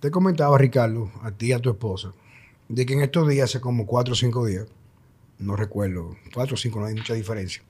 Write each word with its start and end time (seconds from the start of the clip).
Te 0.00 0.10
comentaba, 0.10 0.56
Ricardo, 0.56 1.10
a 1.22 1.30
ti 1.30 1.48
y 1.48 1.52
a 1.52 1.58
tu 1.58 1.68
esposa, 1.68 2.14
de 2.70 2.86
que 2.86 2.94
en 2.94 3.02
estos 3.02 3.28
días, 3.28 3.50
hace 3.50 3.60
como 3.60 3.84
cuatro 3.84 4.14
o 4.14 4.16
cinco 4.16 4.46
días, 4.46 4.66
no 5.38 5.56
recuerdo, 5.56 6.16
cuatro 6.32 6.54
o 6.54 6.56
cinco, 6.56 6.80
no 6.80 6.86
hay 6.86 6.94
mucha 6.94 7.12
diferencia. 7.12 7.62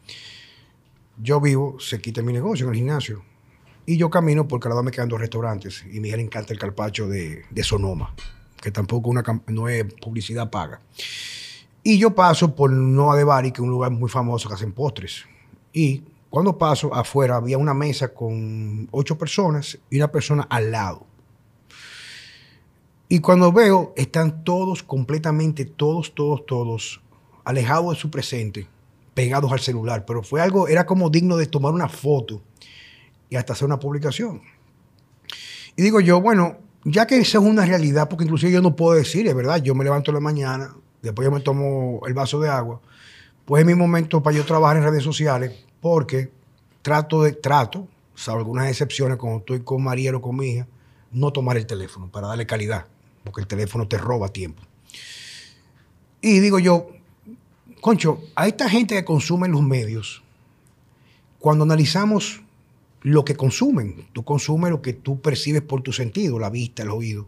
Yo 1.20 1.40
vivo, 1.40 1.80
se 1.80 2.00
quita 2.00 2.22
mi 2.22 2.32
negocio 2.32 2.66
en 2.66 2.70
el 2.70 2.76
gimnasio. 2.76 3.24
Y 3.84 3.96
yo 3.96 4.10
camino 4.10 4.46
porque 4.46 4.68
lado 4.68 4.84
me 4.84 4.92
quedan 4.92 5.08
dos 5.08 5.18
restaurantes. 5.18 5.84
Y 5.90 5.98
a 5.98 6.00
mi 6.00 6.08
hija 6.08 6.18
encanta 6.18 6.52
el 6.52 6.58
carpacho 6.60 7.08
de, 7.08 7.42
de 7.50 7.64
Sonoma, 7.64 8.14
que 8.62 8.70
tampoco 8.70 9.10
una, 9.10 9.24
no 9.48 9.68
es 9.68 9.92
publicidad 9.94 10.50
paga. 10.50 10.80
Y 11.82 11.98
yo 11.98 12.14
paso 12.14 12.54
por 12.54 12.70
Noa 12.70 13.16
de 13.16 13.24
Bari, 13.24 13.50
que 13.50 13.60
es 13.60 13.64
un 13.64 13.70
lugar 13.70 13.90
muy 13.90 14.08
famoso 14.08 14.48
que 14.48 14.54
hacen 14.54 14.72
postres. 14.72 15.24
Y 15.72 16.04
cuando 16.28 16.56
paso 16.56 16.94
afuera 16.94 17.34
había 17.34 17.58
una 17.58 17.74
mesa 17.74 18.14
con 18.14 18.86
ocho 18.92 19.18
personas 19.18 19.76
y 19.90 19.96
una 19.96 20.12
persona 20.12 20.46
al 20.48 20.70
lado. 20.70 21.09
Y 23.12 23.18
cuando 23.18 23.50
veo, 23.50 23.92
están 23.96 24.44
todos, 24.44 24.84
completamente 24.84 25.64
todos, 25.64 26.14
todos, 26.14 26.46
todos, 26.46 27.00
alejados 27.42 27.96
de 27.96 28.00
su 28.00 28.08
presente, 28.08 28.68
pegados 29.14 29.50
al 29.50 29.58
celular. 29.58 30.04
Pero 30.06 30.22
fue 30.22 30.40
algo, 30.40 30.68
era 30.68 30.86
como 30.86 31.10
digno 31.10 31.36
de 31.36 31.46
tomar 31.46 31.72
una 31.72 31.88
foto 31.88 32.40
y 33.28 33.34
hasta 33.34 33.54
hacer 33.54 33.66
una 33.66 33.80
publicación. 33.80 34.40
Y 35.74 35.82
digo 35.82 35.98
yo, 35.98 36.20
bueno, 36.20 36.58
ya 36.84 37.08
que 37.08 37.16
esa 37.16 37.38
es 37.38 37.44
una 37.44 37.66
realidad, 37.66 38.08
porque 38.08 38.22
inclusive 38.22 38.52
yo 38.52 38.62
no 38.62 38.76
puedo 38.76 38.96
decir, 38.96 39.26
es 39.26 39.34
verdad, 39.34 39.60
yo 39.60 39.74
me 39.74 39.82
levanto 39.82 40.12
en 40.12 40.14
la 40.14 40.20
mañana, 40.20 40.76
después 41.02 41.26
yo 41.26 41.32
me 41.32 41.40
tomo 41.40 42.02
el 42.06 42.14
vaso 42.14 42.38
de 42.38 42.48
agua, 42.48 42.80
pues 43.44 43.62
es 43.62 43.66
mi 43.66 43.74
momento 43.74 44.22
para 44.22 44.36
yo 44.36 44.44
trabajar 44.44 44.76
en 44.76 44.84
redes 44.84 45.02
sociales, 45.02 45.64
porque 45.80 46.30
trato 46.80 47.24
de, 47.24 47.32
trato, 47.32 47.88
salvo 48.14 48.38
algunas 48.38 48.68
excepciones, 48.68 49.18
cuando 49.18 49.40
estoy 49.40 49.64
con 49.64 49.82
Mariel 49.82 50.14
o 50.14 50.22
con 50.22 50.36
mi 50.36 50.46
hija, 50.50 50.68
no 51.10 51.32
tomar 51.32 51.56
el 51.56 51.66
teléfono 51.66 52.08
para 52.08 52.28
darle 52.28 52.46
calidad, 52.46 52.86
porque 53.24 53.42
el 53.42 53.46
teléfono 53.46 53.88
te 53.88 53.98
roba 53.98 54.28
tiempo. 54.28 54.62
Y 56.20 56.40
digo 56.40 56.58
yo, 56.58 56.90
concho, 57.80 58.22
a 58.34 58.46
esta 58.46 58.68
gente 58.68 58.94
que 58.94 59.04
consume 59.04 59.48
los 59.48 59.62
medios, 59.62 60.22
cuando 61.38 61.64
analizamos 61.64 62.42
lo 63.02 63.24
que 63.24 63.34
consumen, 63.34 64.06
tú 64.12 64.24
consumes 64.24 64.70
lo 64.70 64.82
que 64.82 64.92
tú 64.92 65.20
percibes 65.20 65.62
por 65.62 65.82
tu 65.82 65.92
sentido, 65.92 66.38
la 66.38 66.50
vista, 66.50 66.82
el 66.82 66.90
oído. 66.90 67.26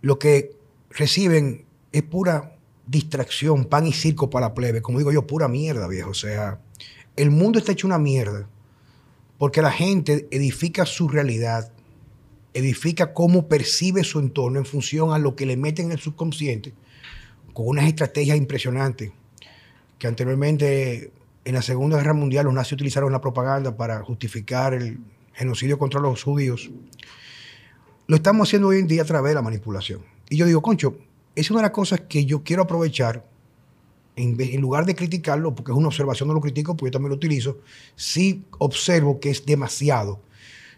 Lo 0.00 0.18
que 0.18 0.52
reciben 0.90 1.64
es 1.92 2.02
pura 2.02 2.56
distracción, 2.86 3.66
pan 3.66 3.86
y 3.86 3.92
circo 3.92 4.30
para 4.30 4.48
la 4.48 4.54
plebe, 4.54 4.82
como 4.82 4.98
digo 4.98 5.12
yo, 5.12 5.26
pura 5.26 5.48
mierda, 5.48 5.88
viejo. 5.88 6.10
O 6.10 6.14
sea, 6.14 6.60
el 7.16 7.30
mundo 7.30 7.58
está 7.58 7.72
hecho 7.72 7.86
una 7.86 7.98
mierda 7.98 8.48
porque 9.38 9.62
la 9.62 9.70
gente 9.70 10.26
edifica 10.30 10.86
su 10.86 11.08
realidad, 11.08 11.72
edifica 12.54 13.12
cómo 13.12 13.48
percibe 13.48 14.04
su 14.04 14.20
entorno 14.20 14.58
en 14.58 14.64
función 14.64 15.12
a 15.12 15.18
lo 15.18 15.36
que 15.36 15.44
le 15.44 15.56
meten 15.56 15.86
en 15.86 15.92
el 15.92 15.98
subconsciente, 15.98 16.72
con 17.52 17.68
unas 17.68 17.86
estrategias 17.86 18.36
impresionantes 18.36 19.12
que 19.98 20.06
anteriormente 20.06 21.12
en 21.44 21.54
la 21.54 21.62
Segunda 21.62 21.98
Guerra 21.98 22.14
Mundial 22.14 22.46
los 22.46 22.54
nazis 22.54 22.72
utilizaron 22.72 23.12
la 23.12 23.20
propaganda 23.20 23.76
para 23.76 24.02
justificar 24.02 24.72
el 24.74 24.98
genocidio 25.34 25.78
contra 25.78 26.00
los 26.00 26.22
judíos. 26.22 26.70
Lo 28.06 28.16
estamos 28.16 28.48
haciendo 28.48 28.68
hoy 28.68 28.78
en 28.78 28.86
día 28.86 29.02
a 29.02 29.06
través 29.06 29.30
de 29.30 29.34
la 29.34 29.42
manipulación. 29.42 30.02
Y 30.30 30.36
yo 30.36 30.46
digo, 30.46 30.62
concho, 30.62 30.96
es 31.34 31.50
una 31.50 31.60
de 31.60 31.64
las 31.64 31.70
cosas 31.72 32.02
que 32.08 32.24
yo 32.24 32.42
quiero 32.42 32.62
aprovechar, 32.62 33.24
en, 34.16 34.36
vez- 34.36 34.54
lugar 34.60 34.86
de 34.86 34.94
criticarlo, 34.94 35.54
porque 35.54 35.72
es 35.72 35.78
una 35.78 35.88
observación, 35.88 36.28
no 36.28 36.34
lo 36.34 36.40
critico, 36.40 36.76
porque 36.76 36.88
yo 36.90 36.92
también 36.92 37.10
lo 37.10 37.16
utilizo, 37.16 37.58
sí 37.96 38.44
observo 38.58 39.18
que 39.20 39.30
es 39.30 39.44
demasiado. 39.44 40.20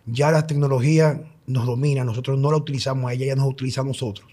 Ya 0.07 0.31
la 0.31 0.47
tecnología 0.47 1.23
nos 1.47 1.67
domina, 1.67 2.05
nosotros 2.05 2.39
no 2.39 2.51
la 2.51 2.57
utilizamos 2.57 3.11
a 3.11 3.15
ella, 3.15 3.27
ella 3.27 3.37
nos 3.37 3.49
utiliza 3.49 3.81
a 3.81 3.85
nosotros. 3.85 4.29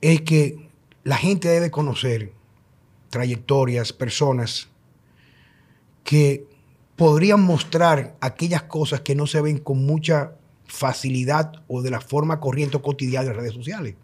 Es 0.00 0.22
que 0.22 0.68
la 1.04 1.16
gente 1.16 1.48
debe 1.48 1.70
conocer 1.70 2.32
trayectorias, 3.10 3.92
personas 3.92 4.68
que 6.04 6.46
podrían 6.96 7.42
mostrar 7.42 8.16
aquellas 8.20 8.62
cosas 8.64 9.00
que 9.00 9.14
no 9.14 9.26
se 9.26 9.40
ven 9.40 9.58
con 9.58 9.84
mucha 9.84 10.36
facilidad 10.66 11.62
o 11.68 11.82
de 11.82 11.90
la 11.90 12.00
forma 12.00 12.40
corriente 12.40 12.76
o 12.76 12.82
cotidiana 12.82 13.22
en 13.22 13.28
las 13.28 13.36
redes 13.36 13.54
sociales. 13.54 13.94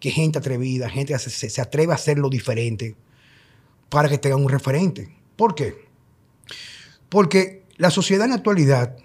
Que 0.00 0.10
gente 0.10 0.38
atrevida, 0.38 0.88
gente 0.88 1.18
se, 1.18 1.50
se 1.50 1.60
atreve 1.60 1.92
a 1.92 1.96
hacerlo 1.96 2.30
diferente 2.30 2.96
para 3.88 4.08
que 4.08 4.18
tengan 4.18 4.42
un 4.42 4.48
referente. 4.48 5.14
¿Por 5.36 5.54
qué? 5.54 5.86
Porque 7.08 7.64
la 7.76 7.90
sociedad 7.90 8.24
en 8.24 8.30
la 8.30 8.36
actualidad, 8.36 8.96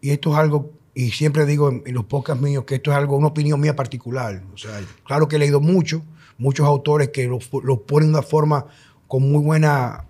y 0.00 0.10
esto 0.10 0.32
es 0.32 0.38
algo, 0.38 0.72
y 1.00 1.12
siempre 1.12 1.46
digo 1.46 1.70
en, 1.70 1.94
los 1.94 2.06
podcasts 2.06 2.42
míos 2.42 2.64
que 2.66 2.74
esto 2.74 2.90
es 2.90 2.96
algo, 2.96 3.16
una 3.16 3.28
opinión 3.28 3.60
mía 3.60 3.76
particular. 3.76 4.42
O 4.52 4.58
sea, 4.58 4.80
claro 5.04 5.28
que 5.28 5.36
he 5.36 5.38
leído 5.38 5.60
mucho, 5.60 6.02
muchos 6.38 6.66
autores 6.66 7.10
que 7.10 7.28
lo, 7.28 7.38
lo 7.62 7.82
ponen 7.82 8.08
de 8.08 8.18
una 8.18 8.22
forma 8.26 8.66
con 9.06 9.30
muy 9.30 9.40
buena, 9.40 10.06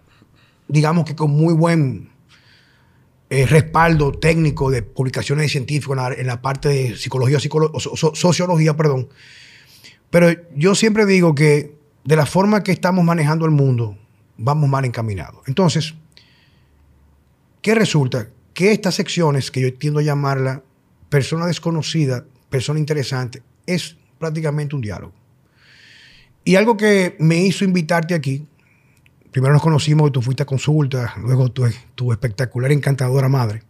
digamos 0.66 1.04
que 1.04 1.14
con 1.14 1.30
muy 1.30 1.52
buen 1.52 2.08
eh, 3.28 3.44
respaldo 3.44 4.12
técnico 4.12 4.70
de 4.70 4.82
publicaciones 4.82 5.52
científicas 5.52 5.90
en 5.90 5.96
la, 5.96 6.12
en 6.14 6.26
la 6.26 6.40
parte 6.40 6.70
de 6.70 6.96
psicología, 6.96 7.36
psicolo- 7.36 7.70
o 7.70 7.80
so- 7.80 8.14
sociología, 8.14 8.74
perdón. 8.74 9.10
Pero 10.08 10.28
yo 10.56 10.74
siempre 10.74 11.04
digo 11.04 11.34
que 11.34 11.76
de 12.04 12.16
la 12.16 12.24
forma 12.24 12.62
que 12.62 12.72
estamos 12.72 13.04
manejando 13.04 13.44
el 13.44 13.50
mundo, 13.50 13.98
vamos 14.38 14.70
mal 14.70 14.86
encaminados. 14.86 15.42
Entonces, 15.46 15.94
¿qué 17.60 17.74
resulta? 17.74 18.28
Que 18.54 18.72
estas 18.72 18.94
secciones, 18.94 19.50
que 19.50 19.60
yo 19.60 19.74
tiendo 19.74 20.00
a 20.00 20.02
llamarla 20.02 20.62
persona 21.08 21.46
desconocida, 21.46 22.24
persona 22.50 22.78
interesante, 22.78 23.42
es 23.66 23.96
prácticamente 24.18 24.74
un 24.74 24.82
diálogo. 24.82 25.14
Y 26.44 26.56
algo 26.56 26.76
que 26.76 27.16
me 27.18 27.36
hizo 27.36 27.64
invitarte 27.64 28.14
aquí, 28.14 28.46
primero 29.30 29.52
nos 29.52 29.62
conocimos, 29.62 30.10
tú 30.12 30.22
fuiste 30.22 30.42
a 30.42 30.46
consulta, 30.46 31.14
luego 31.20 31.50
tu, 31.50 31.66
tu 31.94 32.12
espectacular, 32.12 32.72
encantadora 32.72 33.28
madre, 33.28 33.62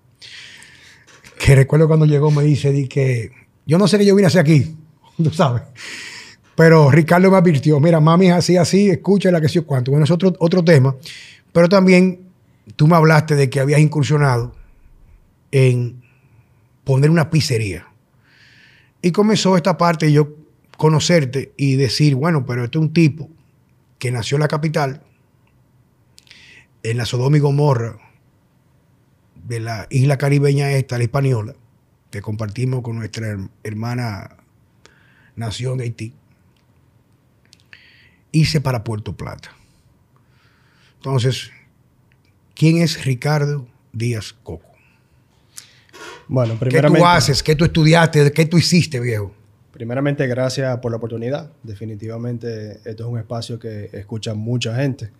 que 1.38 1.54
recuerdo 1.54 1.88
cuando 1.88 2.06
llegó 2.06 2.30
me 2.30 2.42
dice, 2.42 2.72
di 2.72 2.88
que 2.88 3.30
yo 3.66 3.78
no 3.78 3.88
sé 3.88 3.98
qué 3.98 4.06
yo 4.06 4.14
vine 4.14 4.26
a 4.26 4.28
hacer 4.28 4.40
aquí, 4.40 4.76
tú 5.22 5.30
sabes. 5.30 5.62
Pero 6.54 6.90
Ricardo 6.90 7.30
me 7.30 7.36
advirtió, 7.36 7.78
mira, 7.78 8.00
mami 8.00 8.26
es 8.26 8.32
así, 8.32 8.56
así, 8.56 8.90
escúchala, 8.90 9.40
que 9.40 9.48
sé 9.48 9.60
cuánto. 9.60 9.92
Bueno, 9.92 10.04
es 10.04 10.10
otro, 10.10 10.34
otro 10.40 10.64
tema. 10.64 10.96
Pero 11.52 11.68
también 11.68 12.20
tú 12.74 12.88
me 12.88 12.96
hablaste 12.96 13.36
de 13.36 13.48
que 13.48 13.60
habías 13.60 13.80
incursionado 13.80 14.56
en 15.52 16.02
poner 16.88 17.10
una 17.10 17.28
pizzería. 17.28 17.86
Y 19.02 19.12
comenzó 19.12 19.58
esta 19.58 19.76
parte 19.76 20.10
yo 20.10 20.34
conocerte 20.78 21.52
y 21.58 21.76
decir, 21.76 22.14
bueno, 22.14 22.46
pero 22.46 22.64
este 22.64 22.78
es 22.78 22.82
un 22.82 22.94
tipo 22.94 23.28
que 23.98 24.10
nació 24.10 24.36
en 24.36 24.40
la 24.40 24.48
capital, 24.48 25.02
en 26.82 26.96
la 26.96 27.04
Sodoma 27.04 27.36
y 27.36 27.40
Gomorra 27.40 27.98
de 29.44 29.60
la 29.60 29.86
isla 29.90 30.16
caribeña 30.16 30.70
esta, 30.70 30.96
la 30.96 31.04
española, 31.04 31.54
que 32.10 32.22
compartimos 32.22 32.80
con 32.80 32.96
nuestra 32.96 33.26
her- 33.34 33.50
hermana 33.64 34.38
nación 35.36 35.76
de 35.76 35.84
Haití, 35.84 36.14
hice 38.32 38.62
para 38.62 38.82
Puerto 38.82 39.14
Plata. 39.14 39.54
Entonces, 40.96 41.50
¿quién 42.54 42.78
es 42.78 43.04
Ricardo 43.04 43.68
Díaz 43.92 44.32
Coco? 44.32 44.77
Bueno, 46.28 46.54
¿Qué 46.54 46.60
primeramente, 46.60 47.00
tú 47.00 47.06
haces? 47.06 47.42
¿Qué 47.42 47.54
tú 47.56 47.64
estudiaste? 47.64 48.32
¿Qué 48.32 48.46
tú 48.46 48.58
hiciste, 48.58 49.00
viejo? 49.00 49.32
primeramente 49.72 50.26
gracias 50.26 50.76
por 50.78 50.90
la 50.90 50.96
oportunidad. 50.96 51.52
Definitivamente 51.62 52.80
esto 52.84 53.04
es 53.04 53.08
un 53.08 53.16
espacio 53.16 53.60
que 53.60 53.88
escucha 53.92 54.34
mucha 54.34 54.74
gente 54.74 55.10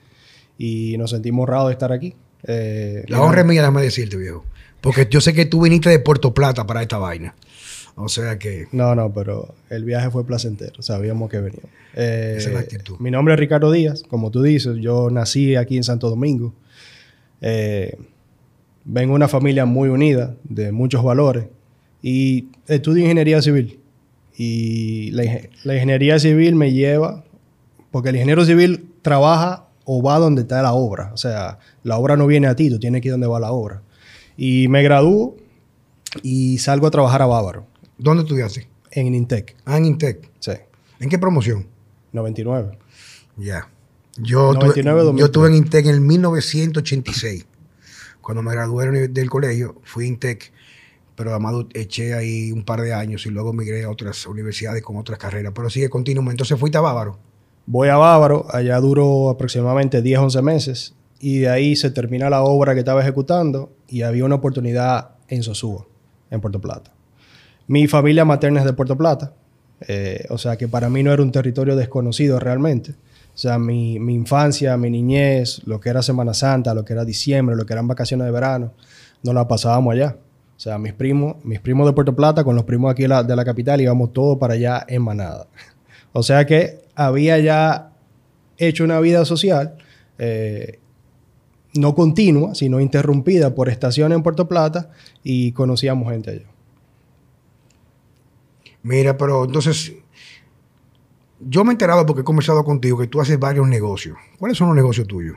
y 0.59 0.97
nos 0.99 1.11
sentimos 1.11 1.45
honrados 1.45 1.69
de 1.69 1.73
estar 1.75 1.93
aquí. 1.93 2.15
Eh, 2.43 3.05
La 3.07 3.23
honra 3.23 3.43
es 3.43 3.47
mía, 3.47 3.61
déjame 3.61 3.83
decirte, 3.83 4.17
viejo. 4.17 4.45
Porque 4.81 5.07
yo 5.09 5.21
sé 5.21 5.33
que 5.33 5.45
tú 5.45 5.63
viniste 5.63 5.91
de 5.91 6.01
Puerto 6.01 6.35
Plata 6.35 6.67
para 6.67 6.83
esta 6.83 6.99
vaina. 6.99 7.37
O 7.95 8.09
sea 8.09 8.39
que 8.39 8.67
No, 8.73 8.95
no, 8.97 9.13
pero 9.13 9.55
el 9.71 9.85
viaje 9.85 10.11
fue 10.11 10.27
placentero. 10.27 10.83
Sabíamos 10.83 11.31
que 11.31 11.41
venía. 11.41 11.63
Eh, 11.95 12.35
Esa 12.39 12.49
es 12.49 12.55
la 12.55 12.61
actitud. 12.61 12.97
Mi 12.99 13.11
nombre 13.13 13.35
es 13.35 13.41
Ricardo 13.41 13.71
Díaz. 13.71 14.03
Como 14.09 14.31
tú 14.33 14.43
dices, 14.43 14.77
yo 14.81 15.09
nací 15.11 15.55
aquí 15.55 15.77
en 15.77 15.85
Santo 15.85 16.11
Domingo. 16.11 16.53
Eh, 17.41 17.97
vengo 18.91 19.13
de 19.13 19.17
una 19.17 19.29
familia 19.29 19.65
muy 19.67 19.89
unida, 19.91 20.35
de 20.45 20.73
muchos 20.73 21.05
valores. 21.05 21.47
Y 22.03 22.49
estudio 22.67 23.03
ingeniería 23.03 23.41
civil. 23.43 23.79
Y 24.37 25.11
la, 25.13 25.25
inge- 25.25 25.51
la 25.65 25.75
ingeniería 25.75 26.19
civil 26.19 26.55
me 26.55 26.73
lleva, 26.73 27.25
porque 27.91 28.09
el 28.11 28.17
ingeniero 28.17 28.45
civil 28.45 28.89
trabaja 29.03 29.67
o 29.85 30.03
va 30.03 30.19
donde 30.19 30.43
está 30.43 30.63
la 30.63 30.73
obra. 30.73 31.11
O 31.13 31.17
sea, 31.17 31.59
la 31.83 31.99
obra 31.99 32.17
no 32.17 32.27
viene 32.27 32.47
a 32.47 32.55
ti, 32.57 32.71
tú 32.71 32.79
tienes 32.79 33.01
que 33.01 33.09
ir 33.09 33.13
donde 33.13 33.27
va 33.27 33.41
la 33.41 33.53
obra. 33.53 33.83
Y 34.37 34.69
me 34.69 34.83
gradúo 34.83 35.37
y 36.23 36.59
salgo 36.59 36.87
a 36.87 36.91
trabajar 36.91 37.23
a 37.23 37.27
Bávaro, 37.27 37.67
¿dónde 37.99 38.23
estudiaste? 38.23 38.69
en 38.91 39.15
Intec. 39.15 39.55
Ah, 39.67 39.77
en 39.77 39.85
Intec. 39.85 40.31
Sí, 40.41 40.53
¿En 41.01 41.09
qué 41.11 41.19
promoción? 41.19 41.67
99. 42.13 42.79
Ya. 43.37 43.69
Yo, 44.17 44.53
99, 44.55 44.83
tuve, 44.83 44.95
yo 45.01 45.05
2003. 45.05 45.25
estuve 45.27 45.49
en 45.49 45.55
Intec 45.55 45.87
en 45.87 45.95
el 45.95 46.01
1986. 46.01 47.47
Cuando 48.29 48.43
me 48.43 48.53
gradué 48.53 49.09
del 49.09 49.31
colegio, 49.31 49.77
fui 49.85 50.07
Intec. 50.07 50.53
pero 51.17 51.31
además 51.31 51.55
eché 51.73 52.13
ahí 52.13 52.53
un 52.53 52.63
par 52.63 52.83
de 52.83 52.93
años 52.93 53.25
y 53.25 53.31
luego 53.31 53.55
migré 53.55 53.85
a 53.85 53.91
otras 53.91 54.27
universidades 54.27 54.83
con 54.83 54.99
otras 54.99 55.19
carreras. 55.19 55.55
Pero 55.57 55.71
sigue 55.71 55.89
continuo. 55.89 56.31
Entonces 56.31 56.61
fuiste 56.61 56.77
a 56.77 56.83
Bávaro. 56.83 57.19
Voy 57.65 57.89
a 57.89 57.97
Bávaro, 57.97 58.45
allá 58.51 58.79
duró 58.81 59.31
aproximadamente 59.31 60.03
10, 60.03 60.19
11 60.19 60.43
meses 60.43 60.95
y 61.19 61.39
de 61.39 61.49
ahí 61.49 61.75
se 61.75 61.91
termina 61.91 62.29
la 62.29 62.43
obra 62.43 62.75
que 62.75 62.81
estaba 62.81 63.01
ejecutando 63.01 63.73
y 63.89 64.03
había 64.03 64.27
una 64.27 64.35
oportunidad 64.35 65.13
en 65.29 65.43
Sosúa, 65.43 65.87
en 66.31 66.43
Puerto 66.43 66.61
Plata. 66.61 66.93
Mi 67.67 67.89
familia 67.89 68.27
materna 68.27 68.61
es 68.61 68.67
de 68.67 68.75
Puerto 68.75 68.95
Plata, 68.99 69.33
eh, 69.87 70.27
o 70.29 70.37
sea 70.37 70.59
que 70.59 70.69
para 70.69 70.91
mí 70.91 71.03
no 71.03 71.15
era 71.15 71.23
un 71.23 71.33
territorio 71.33 71.77
desconocido 71.77 72.39
realmente. 72.39 72.95
O 73.39 73.41
sea, 73.41 73.57
mi, 73.57 74.01
mi, 74.01 74.15
infancia, 74.15 74.77
mi 74.77 74.91
niñez, 74.91 75.63
lo 75.65 75.79
que 75.79 75.91
era 75.91 76.03
Semana 76.03 76.35
Santa, 76.35 76.75
lo 76.75 76.85
que 76.85 76.93
era 76.93 77.05
diciembre, 77.05 77.55
lo 77.55 77.67
que 77.67 77.73
eran 77.73 77.87
vacaciones 77.87 78.25
de 78.25 78.33
verano, 78.33 78.73
no 79.23 79.33
la 79.33 79.47
pasábamos 79.47 79.95
allá. 79.95 80.17
O 80.57 80.59
sea, 80.59 80.77
mis 80.77 80.93
primos, 80.93 81.37
mis 81.45 81.61
primos 81.61 81.87
de 81.87 81.93
Puerto 81.93 82.17
Plata 82.17 82.43
con 82.43 82.57
los 82.57 82.65
primos 82.65 82.91
aquí 82.91 83.03
de 83.03 83.09
la, 83.09 83.23
de 83.23 83.37
la 83.37 83.45
capital 83.45 83.81
íbamos 83.81 84.13
todos 84.13 84.39
para 84.39 84.55
allá 84.55 84.85
en 84.89 85.03
manada. 85.03 85.47
O 86.13 86.25
sea 86.25 86.47
que 86.47 86.81
había 86.97 87.39
ya 87.39 87.93
hecho 88.57 88.83
una 88.83 88.99
vida 88.99 89.25
social, 89.25 89.77
eh, 90.19 90.81
no 91.75 91.95
continua, 91.95 92.57
sino 92.57 92.81
interrumpida 92.81 93.55
por 93.55 93.69
estaciones 93.69 94.17
en 94.17 94.25
Puerto 94.25 94.49
Plata 94.49 94.91
y 95.23 95.53
conocíamos 95.53 96.11
gente 96.11 96.31
allá. 96.33 96.47
Mira, 98.83 99.17
pero 99.17 99.45
entonces, 99.45 99.93
yo 101.41 101.65
me 101.65 101.71
he 101.71 101.73
enterado 101.73 102.05
porque 102.07 102.23
he 102.23 102.25
conversado 102.25 102.65
contigo 102.65 102.99
que 102.99 103.07
tú 103.07 103.21
haces 103.21 103.39
varios 103.39 103.69
negocios. 103.69 104.17
¿Cuáles 104.39 104.59
son 104.59 104.69
los 104.69 104.77
negocios 104.77 105.07
tuyos? 105.07 105.37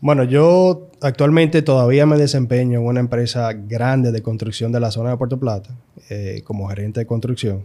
Bueno, 0.00 0.24
yo 0.24 0.90
actualmente 1.00 1.62
todavía 1.62 2.06
me 2.06 2.16
desempeño 2.16 2.80
en 2.80 2.86
una 2.86 3.00
empresa 3.00 3.52
grande 3.52 4.10
de 4.10 4.20
construcción 4.20 4.72
de 4.72 4.80
la 4.80 4.90
zona 4.90 5.10
de 5.10 5.16
Puerto 5.16 5.38
Plata, 5.38 5.70
eh, 6.10 6.42
como 6.44 6.68
gerente 6.68 7.00
de 7.00 7.06
construcción. 7.06 7.64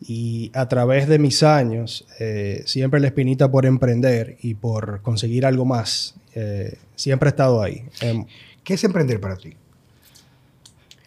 Y 0.00 0.50
a 0.54 0.68
través 0.68 1.06
de 1.06 1.18
mis 1.18 1.42
años, 1.42 2.06
eh, 2.18 2.62
siempre 2.64 2.98
la 2.98 3.08
espinita 3.08 3.50
por 3.50 3.66
emprender 3.66 4.38
y 4.40 4.54
por 4.54 5.02
conseguir 5.02 5.44
algo 5.44 5.66
más, 5.66 6.14
eh, 6.34 6.78
siempre 6.96 7.28
ha 7.28 7.30
estado 7.30 7.62
ahí. 7.62 7.84
Em, 8.00 8.24
¿Qué 8.62 8.74
es 8.74 8.84
emprender 8.84 9.20
para 9.20 9.36
ti? 9.36 9.54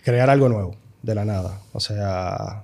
Crear 0.04 0.30
algo 0.30 0.50
nuevo, 0.50 0.76
de 1.02 1.16
la 1.16 1.26
nada. 1.26 1.62
O 1.74 1.80
sea... 1.80 2.64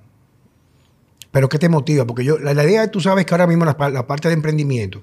¿Pero 1.33 1.49
qué 1.49 1.57
te 1.57 1.67
motiva? 1.67 2.05
Porque 2.05 2.23
yo, 2.23 2.37
la, 2.37 2.53
idea, 2.63 2.91
tú 2.91 3.01
sabes 3.01 3.25
que 3.25 3.33
ahora 3.33 3.47
mismo 3.47 3.65
la, 3.65 3.75
la 3.89 4.05
parte 4.05 4.27
de 4.27 4.35
emprendimiento, 4.35 5.01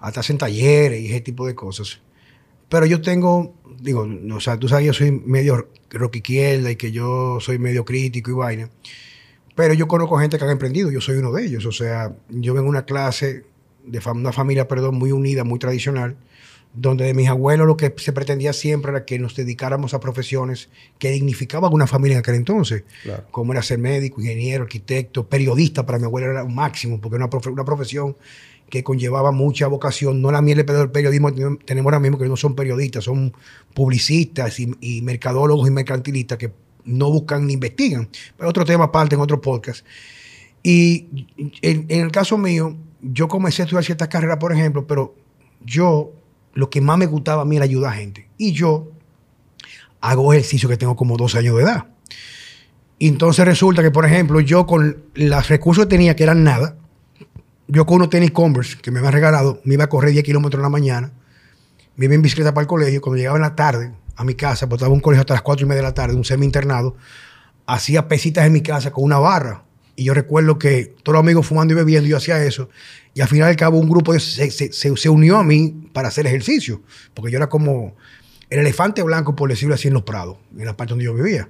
hasta 0.00 0.18
hacen 0.18 0.36
talleres 0.36 1.00
y 1.00 1.06
ese 1.06 1.20
tipo 1.20 1.46
de 1.46 1.54
cosas. 1.54 2.00
Pero 2.68 2.86
yo 2.86 3.00
tengo, 3.00 3.54
digo, 3.80 4.04
o 4.34 4.40
sea, 4.40 4.58
tú 4.58 4.66
sabes, 4.66 4.86
yo 4.86 4.92
soy 4.92 5.12
medio 5.12 5.68
rock 5.90 6.16
y 6.16 6.22
que 6.76 6.90
yo 6.90 7.38
soy 7.40 7.60
medio 7.60 7.84
crítico 7.84 8.32
y 8.32 8.34
vaina. 8.34 8.68
Pero 9.54 9.74
yo 9.74 9.86
conozco 9.86 10.18
gente 10.18 10.38
que 10.38 10.44
han 10.44 10.50
emprendido, 10.50 10.90
yo 10.90 11.00
soy 11.00 11.18
uno 11.18 11.30
de 11.30 11.46
ellos. 11.46 11.64
O 11.66 11.72
sea, 11.72 12.16
yo 12.28 12.52
vengo 12.52 12.64
de 12.64 12.70
una 12.70 12.84
clase, 12.84 13.44
de 13.84 14.02
una 14.12 14.32
familia, 14.32 14.66
perdón, 14.66 14.96
muy 14.96 15.12
unida, 15.12 15.44
muy 15.44 15.60
tradicional, 15.60 16.16
donde 16.74 17.04
de 17.04 17.14
mis 17.14 17.28
abuelos 17.28 17.66
lo 17.66 17.76
que 17.76 17.92
se 17.96 18.12
pretendía 18.12 18.52
siempre 18.52 18.92
era 18.92 19.04
que 19.04 19.18
nos 19.18 19.34
dedicáramos 19.34 19.94
a 19.94 20.00
profesiones 20.00 20.68
que 20.98 21.10
dignificaban 21.10 21.72
una 21.72 21.86
familia 21.86 22.16
en 22.16 22.20
aquel 22.20 22.36
entonces, 22.36 22.84
como 23.30 23.52
era 23.52 23.62
ser 23.62 23.78
médico, 23.78 24.20
ingeniero, 24.20 24.64
arquitecto, 24.64 25.28
periodista, 25.28 25.84
para 25.84 25.98
mi 25.98 26.04
abuelo 26.04 26.30
era 26.30 26.44
un 26.44 26.54
máximo, 26.54 27.00
porque 27.00 27.16
era 27.16 27.26
una, 27.26 27.50
una 27.50 27.64
profesión 27.64 28.16
que 28.70 28.84
conllevaba 28.84 29.32
mucha 29.32 29.66
vocación, 29.66 30.20
no 30.20 30.30
la 30.30 30.42
miel 30.42 30.64
del 30.64 30.90
periodismo 30.90 31.32
tenemos 31.64 31.86
ahora 31.86 32.00
mismo 32.00 32.18
que 32.18 32.26
no 32.26 32.36
son 32.36 32.54
periodistas, 32.54 33.04
son 33.04 33.32
publicistas 33.74 34.60
y, 34.60 34.70
y 34.80 35.00
mercadólogos 35.00 35.66
y 35.68 35.70
mercantilistas 35.70 36.36
que 36.36 36.52
no 36.84 37.10
buscan 37.10 37.46
ni 37.46 37.54
investigan. 37.54 38.08
Pero 38.36 38.50
otro 38.50 38.64
tema 38.64 38.84
aparte 38.84 39.14
en 39.14 39.20
otro 39.20 39.40
podcast. 39.40 39.84
Y 40.62 41.06
en, 41.62 41.86
el 41.88 42.10
caso 42.10 42.36
mío, 42.36 42.76
yo 43.00 43.28
comencé 43.28 43.62
a 43.62 43.64
estudiar 43.64 43.84
ciertas 43.84 44.08
carreras, 44.08 44.38
por 44.38 44.52
ejemplo, 44.52 44.86
pero 44.86 45.14
yo, 45.64 46.12
lo 46.58 46.70
que 46.70 46.80
más 46.80 46.98
me 46.98 47.06
gustaba 47.06 47.42
a 47.42 47.44
mí 47.44 47.54
era 47.54 47.66
ayudar 47.66 47.92
a 47.92 47.96
gente. 47.96 48.28
Y 48.36 48.50
yo 48.50 48.90
hago 50.00 50.32
ejercicio 50.32 50.68
que 50.68 50.76
tengo 50.76 50.96
como 50.96 51.16
dos 51.16 51.36
años 51.36 51.56
de 51.56 51.62
edad. 51.62 51.86
Entonces 52.98 53.44
resulta 53.44 53.80
que, 53.80 53.92
por 53.92 54.04
ejemplo, 54.04 54.40
yo 54.40 54.66
con 54.66 55.04
los 55.14 55.48
recursos 55.48 55.84
que 55.84 55.90
tenía, 55.90 56.16
que 56.16 56.24
eran 56.24 56.42
nada, 56.42 56.74
yo 57.68 57.86
con 57.86 57.98
unos 57.98 58.10
tenis 58.10 58.32
Converse 58.32 58.76
que 58.78 58.90
me 58.90 58.98
habían 58.98 59.12
regalado, 59.12 59.60
me 59.62 59.74
iba 59.74 59.84
a 59.84 59.88
correr 59.88 60.10
10 60.10 60.24
kilómetros 60.24 60.58
en 60.58 60.64
la 60.64 60.68
mañana, 60.68 61.12
me 61.94 62.06
iba 62.06 62.16
en 62.16 62.22
bicicleta 62.22 62.52
para 62.52 62.62
el 62.62 62.68
colegio, 62.68 63.00
cuando 63.00 63.18
llegaba 63.18 63.36
en 63.36 63.42
la 63.42 63.54
tarde, 63.54 63.92
a 64.16 64.24
mi 64.24 64.34
casa, 64.34 64.68
porque 64.68 64.80
estaba 64.80 64.92
un 64.92 65.00
colegio 65.00 65.20
hasta 65.20 65.34
las 65.34 65.42
4 65.42 65.64
y 65.64 65.68
media 65.68 65.82
de 65.82 65.88
la 65.88 65.94
tarde, 65.94 66.16
un 66.16 66.24
semi-internado, 66.24 66.96
hacía 67.66 68.08
pesitas 68.08 68.44
en 68.44 68.52
mi 68.52 68.62
casa 68.62 68.90
con 68.90 69.04
una 69.04 69.18
barra. 69.18 69.62
Y 69.98 70.04
yo 70.04 70.14
recuerdo 70.14 70.60
que 70.60 70.94
todos 71.02 71.14
los 71.14 71.20
amigos 71.24 71.44
fumando 71.44 71.74
y 71.74 71.76
bebiendo, 71.76 72.08
yo 72.08 72.18
hacía 72.18 72.40
eso. 72.44 72.68
Y 73.14 73.20
al 73.20 73.26
final 73.26 73.48
del 73.48 73.56
cabo, 73.56 73.78
un 73.78 73.88
grupo 73.88 74.16
se, 74.20 74.48
se, 74.48 74.72
se, 74.72 75.08
unió 75.08 75.38
a 75.38 75.42
mí 75.42 75.74
para 75.92 76.06
hacer 76.06 76.24
ejercicio, 76.24 76.82
porque 77.14 77.32
yo 77.32 77.36
era 77.38 77.48
como 77.48 77.96
el 78.48 78.60
elefante 78.60 79.02
blanco, 79.02 79.34
por 79.34 79.50
decirlo 79.50 79.74
así, 79.74 79.88
en 79.88 79.94
los 79.94 80.04
prados, 80.04 80.36
en 80.56 80.66
la 80.66 80.76
parte 80.76 80.92
donde 80.92 81.04
yo 81.04 81.14
vivía. 81.14 81.48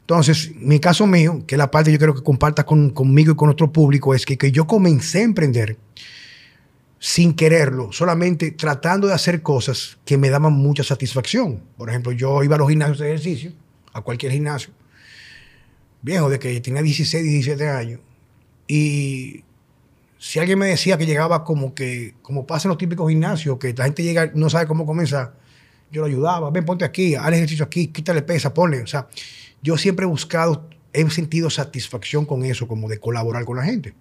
Entonces, 0.00 0.54
mi 0.56 0.78
caso 0.78 1.06
mío, 1.06 1.42
que 1.46 1.56
la 1.56 1.70
parte 1.70 1.90
yo 1.90 1.96
quiero 1.96 2.14
que 2.14 2.22
compartas 2.22 2.66
con, 2.66 2.90
conmigo 2.90 3.32
y 3.32 3.34
con 3.34 3.46
nuestro 3.46 3.72
público, 3.72 4.14
es 4.14 4.26
que, 4.26 4.36
que 4.36 4.52
yo 4.52 4.66
comencé 4.66 5.20
a 5.20 5.22
emprender 5.22 5.78
sin 6.98 7.32
quererlo, 7.32 7.92
solamente 7.92 8.50
tratando 8.50 9.06
de 9.06 9.14
hacer 9.14 9.40
cosas 9.40 9.96
que 10.04 10.18
me 10.18 10.28
daban 10.28 10.52
mucha 10.52 10.84
satisfacción. 10.84 11.62
Por 11.78 11.88
ejemplo, 11.88 12.12
yo 12.12 12.44
iba 12.44 12.56
a 12.56 12.58
los 12.58 12.68
gimnasios 12.68 12.98
de 12.98 13.06
ejercicio, 13.06 13.52
a 13.94 14.02
cualquier 14.02 14.32
gimnasio, 14.32 14.70
viejo, 16.02 16.28
de 16.30 16.38
que 16.38 16.60
tenía 16.60 16.82
16, 16.82 17.24
17 17.24 17.68
años, 17.68 18.00
y 18.68 19.44
si 20.18 20.38
alguien 20.38 20.58
me 20.58 20.66
decía 20.66 20.98
que 20.98 21.06
llegaba 21.06 21.44
como 21.44 21.74
que, 21.74 22.14
como 22.22 22.46
pasa 22.46 22.68
en 22.68 22.70
los 22.70 22.78
típicos 22.78 23.08
gimnasios, 23.08 23.58
que 23.58 23.72
la 23.74 23.84
gente 23.84 24.02
llega 24.02 24.30
no 24.34 24.50
sabe 24.50 24.66
cómo 24.66 24.86
comenzar, 24.86 25.34
yo 25.90 26.00
lo 26.00 26.06
ayudaba, 26.06 26.50
ven, 26.50 26.64
ponte 26.64 26.84
aquí, 26.84 27.14
haz 27.14 27.32
ejercicio 27.32 27.64
aquí, 27.64 27.88
quítale 27.88 28.22
pesa, 28.22 28.52
ponle. 28.52 28.82
O 28.82 28.86
sea, 28.86 29.06
yo 29.62 29.76
siempre 29.76 30.04
he 30.04 30.08
buscado, 30.08 30.68
he 30.92 31.08
sentido 31.10 31.48
satisfacción 31.50 32.26
con 32.26 32.44
eso, 32.44 32.66
como 32.66 32.88
de 32.88 32.98
colaborar 32.98 33.44
con 33.44 33.56
la 33.56 33.64
gente. 33.64 33.94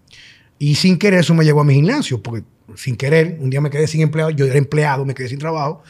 Y 0.58 0.76
sin 0.76 0.98
querer 0.98 1.20
eso 1.20 1.34
me 1.34 1.44
llevó 1.44 1.62
a 1.62 1.64
mi 1.64 1.76
gimnasio, 1.76 2.24
porque 2.24 2.44
sin 2.76 2.96
querer, 2.96 3.38
un 3.40 3.50
día 3.50 3.62
me 3.62 3.70
quedé 3.70 3.88
sin 3.88 4.02
empleado, 4.02 4.32
yo 4.32 4.46
era 4.46 4.58
empleado, 4.58 5.06
me 5.06 5.14
quedé 5.14 5.28
sin 5.30 5.40
trabajo. 5.40 5.84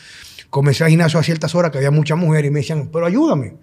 Comencé 0.50 0.84
al 0.84 0.90
gimnasio 0.90 1.19
a 1.19 1.24
ciertas 1.24 1.54
horas 1.56 1.72
que 1.72 1.78
había 1.78 1.92
muchas 1.92 2.18
mujeres 2.18 2.50
y 2.50 2.51
me 2.51 2.60
decían, 2.60 2.90
pero 2.92 3.06
ayúdame, 3.06 3.56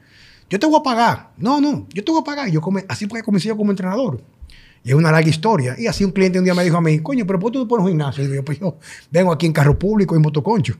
yo 0.50 0.58
te 0.58 0.66
voy 0.66 0.78
a 0.80 0.82
pagar. 0.82 1.32
No, 1.36 1.60
no, 1.60 1.86
yo 1.92 2.04
te 2.04 2.12
voy 2.12 2.20
a 2.20 2.24
pagar. 2.24 2.50
Yo 2.50 2.60
come, 2.60 2.84
así 2.88 3.06
fue 3.06 3.20
que 3.20 3.24
comencé 3.24 3.48
yo 3.48 3.56
como 3.56 3.70
entrenador. 3.70 4.22
Y 4.84 4.90
es 4.90 4.94
una 4.94 5.12
larga 5.12 5.28
historia. 5.28 5.76
Y 5.78 5.86
así 5.86 6.04
un 6.04 6.10
cliente 6.10 6.38
un 6.38 6.44
día 6.44 6.54
me 6.54 6.64
dijo 6.64 6.76
a 6.76 6.80
mí, 6.80 6.98
coño, 7.00 7.26
pero 7.26 7.38
¿por 7.38 7.52
tú 7.52 7.66
pones 7.68 7.84
un 7.84 7.90
gimnasio? 7.90 8.24
Y 8.24 8.34
yo, 8.34 8.44
pues 8.44 8.58
yo 8.58 8.78
vengo 9.10 9.32
aquí 9.32 9.46
en 9.46 9.52
carro 9.52 9.78
público, 9.78 10.16
en 10.16 10.22
motoconcho. 10.22 10.76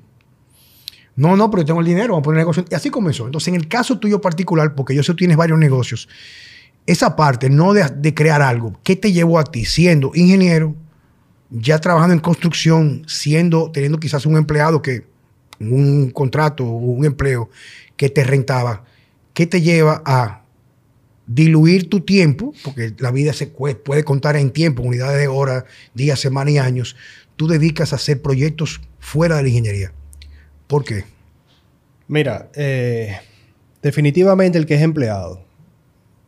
No, 1.15 1.37
no, 1.37 1.51
pero 1.51 1.63
yo 1.63 1.67
tengo 1.67 1.81
el 1.81 1.87
dinero, 1.87 2.15
vamos 2.15 2.23
a 2.23 2.25
poner 2.25 2.39
negocio. 2.39 2.65
Y 2.71 2.75
así 2.75 2.91
comenzó. 2.91 3.27
Entonces, 3.27 3.49
en 3.49 3.55
el 3.55 3.69
caso 3.69 3.99
tuyo 3.99 4.21
particular, 4.21 4.75
porque 4.75 4.95
yo 4.95 5.03
sé 5.03 5.13
que 5.13 5.19
tienes 5.19 5.37
varios 5.37 5.59
negocios, 5.59 6.09
esa 6.87 7.15
parte, 7.17 7.49
no 7.51 7.75
de, 7.75 8.15
crear 8.15 8.43
algo, 8.43 8.79
¿qué 8.83 8.97
te 8.97 9.13
llevó 9.13 9.39
a 9.39 9.45
ti 9.45 9.65
siendo 9.65 10.11
ingeniero, 10.15 10.75
ya 11.51 11.79
trabajando 11.79 12.15
en 12.15 12.21
construcción, 12.21 13.05
siendo, 13.07 13.71
teniendo 13.71 14.01
quizás 14.01 14.27
un 14.27 14.37
empleado 14.37 14.83
que, 14.83 15.05
un 15.61 16.11
contrato 16.11 16.65
o 16.65 16.77
un 16.77 17.05
empleo 17.05 17.51
que 17.97 18.09
te 18.09 18.25
rentaba, 18.25 18.85
¿qué 19.35 19.47
te 19.47 19.61
lleva 19.61 20.03
a 20.05 20.45
diluir 21.27 21.89
tu 21.89 22.01
tiempo? 22.01 22.53
Porque 22.65 22.95
la 22.99 23.11
vida 23.11 23.33
se 23.33 23.47
puede, 23.47 24.05
contar 24.05 24.37
en 24.37 24.51
tiempo, 24.51 24.83
unidades 24.83 25.19
de 25.19 25.29
horas, 25.29 25.65
días, 25.95 26.21
semanas 26.21 26.55
y 26.55 26.59
años. 26.59 26.97
Tú 27.37 27.47
dedicas 27.47 27.93
a 27.93 27.97
hacer 27.97 28.21
proyectos 28.23 28.81
fuera 28.99 29.37
de 29.37 29.43
la 29.43 29.49
ingeniería. 29.49 29.93
¿Por 30.67 30.85
qué? 30.85 31.05
Mira, 32.09 32.51
eh, 32.55 33.17
definitivamente 33.83 34.59
el 34.59 34.67
que 34.67 34.75
es 34.75 34.83
empleado 34.83 35.45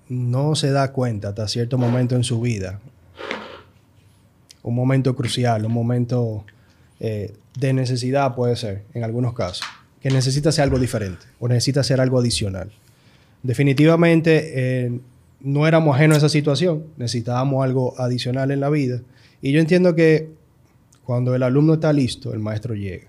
no 0.08 0.54
se 0.54 0.70
da 0.70 0.92
cuenta 0.92 1.28
hasta 1.28 1.48
cierto 1.48 1.78
momento 1.78 2.14
en 2.14 2.24
su 2.24 2.40
vida, 2.40 2.80
un 4.62 4.74
momento 4.74 5.14
crucial, 5.14 5.64
un 5.66 5.72
momento 5.72 6.44
eh, 7.00 7.34
de 7.58 7.72
necesidad 7.72 8.34
puede 8.34 8.56
ser, 8.56 8.84
en 8.94 9.04
algunos 9.04 9.34
casos, 9.34 9.66
que 10.00 10.10
necesita 10.10 10.50
hacer 10.50 10.64
algo 10.64 10.78
diferente 10.78 11.26
o 11.38 11.48
necesita 11.48 11.80
hacer 11.80 12.00
algo 12.00 12.18
adicional. 12.18 12.70
Definitivamente 13.44 14.52
eh, 14.86 15.00
no 15.40 15.68
éramos 15.68 15.94
ajenos 15.94 16.16
a 16.16 16.18
esa 16.18 16.28
situación, 16.30 16.84
necesitábamos 16.96 17.62
algo 17.62 17.94
adicional 18.00 18.50
en 18.50 18.60
la 18.60 18.70
vida. 18.70 19.02
Y 19.42 19.52
yo 19.52 19.60
entiendo 19.60 19.94
que 19.94 20.30
cuando 21.04 21.34
el 21.34 21.42
alumno 21.42 21.74
está 21.74 21.92
listo, 21.92 22.32
el 22.32 22.40
maestro 22.40 22.74
llega. 22.74 23.06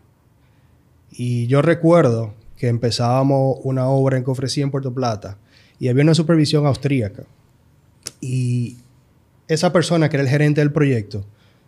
Y 1.10 1.48
yo 1.48 1.62
recuerdo 1.62 2.34
que 2.58 2.68
empezábamos 2.68 3.60
una 3.64 3.88
obra 3.88 4.18
en 4.18 4.26
que 4.26 4.32
ofrecí 4.32 4.62
en 4.62 4.72
Puerto 4.72 4.94
Plata 4.94 5.38
y 5.80 5.88
había 5.88 6.04
una 6.04 6.14
supervisión 6.14 6.66
austríaca. 6.66 7.24
Y 8.20 8.76
esa 9.48 9.72
persona 9.72 10.10
que 10.10 10.18
era 10.18 10.24
el 10.24 10.30
gerente 10.30 10.60
del 10.60 10.74
proyecto 10.74 11.26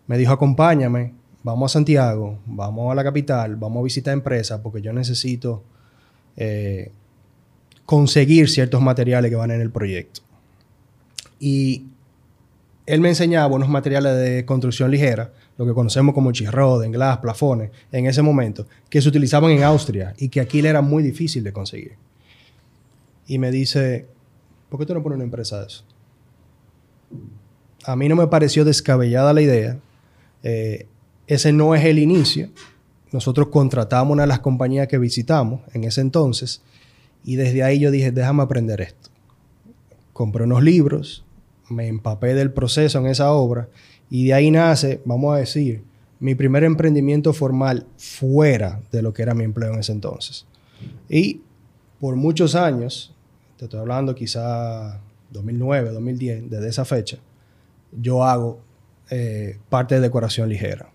me 0.07 0.17
dijo, 0.17 0.33
acompáñame, 0.33 1.13
vamos 1.41 1.71
a 1.71 1.73
Santiago, 1.73 2.39
vamos 2.45 2.91
a 2.91 2.95
la 2.95 3.03
capital, 3.05 3.55
vamos 3.55 3.79
a 3.79 3.83
visitar 3.85 4.13
empresas 4.13 4.59
porque 4.59 4.81
yo 4.81 4.91
necesito 4.91 5.63
eh, 6.35 6.91
conseguir 7.87 8.49
ciertos 8.49 8.81
materiales 8.81 9.31
que 9.31 9.37
van 9.37 9.49
en 9.49 9.61
el 9.61 9.71
proyecto. 9.71 10.19
Y 11.39 11.85
él 12.85 12.99
me 12.99 13.07
enseñaba 13.07 13.55
unos 13.55 13.69
materiales 13.69 14.17
de 14.17 14.43
construcción 14.43 14.91
ligera, 14.91 15.31
lo 15.57 15.65
que 15.65 15.73
conocemos 15.73 16.13
como 16.13 16.33
chisroden, 16.33 16.91
glass, 16.91 17.19
plafones, 17.19 17.71
en 17.93 18.05
ese 18.05 18.21
momento, 18.21 18.67
que 18.89 19.01
se 19.01 19.07
utilizaban 19.07 19.51
en 19.51 19.63
Austria 19.63 20.13
y 20.17 20.27
que 20.27 20.41
aquí 20.41 20.61
le 20.61 20.67
era 20.67 20.81
muy 20.81 21.01
difícil 21.01 21.45
de 21.45 21.53
conseguir. 21.53 21.93
Y 23.25 23.39
me 23.39 23.51
dice, 23.51 24.05
¿por 24.67 24.81
qué 24.81 24.85
tú 24.85 24.93
no 24.93 25.01
pones 25.01 25.15
una 25.15 25.23
empresa 25.23 25.61
de 25.61 25.67
eso? 25.67 25.85
A 27.85 27.95
mí 27.95 28.09
no 28.09 28.17
me 28.17 28.27
pareció 28.27 28.65
descabellada 28.65 29.31
la 29.31 29.41
idea. 29.41 29.79
Eh, 30.43 30.87
ese 31.25 31.53
no 31.53 31.73
es 31.73 31.85
el 31.85 31.99
inicio. 31.99 32.49
Nosotros 33.13 33.47
contratamos 33.47 34.11
una 34.11 34.23
de 34.23 34.27
las 34.27 34.39
compañías 34.39 34.89
que 34.89 34.97
visitamos 34.97 35.61
en 35.73 35.85
ese 35.85 36.01
entonces 36.01 36.61
y 37.27 37.35
desde 37.35 37.61
ahí 37.61 37.77
yo 37.77 37.91
dije, 37.91 38.11
déjame 38.13 38.41
aprender 38.41 38.79
esto. 38.79 39.09
Compré 40.13 40.45
unos 40.45 40.63
libros, 40.63 41.25
me 41.69 41.89
empapé 41.89 42.33
del 42.33 42.53
proceso 42.53 42.99
en 42.99 43.07
esa 43.07 43.33
obra 43.33 43.67
y 44.09 44.27
de 44.27 44.33
ahí 44.33 44.49
nace, 44.49 45.01
vamos 45.03 45.35
a 45.35 45.39
decir, 45.39 45.83
mi 46.21 46.35
primer 46.35 46.63
emprendimiento 46.63 47.33
formal 47.33 47.85
fuera 47.97 48.79
de 48.93 49.01
lo 49.01 49.13
que 49.13 49.23
era 49.23 49.33
mi 49.33 49.43
empleo 49.43 49.73
en 49.73 49.79
ese 49.79 49.91
entonces. 49.91 50.45
Y 51.09 51.41
por 51.99 52.15
muchos 52.15 52.55
años, 52.55 53.13
te 53.57 53.65
estoy 53.65 53.81
hablando 53.81 54.15
quizá 54.15 55.01
2009, 55.31 55.91
2010, 55.91 56.49
desde 56.49 56.69
esa 56.69 56.85
fecha, 56.85 57.17
yo 57.91 58.23
hago 58.23 58.61
eh, 59.09 59.59
parte 59.67 59.95
de 59.95 60.01
decoración 60.01 60.47
ligera, 60.47 60.89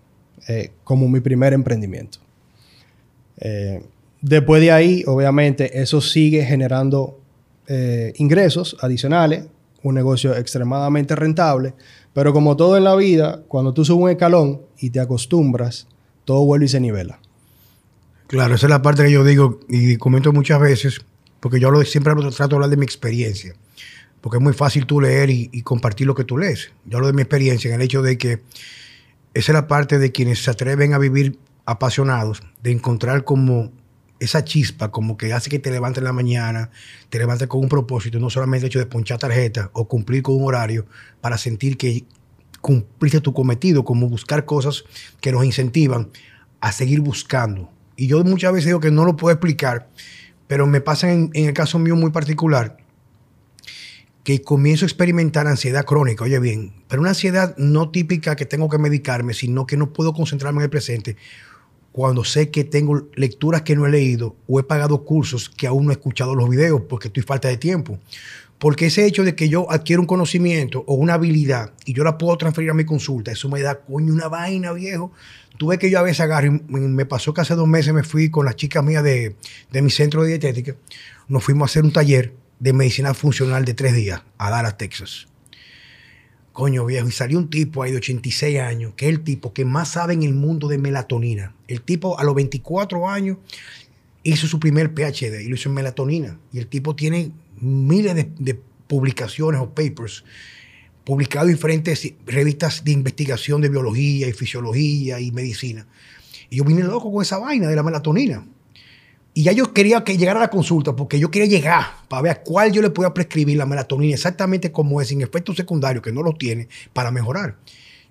eh, 0.47 0.71
como 0.83 1.07
mi 1.07 1.19
primer 1.19 1.53
emprendimiento. 1.53 2.17
Eh, 3.37 3.83
después 4.23 4.61
de 4.61 4.71
ahí, 4.71 5.03
obviamente, 5.05 5.79
eso 5.79 6.01
sigue 6.01 6.43
generando 6.43 7.19
ingresos 8.17 8.75
adicionales, 8.81 9.45
un 9.83 9.95
negocio 9.95 10.35
extremadamente 10.35 11.15
rentable, 11.15 11.73
pero 12.13 12.33
como 12.33 12.55
todo 12.55 12.77
en 12.77 12.83
la 12.83 12.95
vida, 12.95 13.43
cuando 13.47 13.73
tú 13.73 13.85
subes 13.85 14.03
un 14.03 14.09
escalón 14.09 14.61
y 14.79 14.89
te 14.89 14.99
acostumbras, 14.99 15.87
todo 16.25 16.45
vuelve 16.45 16.65
y 16.65 16.69
se 16.69 16.79
nivela. 16.79 17.19
Claro, 18.27 18.55
esa 18.55 18.67
es 18.67 18.69
la 18.69 18.81
parte 18.81 19.03
que 19.03 19.11
yo 19.11 19.23
digo 19.23 19.59
y 19.67 19.97
comento 19.97 20.31
muchas 20.31 20.59
veces, 20.59 21.01
porque 21.39 21.59
yo 21.59 21.69
siempre 21.83 22.13
trato 22.15 22.47
de 22.47 22.55
hablar 22.55 22.69
de 22.69 22.77
mi 22.77 22.85
experiencia, 22.85 23.53
porque 24.21 24.37
es 24.37 24.43
muy 24.43 24.53
fácil 24.53 24.85
tú 24.85 25.01
leer 25.01 25.29
y, 25.29 25.49
y, 25.51 25.61
compartir 25.61 26.07
lo 26.07 26.15
que 26.15 26.23
tú 26.23 26.37
lees. 26.37 26.71
Yo 26.85 26.97
hablo 26.97 27.07
de 27.07 27.13
mi 27.13 27.21
experiencia 27.21 27.69
en 27.69 27.75
el 27.75 27.81
hecho 27.81 28.01
de 28.01 28.17
que 28.17 28.41
esa 29.33 29.51
es 29.51 29.53
la 29.53 29.67
parte 29.67 29.99
de 29.99 30.11
quienes 30.11 30.43
se 30.43 30.51
atreven 30.51 30.93
a 30.93 30.97
vivir 30.97 31.37
apasionados, 31.65 32.41
de 32.61 32.71
encontrar 32.71 33.23
como 33.23 33.71
esa 34.23 34.43
chispa 34.43 34.91
como 34.91 35.17
que 35.17 35.33
hace 35.33 35.49
que 35.49 35.59
te 35.59 35.71
levantes 35.71 35.99
en 35.99 36.05
la 36.05 36.13
mañana, 36.13 36.69
te 37.09 37.17
levantes 37.17 37.47
con 37.47 37.61
un 37.61 37.69
propósito, 37.69 38.19
no 38.19 38.29
solamente 38.29 38.65
el 38.65 38.69
hecho 38.69 38.79
de 38.79 38.85
ponchar 38.85 39.19
tarjeta 39.19 39.69
o 39.73 39.87
cumplir 39.87 40.23
con 40.23 40.35
un 40.35 40.45
horario 40.45 40.85
para 41.21 41.37
sentir 41.37 41.77
que 41.77 42.05
cumpliste 42.61 43.19
tu 43.19 43.33
cometido, 43.33 43.83
como 43.83 44.07
buscar 44.07 44.45
cosas 44.45 44.85
que 45.19 45.31
nos 45.31 45.43
incentivan 45.43 46.09
a 46.61 46.71
seguir 46.71 47.01
buscando. 47.01 47.69
Y 47.95 48.07
yo 48.07 48.23
muchas 48.23 48.53
veces 48.53 48.67
digo 48.67 48.79
que 48.79 48.91
no 48.91 49.05
lo 49.05 49.17
puedo 49.17 49.33
explicar, 49.33 49.89
pero 50.47 50.65
me 50.65 50.81
pasa 50.81 51.11
en, 51.11 51.29
en 51.33 51.45
el 51.45 51.53
caso 51.53 51.77
mío 51.77 51.95
muy 51.95 52.11
particular 52.11 52.77
que 54.23 54.41
comienzo 54.41 54.85
a 54.85 54.87
experimentar 54.87 55.47
ansiedad 55.47 55.83
crónica, 55.83 56.23
oye 56.23 56.39
bien, 56.39 56.73
pero 56.87 57.01
una 57.01 57.09
ansiedad 57.09 57.53
no 57.57 57.91
típica 57.91 58.37
que 58.37 58.45
tengo 58.45 58.69
que 58.69 58.77
medicarme, 58.77 59.33
sino 59.33 59.65
que 59.67 59.75
no 59.75 59.91
puedo 59.91 60.13
concentrarme 60.13 60.59
en 60.59 60.63
el 60.63 60.69
presente 60.69 61.17
cuando 61.93 62.23
sé 62.23 62.49
que 62.49 62.63
tengo 62.63 63.07
lecturas 63.15 63.61
que 63.61 63.75
no 63.75 63.85
he 63.85 63.91
leído 63.91 64.35
o 64.47 64.59
he 64.59 64.63
pagado 64.63 65.05
cursos 65.05 65.47
que 65.47 65.67
aún 65.67 65.85
no 65.85 65.91
he 65.91 65.93
escuchado 65.93 66.33
los 66.33 66.49
videos 66.49 66.81
porque 66.89 67.07
estoy 67.07 67.21
falta 67.21 67.47
de 67.47 67.57
tiempo. 67.57 67.99
Porque 68.57 68.87
ese 68.87 69.05
hecho 69.05 69.23
de 69.23 69.35
que 69.35 69.47
yo 69.47 69.71
adquiero 69.71 70.01
un 70.01 70.07
conocimiento 70.07 70.83
o 70.87 70.95
una 70.95 71.13
habilidad 71.13 71.71
y 71.85 71.93
yo 71.93 72.03
la 72.03 72.17
puedo 72.17 72.35
transferir 72.37 72.71
a 72.71 72.73
mi 72.73 72.83
consulta, 72.83 73.31
eso 73.31 73.47
me 73.47 73.61
da 73.61 73.75
coño 73.75 74.11
una 74.11 74.27
vaina, 74.27 74.71
viejo. 74.73 75.11
Tú 75.57 75.67
ves 75.67 75.77
que 75.77 75.91
yo 75.91 75.99
a 75.99 76.01
veces 76.01 76.21
agarro, 76.21 76.59
me 76.67 77.05
pasó 77.05 77.31
que 77.31 77.41
hace 77.41 77.53
dos 77.53 77.67
meses 77.67 77.93
me 77.93 78.03
fui 78.03 78.31
con 78.31 78.45
las 78.45 78.55
chicas 78.55 78.83
mías 78.83 79.03
de, 79.03 79.35
de 79.71 79.81
mi 79.83 79.91
centro 79.91 80.23
de 80.23 80.29
dietética, 80.29 80.75
nos 81.27 81.43
fuimos 81.43 81.63
a 81.63 81.71
hacer 81.71 81.83
un 81.83 81.93
taller 81.93 82.33
de 82.59 82.73
medicina 82.73 83.13
funcional 83.13 83.65
de 83.65 83.75
tres 83.75 83.93
días 83.93 84.23
a 84.39 84.49
Dallas, 84.49 84.79
Texas. 84.79 85.27
Coño 86.53 86.85
viejo, 86.85 87.07
y 87.07 87.11
salió 87.11 87.39
un 87.39 87.49
tipo 87.49 87.81
ahí 87.81 87.91
de 87.91 87.97
86 87.97 88.59
años, 88.59 88.93
que 88.95 89.07
es 89.07 89.15
el 89.15 89.23
tipo 89.23 89.53
que 89.53 89.65
más 89.65 89.89
sabe 89.89 90.13
en 90.13 90.21
el 90.21 90.35
mundo 90.35 90.67
de 90.67 90.77
melatonina. 90.77 91.55
El 91.67 91.81
tipo 91.81 92.19
a 92.19 92.23
los 92.23 92.35
24 92.35 93.09
años 93.09 93.37
hizo 94.21 94.45
su 94.45 94.59
primer 94.59 94.93
PhD 94.93 95.41
y 95.41 95.47
lo 95.47 95.55
hizo 95.55 95.69
en 95.69 95.75
melatonina. 95.75 96.39
Y 96.51 96.59
el 96.59 96.67
tipo 96.67 96.95
tiene 96.95 97.31
miles 97.59 98.15
de, 98.37 98.59
publicaciones 98.87 99.59
o 99.61 99.73
papers 99.73 100.23
publicados 101.03 101.49
en 101.49 101.55
diferentes 101.55 102.13
revistas 102.27 102.83
de 102.83 102.91
investigación 102.91 103.59
de 103.61 103.69
biología 103.69 104.27
y 104.27 104.33
fisiología 104.33 105.19
y 105.19 105.31
medicina. 105.31 105.87
Y 106.51 106.57
yo 106.57 106.65
vine 106.65 106.83
loco 106.83 107.11
con 107.11 107.23
esa 107.23 107.39
vaina 107.39 107.67
de 107.67 107.75
la 107.75 107.81
melatonina. 107.81 108.45
Y 109.33 109.43
ya 109.43 109.51
yo 109.51 109.73
quería 109.73 110.03
que 110.03 110.15
llegara 110.17 110.39
a 110.39 110.43
la 110.43 110.49
consulta 110.49 110.95
porque 110.95 111.19
yo 111.19 111.31
quería 111.31 111.47
llegar 111.47 111.85
para 112.07 112.21
ver 112.21 112.31
a 112.33 112.41
cuál 112.43 112.71
yo 112.71 112.81
le 112.81 112.91
podía 112.91 113.13
prescribir 113.13 113.57
la 113.57 113.65
melatonina 113.65 114.13
exactamente 114.13 114.71
como 114.71 115.01
es, 115.01 115.07
sin 115.07 115.21
efectos 115.21 115.55
secundarios, 115.55 116.03
que 116.03 116.11
no 116.11 116.21
lo 116.21 116.33
tiene, 116.33 116.67
para 116.93 117.09
mejorar. 117.09 117.55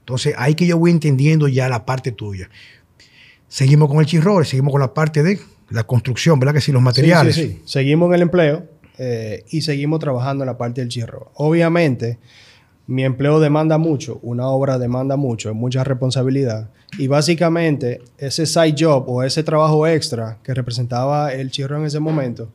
Entonces, 0.00 0.34
ahí 0.36 0.54
que 0.54 0.66
yo 0.66 0.78
voy 0.78 0.90
entendiendo 0.90 1.46
ya 1.46 1.68
la 1.68 1.86
parte 1.86 2.10
tuya. 2.10 2.50
Seguimos 3.46 3.88
con 3.88 4.00
el 4.00 4.06
chirror, 4.06 4.44
seguimos 4.46 4.72
con 4.72 4.80
la 4.80 4.92
parte 4.92 5.22
de 5.22 5.38
la 5.70 5.84
construcción, 5.84 6.40
¿verdad? 6.40 6.54
Que 6.54 6.60
sí, 6.60 6.72
los 6.72 6.82
materiales. 6.82 7.34
Sí, 7.36 7.42
sí, 7.42 7.48
sí. 7.48 7.62
Seguimos 7.64 8.08
en 8.08 8.14
el 8.14 8.22
empleo 8.22 8.66
eh, 8.98 9.44
y 9.50 9.62
seguimos 9.62 10.00
trabajando 10.00 10.42
en 10.42 10.46
la 10.46 10.58
parte 10.58 10.80
del 10.80 10.88
chirro. 10.88 11.30
Obviamente, 11.34 12.18
mi 12.86 13.04
empleo 13.04 13.40
demanda 13.40 13.78
mucho, 13.78 14.18
una 14.22 14.48
obra 14.48 14.78
demanda 14.78 15.16
mucho, 15.16 15.54
mucha 15.54 15.84
responsabilidad. 15.84 16.70
Y 16.98 17.06
básicamente 17.06 18.02
ese 18.18 18.44
side 18.44 18.74
job 18.78 19.04
o 19.08 19.22
ese 19.22 19.42
trabajo 19.42 19.86
extra 19.86 20.38
que 20.42 20.52
representaba 20.52 21.32
el 21.32 21.50
chirro 21.50 21.78
en 21.78 21.86
ese 21.86 22.00
momento, 22.00 22.48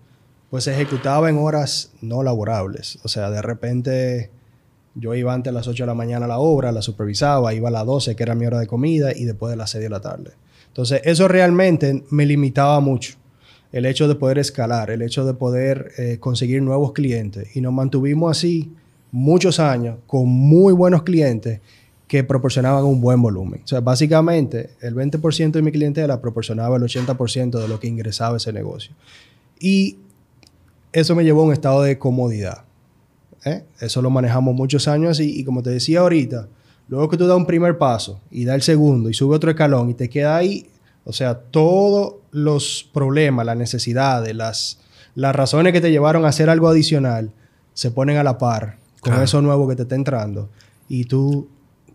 pues 0.49 0.63
se 0.63 0.73
ejecutaba 0.73 1.29
en 1.29 1.37
horas 1.37 1.91
no 2.01 2.21
laborables. 2.23 2.99
O 3.03 3.07
sea, 3.07 3.31
de 3.31 3.41
repente 3.41 4.29
yo 4.93 5.13
iba 5.15 5.33
antes 5.33 5.51
a 5.51 5.53
las 5.53 5.67
8 5.67 5.83
de 5.83 5.87
la 5.87 5.93
mañana 5.93 6.25
a 6.25 6.27
la 6.27 6.39
obra, 6.39 6.71
la 6.71 6.81
supervisaba, 6.81 7.53
iba 7.53 7.69
a 7.69 7.71
las 7.71 7.85
12, 7.85 8.15
que 8.15 8.23
era 8.23 8.35
mi 8.35 8.45
hora 8.45 8.59
de 8.59 8.67
comida, 8.67 9.11
y 9.15 9.25
después 9.25 9.49
de 9.51 9.57
las 9.57 9.71
6 9.71 9.83
de 9.83 9.89
la 9.89 10.01
tarde. 10.01 10.31
Entonces, 10.67 11.01
eso 11.03 11.27
realmente 11.27 12.03
me 12.09 12.25
limitaba 12.25 12.79
mucho. 12.79 13.15
El 13.71 13.85
hecho 13.85 14.07
de 14.07 14.15
poder 14.15 14.37
escalar, 14.37 14.91
el 14.91 15.01
hecho 15.01 15.25
de 15.25 15.33
poder 15.33 15.91
eh, 15.97 16.17
conseguir 16.19 16.61
nuevos 16.61 16.93
clientes. 16.93 17.55
Y 17.55 17.61
nos 17.61 17.73
mantuvimos 17.73 18.37
así 18.37 18.71
muchos 19.11 19.59
años 19.59 19.97
con 20.07 20.27
muy 20.27 20.73
buenos 20.73 21.03
clientes 21.03 21.61
que 22.07 22.23
proporcionaban 22.23 22.85
un 22.85 23.01
buen 23.01 23.21
volumen. 23.21 23.61
O 23.63 23.67
sea, 23.67 23.81
básicamente 23.81 24.71
el 24.81 24.95
20% 24.95 25.51
de 25.51 25.61
mi 25.61 25.71
clientela 25.71 26.21
proporcionaba 26.21 26.77
el 26.77 26.83
80% 26.83 27.59
de 27.59 27.67
lo 27.67 27.79
que 27.79 27.87
ingresaba 27.87 28.37
ese 28.37 28.53
negocio. 28.53 28.95
Y 29.59 29.97
eso 30.93 31.15
me 31.15 31.23
llevó 31.23 31.41
a 31.41 31.45
un 31.45 31.53
estado 31.53 31.81
de 31.81 31.97
comodidad. 31.97 32.63
¿eh? 33.43 33.63
Eso 33.79 34.01
lo 34.01 34.09
manejamos 34.09 34.55
muchos 34.55 34.87
años 34.87 35.11
así. 35.11 35.37
Y 35.37 35.43
como 35.43 35.61
te 35.61 35.69
decía 35.69 35.99
ahorita, 35.99 36.47
luego 36.87 37.09
que 37.09 37.17
tú 37.17 37.27
das 37.27 37.35
un 37.35 37.45
primer 37.45 37.77
paso 37.77 38.21
y 38.31 38.45
das 38.45 38.55
el 38.55 38.61
segundo 38.61 39.09
y 39.09 39.13
sube 39.13 39.35
otro 39.35 39.49
escalón 39.49 39.89
y 39.89 39.93
te 39.93 40.09
queda 40.09 40.37
ahí, 40.37 40.69
o 41.03 41.11
sea, 41.13 41.35
todos 41.35 42.15
los 42.31 42.89
problemas, 42.93 43.45
las 43.45 43.57
necesidades, 43.57 44.33
las, 44.33 44.79
las 45.13 45.35
razones 45.35 45.73
que 45.73 45.81
te 45.81 45.91
llevaron 45.91 46.25
a 46.25 46.29
hacer 46.29 46.49
algo 46.49 46.69
adicional 46.69 47.31
se 47.73 47.91
ponen 47.91 48.17
a 48.17 48.23
la 48.23 48.37
par 48.37 48.77
con 49.01 49.21
eso 49.21 49.41
nuevo 49.41 49.67
que 49.67 49.75
te 49.75 49.83
está 49.83 49.95
entrando 49.95 50.49
y 50.89 51.05
tú 51.05 51.47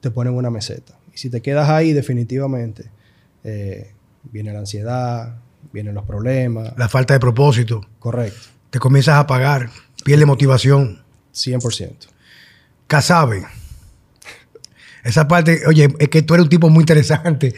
te 0.03 0.11
pones 0.11 0.35
una 0.35 0.51
meseta. 0.51 0.99
Y 1.15 1.19
si 1.19 1.31
te 1.31 1.41
quedas 1.41 1.69
ahí, 1.71 1.93
definitivamente 1.93 2.91
eh, 3.45 3.93
viene 4.25 4.53
la 4.53 4.59
ansiedad, 4.59 5.37
vienen 5.73 5.95
los 5.95 6.05
problemas. 6.05 6.75
La 6.77 6.89
falta 6.89 7.15
de 7.15 7.21
propósito. 7.21 7.87
Correcto. 8.01 8.49
Te 8.71 8.81
comienzas 8.81 9.15
a 9.15 9.27
pagar, 9.27 9.71
pierde 10.05 10.27
motivación. 10.27 11.01
100%. 11.33 12.09
Casabe. 12.89 13.47
Esa 15.05 15.27
parte, 15.29 15.63
oye, 15.67 15.89
es 15.99 16.09
que 16.09 16.23
tú 16.23 16.35
eres 16.35 16.45
un 16.45 16.51
tipo 16.51 16.69
muy 16.69 16.83
interesante. 16.83 17.55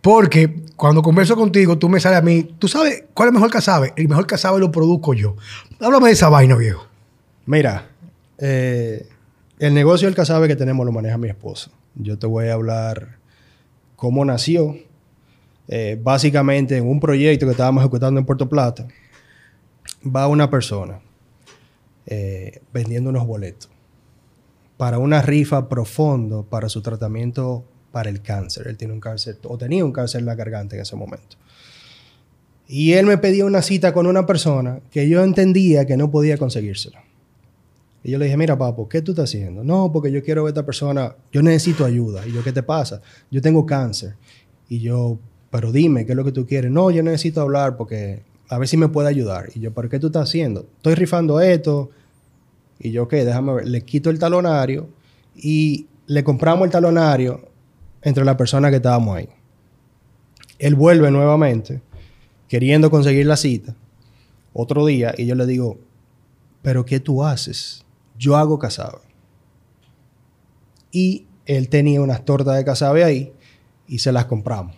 Porque 0.00 0.64
cuando 0.74 1.02
converso 1.02 1.36
contigo, 1.36 1.78
tú 1.78 1.90
me 1.90 2.00
sales 2.00 2.18
a 2.18 2.22
mí, 2.22 2.54
¿tú 2.58 2.68
sabes 2.68 3.04
cuál 3.12 3.28
es 3.28 3.30
el 3.30 3.34
mejor 3.34 3.50
casabe? 3.50 3.92
El 3.96 4.08
mejor 4.08 4.26
casabe 4.26 4.58
lo 4.58 4.72
produzco 4.72 5.12
yo. 5.12 5.36
Háblame 5.78 6.06
de 6.06 6.12
esa 6.14 6.30
vaina, 6.30 6.56
viejo. 6.56 6.86
Mira, 7.46 7.86
eh, 8.38 9.06
el 9.58 9.74
negocio 9.74 10.08
del 10.08 10.16
casabe 10.16 10.48
que 10.48 10.56
tenemos 10.56 10.84
lo 10.84 10.90
maneja 10.90 11.18
mi 11.18 11.28
esposa. 11.28 11.70
Yo 11.94 12.18
te 12.18 12.26
voy 12.26 12.48
a 12.48 12.54
hablar 12.54 13.18
cómo 13.96 14.24
nació. 14.24 14.76
Eh, 15.68 15.98
básicamente, 16.02 16.76
en 16.76 16.86
un 16.86 17.00
proyecto 17.00 17.46
que 17.46 17.52
estábamos 17.52 17.82
ejecutando 17.82 18.18
en 18.18 18.26
Puerto 18.26 18.48
Plata, 18.48 18.86
va 20.04 20.26
una 20.26 20.50
persona 20.50 21.00
eh, 22.06 22.60
vendiendo 22.72 23.10
unos 23.10 23.26
boletos 23.26 23.70
para 24.76 24.98
una 24.98 25.22
rifa 25.22 25.68
profundo 25.68 26.44
para 26.48 26.68
su 26.68 26.82
tratamiento 26.82 27.64
para 27.92 28.10
el 28.10 28.22
cáncer. 28.22 28.66
Él 28.66 28.76
tiene 28.76 28.94
un 28.94 29.00
cáncer, 29.00 29.38
o 29.44 29.56
tenía 29.56 29.84
un 29.84 29.92
cáncer 29.92 30.20
en 30.20 30.26
la 30.26 30.34
garganta 30.34 30.74
en 30.74 30.82
ese 30.82 30.96
momento. 30.96 31.36
Y 32.66 32.94
él 32.94 33.06
me 33.06 33.18
pedía 33.18 33.44
una 33.44 33.62
cita 33.62 33.92
con 33.92 34.06
una 34.06 34.26
persona 34.26 34.80
que 34.90 35.08
yo 35.08 35.22
entendía 35.22 35.86
que 35.86 35.96
no 35.96 36.10
podía 36.10 36.38
conseguírsela. 36.38 37.04
Y 38.04 38.10
yo 38.10 38.18
le 38.18 38.24
dije, 38.24 38.36
mira, 38.36 38.58
papo, 38.58 38.88
¿qué 38.88 39.00
tú 39.00 39.12
estás 39.12 39.30
haciendo? 39.30 39.62
No, 39.62 39.92
porque 39.92 40.10
yo 40.10 40.22
quiero 40.22 40.42
ver 40.42 40.50
a 40.50 40.52
esta 40.52 40.66
persona, 40.66 41.14
yo 41.30 41.42
necesito 41.42 41.84
ayuda. 41.84 42.26
Y 42.26 42.32
yo, 42.32 42.42
¿qué 42.42 42.52
te 42.52 42.62
pasa? 42.62 43.00
Yo 43.30 43.40
tengo 43.40 43.64
cáncer. 43.64 44.16
Y 44.68 44.80
yo, 44.80 45.18
pero 45.50 45.70
dime, 45.70 46.04
¿qué 46.04 46.12
es 46.12 46.16
lo 46.16 46.24
que 46.24 46.32
tú 46.32 46.46
quieres? 46.46 46.70
No, 46.70 46.90
yo 46.90 47.02
necesito 47.02 47.40
hablar 47.40 47.76
porque 47.76 48.22
a 48.48 48.58
ver 48.58 48.68
si 48.68 48.76
me 48.76 48.88
puede 48.88 49.08
ayudar. 49.08 49.50
Y 49.54 49.60
yo, 49.60 49.72
¿pero 49.72 49.88
qué 49.88 49.98
tú 49.98 50.08
estás 50.08 50.28
haciendo? 50.28 50.66
Estoy 50.76 50.94
rifando 50.94 51.40
esto. 51.40 51.90
Y 52.78 52.90
yo, 52.90 53.06
¿qué? 53.06 53.24
Déjame 53.24 53.54
ver. 53.54 53.68
Le 53.68 53.82
quito 53.82 54.10
el 54.10 54.18
talonario 54.18 54.88
y 55.36 55.86
le 56.06 56.24
compramos 56.24 56.64
el 56.66 56.70
talonario 56.70 57.48
entre 58.02 58.24
la 58.24 58.36
persona 58.36 58.70
que 58.70 58.76
estábamos 58.76 59.16
ahí. 59.16 59.28
Él 60.58 60.74
vuelve 60.74 61.10
nuevamente, 61.10 61.80
queriendo 62.48 62.90
conseguir 62.90 63.26
la 63.26 63.36
cita, 63.36 63.74
otro 64.52 64.84
día, 64.86 65.14
y 65.16 65.26
yo 65.26 65.34
le 65.34 65.46
digo, 65.46 65.78
¿pero 66.62 66.84
qué 66.84 67.00
tú 67.00 67.24
haces? 67.24 67.84
Yo 68.22 68.36
hago 68.36 68.58
casabe. 68.58 68.98
Y 70.92 71.26
él 71.46 71.68
tenía 71.68 72.00
unas 72.00 72.24
tortas 72.24 72.56
de 72.56 72.64
casabe 72.64 73.02
ahí 73.02 73.32
y 73.88 73.98
se 73.98 74.12
las 74.12 74.26
compramos. 74.26 74.76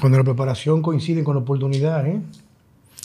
Cuando 0.00 0.18
la 0.18 0.24
preparación 0.24 0.82
coincide 0.82 1.22
con 1.22 1.36
la 1.36 1.42
oportunidad, 1.42 2.04
¿eh? 2.06 2.20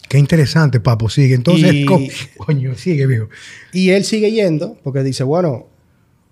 Qué 0.10 0.18
interesante, 0.18 0.80
papo. 0.80 1.10
Sigue. 1.10 1.36
Entonces, 1.36 1.72
Y- 1.74 1.86
co- 1.86 2.00
coño, 2.38 2.75
sigue, 2.75 3.06
viejo. 3.06 3.30
Y 3.74 3.89
él 3.92 4.03
sigue 4.06 4.32
yendo 4.32 4.75
porque 4.84 5.03
dice, 5.03 5.24
bueno, 5.24 5.68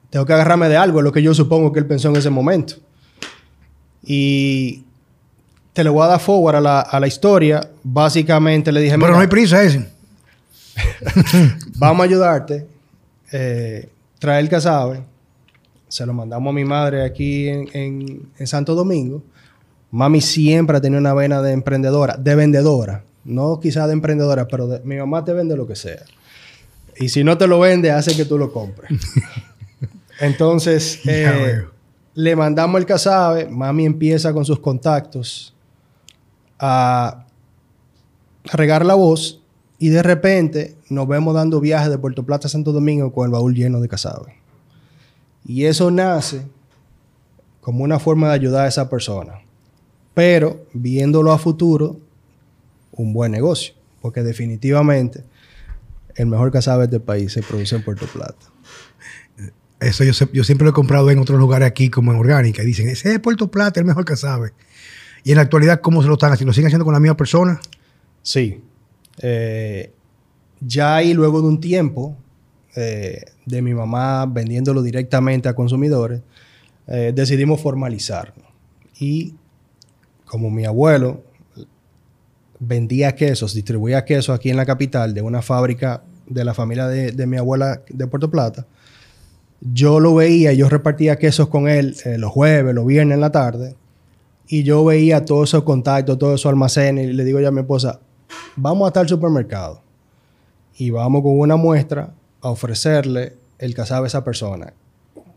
tengo 0.10 0.26
que 0.26 0.34
agarrarme 0.34 0.68
de 0.70 0.78
algo, 0.78 1.00
es 1.00 1.04
lo 1.04 1.12
que 1.12 1.22
yo 1.22 1.34
supongo 1.34 1.72
que 1.72 1.80
él 1.80 1.86
pensó 1.86 2.10
en 2.10 2.16
ese 2.16 2.30
momento. 2.32 2.76
Y 4.04 4.84
te 5.74 5.84
le 5.84 5.90
voy 5.92 6.04
a 6.04 6.08
dar 6.08 6.20
forward 6.20 6.56
a 6.56 6.62
la, 6.62 6.80
a 6.82 7.00
la 7.00 7.08
historia. 7.08 7.70
Básicamente 7.84 8.72
le 8.72 8.82
dije, 8.82 8.94
Pero 8.96 9.06
"Mira, 9.08 9.14
no 9.16 9.20
hay 9.22 9.28
prisa 9.28 9.62
ese. 9.64 9.88
vamos 11.78 12.02
a 12.02 12.04
ayudarte. 12.06 12.68
Eh, 13.32 13.90
trae 14.20 14.40
el 14.42 14.50
casabe. 14.50 15.04
Se 15.88 16.06
lo 16.06 16.14
mandamos 16.14 16.52
a 16.52 16.56
mi 16.56 16.64
madre 16.66 17.04
aquí 17.04 17.48
en, 17.50 17.68
en- 17.74 18.30
en 18.38 18.48
Santo 18.48 18.76
Domingo. 18.76 19.24
Mami 19.92 20.22
siempre 20.22 20.78
ha 20.78 20.82
tenido 20.82 21.00
una 21.00 21.14
vena 21.14 21.42
de 21.42 21.52
emprendedora, 21.52 22.16
de 22.18 22.36
vendedora. 22.36 23.04
No 23.26 23.60
quizás 23.60 23.88
de 23.88 23.94
emprendedora, 23.94 24.48
pero 24.48 24.68
de- 24.68 24.80
mi 24.82 24.96
mamá 24.98 25.24
te 25.26 25.34
vende 25.34 25.56
lo 25.56 25.68
que 25.68 25.76
sea. 25.76 26.02
Y 26.98 27.10
si 27.10 27.24
no 27.24 27.38
te 27.38 27.48
lo 27.48 27.60
vende, 27.60 27.92
hace 27.92 28.16
que 28.16 28.26
tú 28.26 28.38
lo 28.38 28.52
compres. 28.54 28.92
Entonces, 30.20 31.00
eh, 31.08 31.66
le 32.14 32.36
mandamos 32.36 32.80
el 32.80 32.86
casabe. 32.86 33.48
Mami 33.48 33.86
empieza 33.86 34.32
con 34.34 34.46
sus 34.46 34.60
contactos 34.60 35.54
a 36.60 37.26
regar 38.46 38.86
la 38.86 38.94
voz 38.94 39.41
y 39.82 39.90
de 39.90 40.04
repente 40.04 40.76
nos 40.90 41.08
vemos 41.08 41.34
dando 41.34 41.60
viajes 41.60 41.90
de 41.90 41.98
Puerto 41.98 42.24
Plata 42.24 42.46
a 42.46 42.52
Santo 42.52 42.72
Domingo 42.72 43.12
con 43.12 43.26
el 43.26 43.32
baúl 43.32 43.56
lleno 43.56 43.82
de 43.82 43.88
casabe. 43.88 44.36
Y 45.44 45.66
eso 45.66 45.90
nace 45.90 46.46
como 47.62 47.84
una 47.84 47.98
forma 47.98 48.28
de 48.28 48.36
ayudar 48.36 48.66
a 48.66 48.68
esa 48.68 48.92
persona. 48.92 49.42
Pero 50.14 50.68
viéndolo 50.74 51.32
a 51.32 51.40
futuro, 51.40 52.00
un 52.92 53.12
buen 53.12 53.32
negocio. 53.32 53.74
Porque 54.04 54.22
definitivamente 54.22 55.24
el 56.14 56.28
mejor 56.28 56.52
casabe 56.52 56.86
del 56.86 57.02
país 57.02 57.34
se 57.34 57.42
produce 57.42 57.76
en 57.76 57.84
Puerto 57.84 58.06
Plata. 58.06 58.52
Eso 59.80 60.04
yo, 60.04 60.44
siempre 60.44 60.64
lo 60.64 60.70
he 60.70 60.74
comprado 60.74 61.10
en 61.10 61.18
otros 61.18 61.40
lugares 61.40 61.68
aquí, 61.68 61.90
como 61.90 62.12
en 62.12 62.20
Orgánica. 62.20 62.62
y 62.62 62.68
Dicen, 62.68 62.88
ese 62.88 63.14
es 63.14 63.20
Puerto 63.20 63.50
Plata, 63.50 63.80
el 63.80 63.88
mejor 63.88 64.06
que 64.06 64.16
sabe. 64.16 64.54
Y 65.24 65.32
en 65.32 65.38
la 65.38 65.42
actualidad, 65.42 65.82
¿cómo 65.82 66.04
se 66.04 66.08
lo 66.08 66.14
están 66.14 66.32
haciendo? 66.32 66.52
¿Lo 66.52 66.54
siguen 66.54 66.68
haciendo 66.68 66.86
con 66.86 66.94
la 66.94 67.00
misma 67.00 67.18
persona? 67.18 67.60
Sí. 68.22 68.62
Eh, 69.20 69.92
ya 70.60 70.96
ahí 70.96 71.14
luego 71.14 71.42
de 71.42 71.48
un 71.48 71.60
tiempo 71.60 72.16
eh, 72.76 73.26
de 73.46 73.62
mi 73.62 73.74
mamá 73.74 74.26
vendiéndolo 74.26 74.82
directamente 74.82 75.50
a 75.50 75.56
consumidores, 75.56 76.22
eh, 76.88 77.12
decidimos 77.14 77.62
formalizarlo. 77.62 78.44
Y 79.00 79.36
como 80.26 80.50
mi 80.50 80.66
abuelo 80.66 81.24
vendía 82.60 83.16
quesos, 83.16 83.54
distribuía 83.54 84.06
quesos 84.06 84.36
aquí 84.36 84.50
en 84.50 84.58
la 84.58 84.66
capital 84.66 85.14
de 85.14 85.22
una 85.22 85.42
fábrica 85.42 86.04
de 86.28 86.46
la 86.46 86.54
familia 86.54 86.88
de, 86.88 87.12
de 87.12 87.28
mi 87.28 87.38
abuela 87.38 87.82
de 87.90 88.08
Puerto 88.08 88.30
Plata, 88.30 88.66
yo 89.62 90.00
lo 90.00 90.16
veía, 90.16 90.54
yo 90.54 90.70
repartía 90.70 91.18
quesos 91.18 91.48
con 91.48 91.68
él 91.68 91.96
eh, 92.06 92.18
los 92.18 92.32
jueves, 92.32 92.74
los 92.74 92.86
viernes 92.86 93.16
en 93.16 93.22
la 93.22 93.32
tarde, 93.32 93.76
y 94.48 94.64
yo 94.64 94.84
veía 94.84 95.24
todos 95.24 95.50
esos 95.50 95.64
contactos, 95.64 96.18
todos 96.18 96.40
esos 96.40 96.50
almacenes, 96.50 97.10
y 97.10 97.14
le 97.14 97.24
digo 97.24 97.40
yo 97.40 97.48
a 97.48 97.52
mi 97.52 97.62
esposa, 97.62 98.00
vamos 98.56 98.88
hasta 98.88 99.02
el 99.02 99.08
supermercado 99.08 99.82
y 100.78 100.90
vamos 100.90 101.22
con 101.22 101.40
una 101.40 101.56
muestra 101.56 102.14
a 102.42 102.50
ofrecerle 102.50 103.34
el 103.60 103.74
casabe 103.74 104.06
a 104.06 104.08
esa 104.08 104.24
persona. 104.24 104.74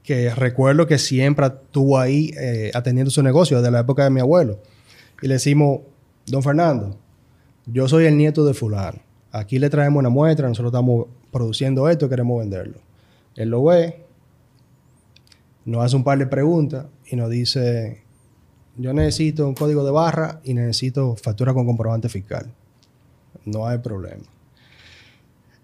Que 0.02 0.34
recuerdo 0.34 0.86
que 0.86 0.98
siempre 0.98 1.46
estuvo 1.46 1.98
ahí 1.98 2.32
eh, 2.38 2.70
atendiendo 2.74 3.10
su 3.10 3.22
negocio 3.22 3.58
desde 3.58 3.70
la 3.70 3.80
época 3.80 4.04
de 4.04 4.10
mi 4.10 4.20
abuelo. 4.20 4.58
Y 5.22 5.28
le 5.28 5.34
decimos, 5.34 5.80
don 6.26 6.42
Fernando, 6.42 6.96
yo 7.66 7.88
soy 7.88 8.04
el 8.06 8.16
nieto 8.16 8.44
de 8.44 8.54
fulano. 8.54 8.98
Aquí 9.32 9.58
le 9.58 9.70
traemos 9.70 9.98
una 9.98 10.10
muestra, 10.10 10.48
nosotros 10.48 10.72
estamos 10.72 11.06
produciendo 11.32 11.88
esto, 11.88 12.08
queremos 12.08 12.38
venderlo. 12.38 12.78
Él 13.34 13.48
lo 13.48 13.64
ve, 13.64 14.04
nos 15.64 15.84
hace 15.84 15.96
un 15.96 16.04
par 16.04 16.18
de 16.18 16.26
preguntas 16.26 16.86
y 17.06 17.16
nos 17.16 17.30
dice, 17.30 18.02
yo 18.76 18.92
necesito 18.92 19.48
un 19.48 19.54
código 19.54 19.84
de 19.84 19.90
barra 19.90 20.40
y 20.44 20.54
necesito 20.54 21.16
factura 21.16 21.52
con 21.52 21.66
comprobante 21.66 22.08
fiscal. 22.08 22.52
No 23.44 23.66
hay 23.66 23.78
problema. 23.78 24.24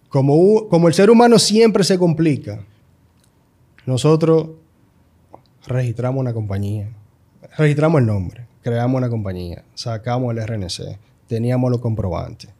Como, 0.09 0.69
como 0.69 0.89
el 0.89 0.95
ser 0.95 1.11
humano 1.11 1.39
siempre 1.39 1.85
se 1.85 1.99
complica, 1.99 2.65
nosotros 3.87 4.51
registramos 5.67 6.21
una 6.21 6.33
compañía, 6.33 6.91
registramos 7.57 8.01
el 8.01 8.07
nombre, 8.07 8.47
creamos 8.63 8.99
una 8.99 9.09
compañía, 9.09 9.65
sacamos 9.75 10.35
el 10.35 10.47
RNC, 10.47 10.99
teníamos 11.29 11.71
los 11.71 11.81
comprobantes, 11.81 12.51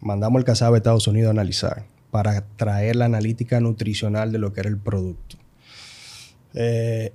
mandamos 0.00 0.38
el 0.38 0.44
casabe 0.44 0.76
a 0.76 0.78
Estados 0.78 1.06
Unidos 1.08 1.28
a 1.28 1.32
analizar 1.32 1.86
para 2.10 2.44
traer 2.56 2.94
la 2.96 3.06
analítica 3.06 3.58
nutricional 3.58 4.30
de 4.30 4.38
lo 4.38 4.52
que 4.52 4.60
era 4.60 4.68
el 4.68 4.78
producto. 4.78 5.36
Eh, 6.54 7.12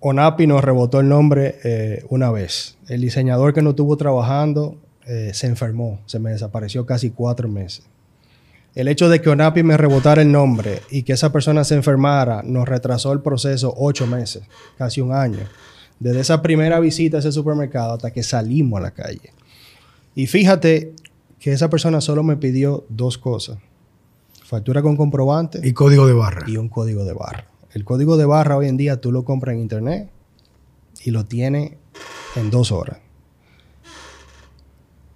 ONAPI 0.00 0.46
nos 0.46 0.64
rebotó 0.64 1.00
el 1.00 1.08
nombre 1.08 1.56
eh, 1.64 2.04
una 2.08 2.30
vez. 2.30 2.78
El 2.88 3.02
diseñador 3.02 3.52
que 3.52 3.62
nos 3.62 3.72
estuvo 3.72 3.96
trabajando 3.96 4.78
eh, 5.06 5.32
se 5.34 5.46
enfermó, 5.46 6.00
se 6.06 6.18
me 6.18 6.30
desapareció 6.30 6.86
casi 6.86 7.10
cuatro 7.10 7.48
meses. 7.48 7.84
El 8.74 8.88
hecho 8.88 9.08
de 9.08 9.20
que 9.20 9.28
ONAPI 9.30 9.62
me 9.62 9.76
rebotara 9.76 10.22
el 10.22 10.32
nombre 10.32 10.82
y 10.90 11.04
que 11.04 11.12
esa 11.12 11.30
persona 11.30 11.62
se 11.62 11.76
enfermara 11.76 12.42
nos 12.42 12.68
retrasó 12.68 13.12
el 13.12 13.20
proceso 13.20 13.72
ocho 13.76 14.06
meses, 14.06 14.42
casi 14.76 15.00
un 15.00 15.12
año. 15.12 15.38
Desde 16.00 16.20
esa 16.20 16.42
primera 16.42 16.80
visita 16.80 17.18
a 17.18 17.20
ese 17.20 17.30
supermercado 17.30 17.94
hasta 17.94 18.10
que 18.10 18.24
salimos 18.24 18.78
a 18.78 18.82
la 18.82 18.90
calle. 18.90 19.32
Y 20.16 20.26
fíjate 20.26 20.92
que 21.38 21.52
esa 21.52 21.70
persona 21.70 22.00
solo 22.00 22.24
me 22.24 22.36
pidió 22.36 22.84
dos 22.88 23.16
cosas. 23.16 23.58
Factura 24.44 24.82
con 24.82 24.96
comprobante 24.96 25.60
Y 25.62 25.72
código 25.72 26.06
de 26.06 26.12
barra. 26.12 26.44
y 26.48 26.56
un 26.56 26.68
código 26.68 27.04
de 27.04 27.12
barra. 27.12 27.46
El 27.72 27.84
código 27.84 28.16
de 28.16 28.24
barra 28.24 28.56
hoy 28.56 28.68
en 28.68 28.76
día 28.76 29.00
tú 29.00 29.12
lo 29.12 29.24
compras 29.24 29.54
en 29.54 29.60
internet 29.60 30.10
y 31.04 31.10
lo 31.10 31.26
tienes 31.26 31.72
en 32.34 32.50
dos 32.50 32.72
horas. 32.72 32.98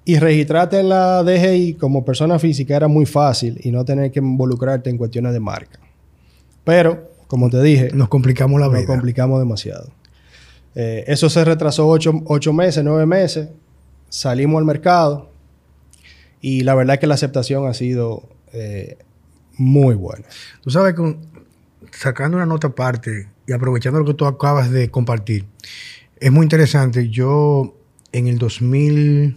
Y 0.08 0.18
registrarte 0.18 0.80
en 0.80 0.88
la 0.88 1.22
DGI 1.22 1.74
como 1.74 2.02
persona 2.02 2.38
física 2.38 2.74
era 2.74 2.88
muy 2.88 3.04
fácil 3.04 3.60
y 3.62 3.70
no 3.70 3.84
tener 3.84 4.10
que 4.10 4.20
involucrarte 4.20 4.88
en 4.88 4.96
cuestiones 4.96 5.34
de 5.34 5.40
marca. 5.40 5.80
Pero, 6.64 7.10
como 7.26 7.50
te 7.50 7.62
dije, 7.62 7.90
Nos 7.92 8.08
complicamos 8.08 8.58
la 8.58 8.68
nos 8.68 8.74
vida. 8.76 8.86
complicamos 8.86 9.38
demasiado. 9.38 9.90
Eh, 10.74 11.04
eso 11.08 11.28
se 11.28 11.44
retrasó 11.44 11.86
ocho, 11.86 12.22
ocho 12.24 12.54
meses, 12.54 12.82
nueve 12.82 13.04
meses. 13.04 13.50
Salimos 14.08 14.58
al 14.58 14.64
mercado 14.64 15.30
y 16.40 16.62
la 16.62 16.74
verdad 16.74 16.94
es 16.94 17.00
que 17.00 17.06
la 17.06 17.14
aceptación 17.14 17.66
ha 17.66 17.74
sido 17.74 18.22
eh, 18.54 18.96
muy 19.58 19.94
buena. 19.94 20.24
Tú 20.62 20.70
sabes, 20.70 20.94
con, 20.94 21.18
sacando 21.90 22.38
una 22.38 22.46
nota 22.46 22.68
aparte 22.68 23.28
y 23.46 23.52
aprovechando 23.52 24.00
lo 24.00 24.06
que 24.06 24.14
tú 24.14 24.24
acabas 24.24 24.70
de 24.70 24.90
compartir, 24.90 25.44
es 26.18 26.32
muy 26.32 26.44
interesante. 26.44 27.10
Yo 27.10 27.74
en 28.12 28.26
el 28.26 28.38
2000, 28.38 29.36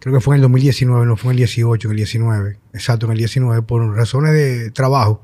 creo 0.00 0.14
que 0.14 0.20
fue 0.20 0.34
en 0.34 0.38
el 0.38 0.42
2019, 0.42 1.06
no 1.06 1.16
fue 1.16 1.30
en 1.32 1.32
el 1.32 1.36
18, 1.38 1.88
en 1.88 1.92
el 1.92 1.96
19, 1.96 2.58
exacto, 2.72 3.06
en 3.06 3.12
el 3.12 3.18
19, 3.18 3.62
por 3.62 3.94
razones 3.94 4.32
de 4.32 4.70
trabajo, 4.70 5.22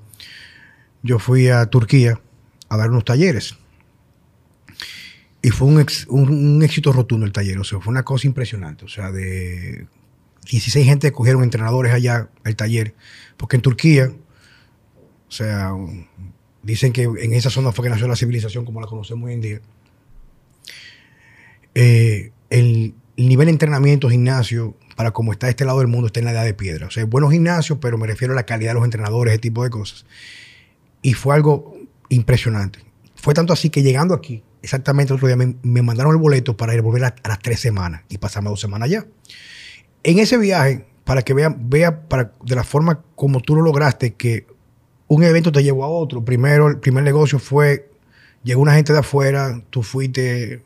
yo 1.02 1.18
fui 1.18 1.48
a 1.48 1.66
Turquía 1.66 2.20
a 2.68 2.76
dar 2.76 2.90
unos 2.90 3.04
talleres. 3.04 3.56
Y 5.42 5.50
fue 5.50 5.66
un, 5.66 5.85
un- 6.08 6.62
éxito 6.62 6.92
rotundo 6.92 7.26
el 7.26 7.32
taller, 7.32 7.58
o 7.58 7.64
sea, 7.64 7.80
fue 7.80 7.90
una 7.90 8.04
cosa 8.04 8.28
impresionante. 8.28 8.85
O 8.85 8.88
sea, 8.88 9.11
de 9.11 9.87
16 10.50 10.87
gente 10.87 11.11
cogieron 11.11 11.42
entrenadores 11.42 11.92
allá 11.92 12.28
al 12.44 12.54
taller, 12.54 12.94
porque 13.37 13.56
en 13.56 13.62
Turquía, 13.62 14.12
o 15.28 15.30
sea, 15.32 15.72
dicen 16.62 16.92
que 16.92 17.02
en 17.02 17.32
esa 17.35 17.50
zona 17.50 17.72
fue 17.72 17.85
que 17.85 17.90
nació 17.90 18.06
la 18.06 18.14
civilización 18.14 18.64
como 18.64 18.80
la 18.80 18.87
conocemos 18.87 19.26
hoy 19.26 19.35
en 19.35 19.40
día. 19.40 19.61
Eh, 21.74 22.30
el, 22.50 22.94
nivel 23.16 23.46
de 23.46 23.53
entrenamiento, 23.53 24.09
gimnasio, 24.09 24.75
para 24.96 25.11
como 25.11 25.33
está 25.33 25.48
este 25.48 25.64
lado 25.64 25.79
del 25.79 25.88
mundo, 25.88 26.07
está 26.07 26.20
en 26.20 26.27
la 26.27 26.33
edad 26.33 26.44
de 26.44 26.55
piedra. 26.55 26.87
O 26.87 26.90
sea, 26.90 27.05
buenos 27.05 27.33
gimnasios, 27.33 27.79
pero 27.81 27.98
me 27.98 28.07
refiero 28.07 28.33
a 28.33 28.37
la 28.37 28.44
calidad 28.44 28.70
de 28.70 28.75
los 28.75 28.85
entrenadores, 28.85 29.33
ese 29.33 29.40
tipo 29.40 29.64
de 29.64 29.70
cosas. 29.70 30.07
Y 31.03 31.14
fue 31.14 31.35
algo 31.35 31.77
impresionante. 32.09 32.81
Fue 33.14 33.35
tanto 33.35 33.53
así 33.53 33.70
que 33.70 33.83
llegando 33.83 34.14
aquí, 34.14 34.42
exactamente 34.62 35.12
el 35.12 35.16
otro 35.16 35.29
día, 35.29 35.37
me, 35.37 35.83
mandaron 35.83 36.12
el 36.12 36.18
boleto 36.18 36.57
para 36.57 36.75
ir 36.75 36.81
a 36.81 36.83
volver 36.83 37.05
a, 37.05 37.14
las 37.25 37.38
tres 37.40 37.61
semanas 37.61 38.03
y 38.09 38.18
pasarme 38.18 38.51
dos 38.51 38.61
semanas 38.61 38.87
allá. 38.87 39.07
En 40.03 40.18
ese 40.18 40.38
viaje, 40.38 40.87
para 41.05 41.22
que 41.22 41.35
vean, 41.35 41.68
vea 41.68 42.09
para, 42.09 42.33
de 42.44 42.55
la 42.55 42.64
forma 42.64 43.03
como 43.14 43.40
tú 43.40 43.55
lo 43.55 43.62
lograste, 43.62 44.14
que 44.14 44.46
un 45.09 45.22
evento 45.22 45.53
te 45.53 45.62
llevó 45.62 45.85
a 45.85 45.88
otro. 45.88 46.25
Primero, 46.25 46.68
el 46.68 46.79
primer 46.79 47.05
negocio 47.05 47.38
fue, 47.38 47.90
llegó 48.42 48.62
una 48.62 48.75
gente 48.75 48.92
de 48.92 49.01
afuera, 49.01 49.62
tú 49.70 49.83
fuiste 49.83 50.62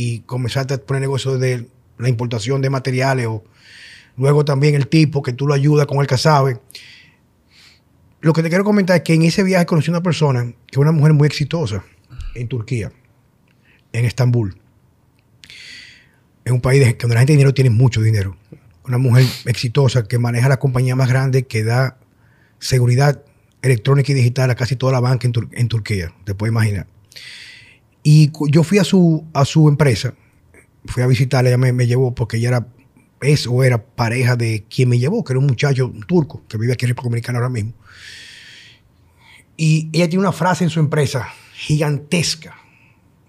y 0.00 0.20
comenzaste 0.20 0.74
a 0.74 0.78
poner 0.78 1.00
negocio 1.00 1.38
de 1.38 1.66
la 1.98 2.08
importación 2.08 2.62
de 2.62 2.70
materiales 2.70 3.26
o 3.26 3.42
luego 4.16 4.44
también 4.44 4.76
el 4.76 4.86
tipo 4.86 5.22
que 5.22 5.32
tú 5.32 5.48
lo 5.48 5.54
ayudas 5.54 5.88
con 5.88 5.98
el 5.98 6.06
que 6.06 6.16
sabe. 6.16 6.60
Lo 8.20 8.32
que 8.32 8.44
te 8.44 8.48
quiero 8.48 8.62
comentar 8.62 8.94
es 8.98 9.02
que 9.02 9.14
en 9.14 9.22
ese 9.22 9.42
viaje 9.42 9.66
conocí 9.66 9.90
una 9.90 10.00
persona 10.00 10.44
que 10.44 10.70
es 10.70 10.78
una 10.78 10.92
mujer 10.92 11.14
muy 11.14 11.26
exitosa 11.26 11.82
en 12.36 12.46
Turquía, 12.46 12.92
en 13.92 14.04
Estambul. 14.04 14.56
Es 16.44 16.52
un 16.52 16.60
país 16.60 16.80
donde 16.96 17.14
la 17.14 17.20
gente 17.20 17.32
de 17.32 17.38
dinero 17.38 17.52
tiene 17.52 17.70
mucho 17.70 18.00
dinero. 18.00 18.36
Una 18.84 18.98
mujer 18.98 19.26
exitosa 19.46 20.04
que 20.04 20.16
maneja 20.16 20.48
la 20.48 20.60
compañía 20.60 20.94
más 20.94 21.08
grande 21.08 21.48
que 21.48 21.64
da 21.64 21.98
seguridad 22.60 23.24
electrónica 23.62 24.12
y 24.12 24.14
digital 24.14 24.48
a 24.48 24.54
casi 24.54 24.76
toda 24.76 24.92
la 24.92 25.00
banca 25.00 25.26
en, 25.26 25.68
Turquía, 25.68 26.14
te 26.22 26.36
puedes 26.36 26.52
imaginar. 26.52 26.86
Y 28.02 28.30
yo 28.50 28.62
fui 28.62 28.78
a 28.78 28.84
su, 28.84 29.24
a 29.32 29.44
su 29.44 29.68
empresa, 29.68 30.14
fui 30.86 31.02
a 31.02 31.06
visitarla, 31.06 31.50
ella 31.50 31.58
me, 31.58 31.86
llevó 31.86 32.14
porque 32.14 32.38
ella 32.38 32.48
era, 32.48 32.68
es 33.20 33.46
o 33.46 33.62
era 33.62 33.84
pareja 33.84 34.36
de 34.36 34.64
quien 34.68 34.88
me 34.88 34.98
llevó, 34.98 35.24
que 35.24 35.32
era 35.32 35.40
un 35.40 35.46
muchacho 35.46 35.92
turco 36.06 36.42
que 36.48 36.56
vive 36.58 36.72
aquí 36.72 36.84
en 36.84 36.90
República 36.90 37.08
Dominicana 37.08 37.38
ahora 37.38 37.50
mismo. 37.50 37.72
Y 39.56 39.88
ella 39.92 40.08
tiene 40.08 40.20
una 40.20 40.32
frase 40.32 40.64
en 40.64 40.70
su 40.70 40.80
empresa 40.80 41.28
gigantesca, 41.52 42.54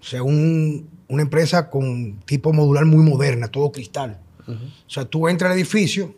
o 0.00 0.04
sea, 0.04 0.22
una 0.22 1.22
empresa 1.22 1.68
con 1.68 2.20
tipo 2.24 2.52
modular 2.52 2.84
muy 2.86 3.04
moderna, 3.04 3.48
todo 3.48 3.72
cristal. 3.72 4.20
O 4.46 4.90
sea, 4.90 5.04
tú 5.04 5.28
entras 5.28 5.52
al 5.52 5.58
edificio 5.58 6.14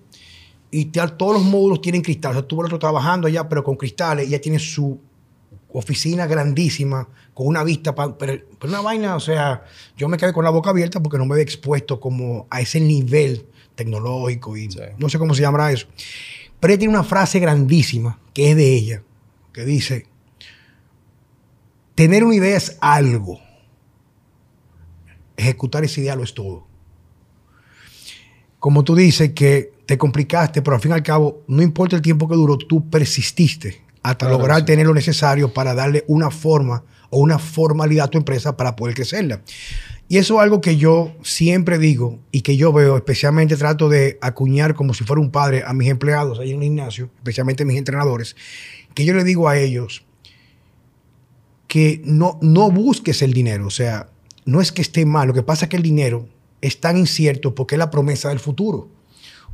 y 0.70 0.86
todos 0.86 1.34
los 1.34 1.42
módulos 1.42 1.80
tienen 1.80 2.00
cristal. 2.00 2.30
O 2.30 2.34
sea, 2.34 2.48
tú 2.48 2.62
otro 2.62 2.78
trabajando 2.78 3.26
allá, 3.26 3.48
pero 3.48 3.62
con 3.62 3.76
cristales. 3.76 4.26
Y 4.26 4.30
ya 4.30 4.40
tiene 4.40 4.58
su 4.58 4.98
oficina 5.72 6.26
grandísima, 6.26 7.08
con 7.34 7.46
una 7.46 7.64
vista. 7.64 7.94
pero, 7.94 8.42
una 8.64 8.80
vaina, 8.80 9.16
o 9.16 9.20
sea, 9.20 9.64
yo 9.96 10.08
me 10.08 10.16
quedé 10.16 10.32
con 10.32 10.44
la 10.44 10.50
boca 10.50 10.70
abierta 10.70 11.02
porque 11.02 11.18
no 11.18 11.26
me 11.26 11.34
había 11.34 11.44
expuesto 11.44 12.00
como 12.00 12.46
a 12.50 12.60
ese 12.60 12.80
nivel 12.80 13.46
tecnológico 13.74 14.56
y 14.56 14.68
no 14.98 15.08
sé 15.08 15.18
cómo 15.18 15.34
se 15.34 15.42
llamará 15.42 15.72
eso. 15.72 15.86
Pero 16.60 16.72
ella 16.72 16.78
tiene 16.78 16.94
una 16.94 17.04
frase 17.04 17.40
grandísima 17.40 18.20
que 18.34 18.50
es 18.50 18.56
de 18.56 18.72
ella, 18.72 19.02
que 19.52 19.64
dice, 19.64 20.06
tener 21.94 22.24
una 22.24 22.34
idea 22.34 22.56
es 22.56 22.78
algo, 22.80 23.40
ejecutar 25.36 25.84
esa 25.84 26.00
idea 26.00 26.16
lo 26.16 26.22
es 26.22 26.34
todo. 26.34 26.66
Como 28.58 28.84
tú 28.84 28.94
dices 28.94 29.32
que 29.32 29.72
te 29.86 29.98
complicaste, 29.98 30.62
pero 30.62 30.76
al 30.76 30.80
fin 30.80 30.92
y 30.92 30.94
al 30.94 31.02
cabo, 31.02 31.42
no 31.48 31.62
importa 31.62 31.96
el 31.96 32.02
tiempo 32.02 32.28
que 32.28 32.36
duró, 32.36 32.56
tú 32.56 32.88
persististe 32.88 33.81
hasta 34.02 34.28
lograr 34.28 34.64
tener 34.64 34.86
lo 34.86 34.94
necesario 34.94 35.52
para 35.52 35.74
darle 35.74 36.04
una 36.08 36.30
forma 36.30 36.84
o 37.10 37.18
una 37.18 37.38
formalidad 37.38 38.06
a 38.06 38.10
tu 38.10 38.18
empresa 38.18 38.56
para 38.56 38.74
poder 38.74 38.94
crecerla. 38.94 39.42
Y 40.08 40.18
eso 40.18 40.34
es 40.34 40.40
algo 40.40 40.60
que 40.60 40.76
yo 40.76 41.14
siempre 41.22 41.78
digo 41.78 42.18
y 42.32 42.42
que 42.42 42.56
yo 42.56 42.72
veo, 42.72 42.96
especialmente 42.96 43.56
trato 43.56 43.88
de 43.88 44.18
acuñar 44.20 44.74
como 44.74 44.92
si 44.92 45.04
fuera 45.04 45.22
un 45.22 45.30
padre 45.30 45.62
a 45.66 45.72
mis 45.72 45.88
empleados 45.88 46.38
ahí 46.38 46.50
en 46.50 46.56
el 46.56 46.64
gimnasio, 46.64 47.10
especialmente 47.18 47.62
a 47.62 47.66
mis 47.66 47.78
entrenadores, 47.78 48.36
que 48.94 49.04
yo 49.04 49.14
le 49.14 49.24
digo 49.24 49.48
a 49.48 49.56
ellos 49.58 50.04
que 51.66 52.02
no, 52.04 52.38
no 52.42 52.70
busques 52.70 53.22
el 53.22 53.32
dinero, 53.32 53.66
o 53.66 53.70
sea, 53.70 54.10
no 54.44 54.60
es 54.60 54.72
que 54.72 54.82
esté 54.82 55.06
mal, 55.06 55.28
lo 55.28 55.34
que 55.34 55.42
pasa 55.42 55.64
es 55.64 55.68
que 55.70 55.76
el 55.76 55.82
dinero 55.82 56.28
es 56.60 56.80
tan 56.80 56.98
incierto 56.98 57.54
porque 57.54 57.76
es 57.76 57.78
la 57.78 57.90
promesa 57.90 58.28
del 58.28 58.38
futuro. 58.38 58.90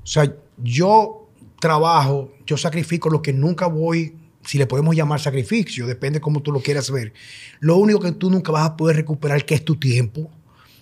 O 0.02 0.06
sea, 0.06 0.34
yo 0.56 1.28
trabajo, 1.60 2.32
yo 2.46 2.56
sacrifico 2.56 3.10
lo 3.10 3.22
que 3.22 3.32
nunca 3.32 3.66
voy, 3.66 4.16
si 4.48 4.56
le 4.56 4.66
podemos 4.66 4.96
llamar 4.96 5.20
sacrificio, 5.20 5.86
depende 5.86 6.22
cómo 6.22 6.40
tú 6.40 6.52
lo 6.52 6.62
quieras 6.62 6.90
ver. 6.90 7.12
Lo 7.60 7.76
único 7.76 8.00
que 8.00 8.12
tú 8.12 8.30
nunca 8.30 8.50
vas 8.50 8.64
a 8.64 8.76
poder 8.78 8.96
recuperar, 8.96 9.44
que 9.44 9.54
es 9.54 9.62
tu 9.62 9.76
tiempo. 9.76 10.30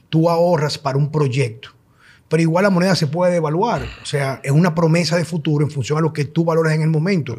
Tú 0.08 0.30
ahorras 0.30 0.78
para 0.78 0.96
un 0.96 1.10
proyecto. 1.10 1.70
Pero 2.28 2.42
igual 2.42 2.62
la 2.62 2.70
moneda 2.70 2.94
se 2.94 3.08
puede 3.08 3.32
devaluar. 3.32 3.84
O 4.00 4.06
sea, 4.06 4.40
es 4.44 4.52
una 4.52 4.72
promesa 4.72 5.16
de 5.16 5.24
futuro 5.24 5.64
en 5.64 5.72
función 5.72 5.98
a 5.98 6.00
lo 6.00 6.12
que 6.12 6.26
tú 6.26 6.44
valoras 6.44 6.74
en 6.74 6.82
el 6.82 6.90
momento. 6.90 7.36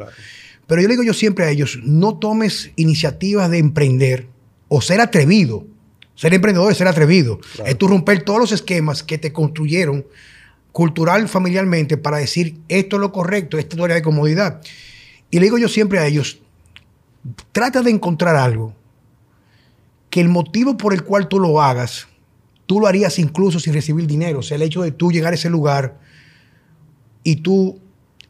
Pero 0.68 0.82
yo 0.82 0.90
le 0.90 0.96
digo 0.96 1.04
yo 1.04 1.13
siempre 1.13 1.46
a 1.46 1.50
ellos, 1.50 1.80
no 1.84 2.18
tomes 2.18 2.72
iniciativas 2.76 3.50
de 3.50 3.60
emprender 3.60 4.28
o 4.68 4.82
ser 4.82 5.00
atrevido. 5.00 5.66
Ser 6.16 6.34
emprendedor 6.34 6.70
es 6.70 6.78
ser 6.78 6.90
atrevido. 6.90 7.40
Es 7.66 7.78
tú 7.78 7.88
romper 7.88 8.24
todos 8.24 8.42
los 8.42 8.52
esquemas 8.52 9.02
que 9.02 9.18
te 9.18 9.32
construyeron 9.32 10.06
cultural, 10.74 11.30
familiarmente, 11.30 11.96
para 11.96 12.18
decir 12.18 12.58
esto 12.68 12.98
es 12.98 13.00
lo 13.00 13.13
correcto, 13.13 13.58
esta 13.58 13.76
es 13.76 13.78
tu 13.78 13.86
área 13.86 13.96
de 13.96 14.02
comodidad. 14.02 14.60
Y 15.30 15.40
le 15.40 15.46
digo 15.46 15.58
yo 15.58 15.68
siempre 15.68 16.00
a 16.00 16.06
ellos, 16.06 16.40
trata 17.52 17.82
de 17.82 17.92
encontrar 17.92 18.36
algo 18.36 18.74
que 20.10 20.22
el 20.22 20.30
motivo 20.30 20.78
por 20.78 20.94
el 20.94 21.04
cual 21.04 21.28
tú 21.28 21.40
lo 21.40 21.62
hagas, 21.62 22.08
tú 22.66 22.80
lo 22.80 22.88
harías 22.88 23.20
incluso 23.20 23.60
sin 23.60 23.74
recibir 23.74 24.08
dinero. 24.08 24.40
O 24.40 24.44
sea, 24.44 24.56
el 24.56 24.62
hecho 24.62 24.82
de 24.82 24.92
tú 24.92 25.12
llegar 25.12 25.34
a 25.34 25.36
ese 25.36 25.50
lugar 25.50 26.00
y 27.24 27.38
tú 27.38 27.80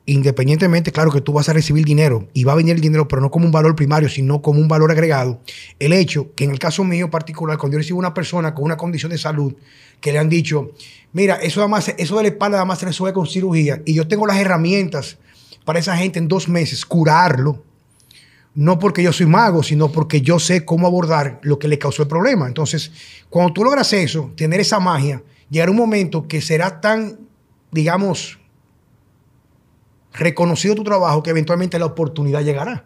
independientemente, 0.08 0.94
claro 0.94 1.12
que 1.12 1.20
tú 1.20 1.34
vas 1.34 1.50
a 1.50 1.54
recibir 1.54 1.84
dinero 1.84 2.30
y 2.34 2.46
va 2.46 2.54
a 2.54 2.56
venir 2.56 2.74
el 2.76 2.82
dinero, 2.82 3.10
pero 3.10 3.22
no 3.22 3.30
como 3.30 3.46
un 3.46 3.52
valor 3.52 3.76
primario, 3.76 4.08
sino 4.08 4.42
como 4.42 4.60
un 4.62 4.70
valor 4.70 4.90
agregado. 4.90 5.42
El 5.80 5.92
hecho 5.92 6.34
que 6.34 6.46
en 6.46 6.52
el 6.52 6.60
caso 6.60 6.86
mío 6.86 7.12
particular, 7.12 7.58
cuando 7.58 7.76
yo 7.76 7.80
recibo 7.80 8.00
una 8.00 8.14
persona 8.14 8.56
con 8.56 8.64
una 8.64 8.78
condición 8.78 9.12
de 9.12 9.18
salud 9.18 9.54
que 10.00 10.14
le 10.14 10.20
han 10.20 10.30
dicho, 10.30 10.72
mira, 11.12 11.36
eso, 11.36 11.60
además, 11.60 11.94
eso 11.98 12.16
de 12.16 12.24
la 12.24 12.30
espalda 12.30 12.58
además 12.58 12.80
se 12.80 12.86
resuelve 12.86 13.14
con 13.14 13.28
cirugía 13.28 13.82
y 13.86 13.94
yo 13.94 14.08
tengo 14.08 14.26
las 14.26 14.38
herramientas 14.38 15.18
para 15.68 15.80
esa 15.80 15.98
gente 15.98 16.18
en 16.18 16.30
dos 16.30 16.48
meses 16.48 16.86
curarlo, 16.86 17.62
no 18.56 18.80
porque 18.80 19.04
yo 19.04 19.12
soy 19.12 19.26
mago, 19.26 19.64
sino 19.64 19.92
porque 19.92 20.22
yo 20.22 20.40
sé 20.40 20.64
cómo 20.64 20.88
abordar 20.88 21.42
lo 21.44 21.60
que 21.60 21.68
le 21.68 21.78
causó 21.78 22.04
el 22.04 22.08
problema. 22.08 22.48
Entonces, 22.48 22.90
cuando 23.30 23.52
tú 23.52 23.66
logras 23.66 23.92
eso, 23.92 24.32
tener 24.38 24.62
esa 24.62 24.80
magia, 24.80 25.22
llegará 25.50 25.70
un 25.70 25.76
momento 25.76 26.26
que 26.26 26.40
será 26.40 26.80
tan, 26.80 27.20
digamos, 27.70 28.40
reconocido 30.14 30.74
tu 30.74 30.86
trabajo 30.86 31.22
que 31.22 31.32
eventualmente 31.32 31.78
la 31.78 31.88
oportunidad 31.88 32.46
llegará. 32.46 32.86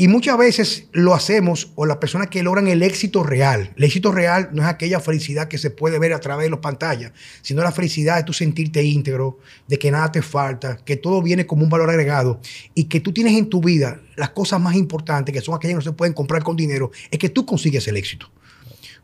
Y 0.00 0.08
muchas 0.08 0.38
veces 0.38 0.86
lo 0.92 1.12
hacemos, 1.12 1.72
o 1.74 1.84
las 1.84 1.98
personas 1.98 2.28
que 2.28 2.42
logran 2.42 2.68
el 2.68 2.82
éxito 2.82 3.22
real. 3.22 3.74
El 3.76 3.84
éxito 3.84 4.10
real 4.12 4.48
no 4.50 4.62
es 4.62 4.68
aquella 4.68 4.98
felicidad 4.98 5.46
que 5.46 5.58
se 5.58 5.68
puede 5.68 5.98
ver 5.98 6.14
a 6.14 6.20
través 6.20 6.46
de 6.46 6.50
las 6.50 6.60
pantallas, 6.60 7.12
sino 7.42 7.62
la 7.62 7.70
felicidad 7.70 8.16
de 8.16 8.22
tu 8.22 8.32
sentirte 8.32 8.82
íntegro, 8.82 9.40
de 9.68 9.78
que 9.78 9.90
nada 9.90 10.10
te 10.10 10.22
falta, 10.22 10.78
que 10.78 10.96
todo 10.96 11.20
viene 11.20 11.44
como 11.44 11.64
un 11.64 11.68
valor 11.68 11.90
agregado 11.90 12.40
y 12.74 12.84
que 12.84 13.00
tú 13.00 13.12
tienes 13.12 13.36
en 13.36 13.50
tu 13.50 13.60
vida 13.60 14.00
las 14.16 14.30
cosas 14.30 14.58
más 14.58 14.74
importantes, 14.74 15.34
que 15.34 15.42
son 15.42 15.54
aquellas 15.54 15.72
que 15.72 15.84
no 15.84 15.90
se 15.90 15.92
pueden 15.92 16.14
comprar 16.14 16.42
con 16.42 16.56
dinero, 16.56 16.90
es 17.10 17.18
que 17.18 17.28
tú 17.28 17.44
consigues 17.44 17.86
el 17.86 17.98
éxito. 17.98 18.30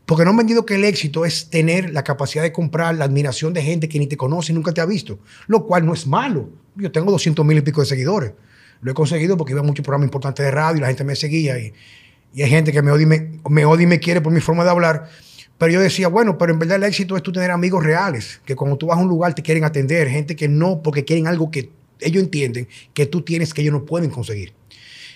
Porque 0.07 0.23
no 0.23 0.31
han 0.31 0.37
vendido 0.37 0.65
que 0.65 0.73
el 0.73 0.83
éxito 0.83 1.25
es 1.25 1.51
tener 1.51 1.91
la 1.91 2.03
capacidad 2.03 2.41
de 2.41 2.51
comprar 2.51 2.95
la 2.95 3.05
admiración 3.05 3.53
de 3.53 3.61
gente 3.61 3.87
que 3.87 3.99
ni 3.99 4.07
te 4.07 4.17
conoce, 4.17 4.51
nunca 4.51 4.73
te 4.73 4.81
ha 4.81 4.85
visto, 4.87 5.19
lo 5.45 5.67
cual 5.67 5.85
no 5.85 5.93
es 5.93 6.07
malo. 6.07 6.49
Yo 6.75 6.91
tengo 6.91 7.11
200 7.11 7.45
mil 7.45 7.59
y 7.59 7.61
pico 7.61 7.81
de 7.81 7.85
seguidores. 7.85 8.31
Lo 8.81 8.91
he 8.91 8.93
conseguido 8.93 9.37
porque 9.37 9.53
iba 9.53 9.61
a 9.61 9.63
muchos 9.63 9.83
programas 9.83 10.07
importantes 10.07 10.45
de 10.45 10.51
radio 10.51 10.77
y 10.77 10.81
la 10.81 10.87
gente 10.87 11.03
me 11.03 11.15
seguía. 11.15 11.57
Y, 11.59 11.73
hay 12.39 12.49
gente 12.49 12.71
que 12.71 12.81
me 12.81 12.91
odia, 12.91 13.07
me, 13.07 13.39
me 13.49 13.65
odia 13.65 13.83
y 13.83 13.87
me 13.87 13.99
quiere 13.99 14.21
por 14.21 14.31
mi 14.31 14.41
forma 14.41 14.63
de 14.63 14.69
hablar. 14.69 15.09
Pero 15.57 15.71
yo 15.71 15.81
decía, 15.81 16.07
bueno, 16.07 16.37
pero 16.37 16.53
en 16.53 16.59
verdad 16.59 16.77
el 16.77 16.83
éxito 16.83 17.17
es 17.17 17.23
tú 17.23 17.31
tener 17.31 17.49
amigos 17.49 17.83
reales, 17.83 18.41
que 18.45 18.55
cuando 18.55 18.77
tú 18.77 18.87
vas 18.87 18.99
a 18.99 19.01
un 19.01 19.07
lugar 19.07 19.33
te 19.33 19.41
quieren 19.41 19.63
atender, 19.63 20.07
gente 20.07 20.35
que 20.35 20.47
no, 20.47 20.83
porque 20.83 21.03
quieren 21.03 21.25
algo 21.25 21.49
que 21.49 21.71
ellos 21.99 22.21
entienden 22.21 22.67
que 22.93 23.07
tú 23.07 23.21
tienes 23.21 23.53
que 23.53 23.61
ellos 23.61 23.73
no 23.73 23.85
pueden 23.85 24.11
conseguir. 24.11 24.53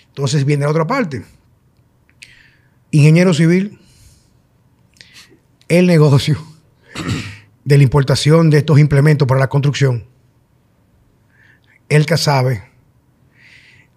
Entonces 0.08 0.44
viene 0.44 0.64
la 0.64 0.70
otra 0.70 0.86
parte. 0.86 1.22
Ingeniero 2.90 3.32
civil, 3.32 3.78
el 5.68 5.86
negocio 5.86 6.38
de 7.64 7.76
la 7.78 7.84
importación 7.84 8.50
de 8.50 8.58
estos 8.58 8.78
implementos 8.78 9.26
para 9.28 9.40
la 9.40 9.48
construcción, 9.48 10.04
el 11.88 12.04
Casabe 12.04 12.71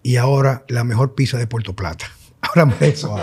y 0.05 0.17
ahora 0.17 0.63
la 0.67 0.83
mejor 0.83 1.15
pizza 1.15 1.35
de 1.35 1.47
Puerto 1.47 1.75
Plata. 1.75 2.05
Háblame 2.41 2.75
de 2.79 2.89
eso. 2.89 3.17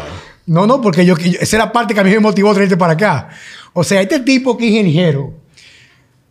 No, 0.46 0.66
no, 0.66 0.80
porque 0.80 1.06
yo, 1.06 1.14
esa 1.14 1.56
era 1.56 1.66
la 1.66 1.72
parte 1.72 1.94
que 1.94 2.00
a 2.00 2.02
mí 2.02 2.10
me 2.10 2.18
motivó 2.18 2.50
a 2.50 2.54
traerte 2.54 2.76
para 2.76 2.94
acá. 2.94 3.28
O 3.72 3.84
sea, 3.84 4.00
este 4.00 4.18
tipo 4.18 4.56
que 4.58 4.66
es 4.66 4.72
ingeniero, 4.72 5.32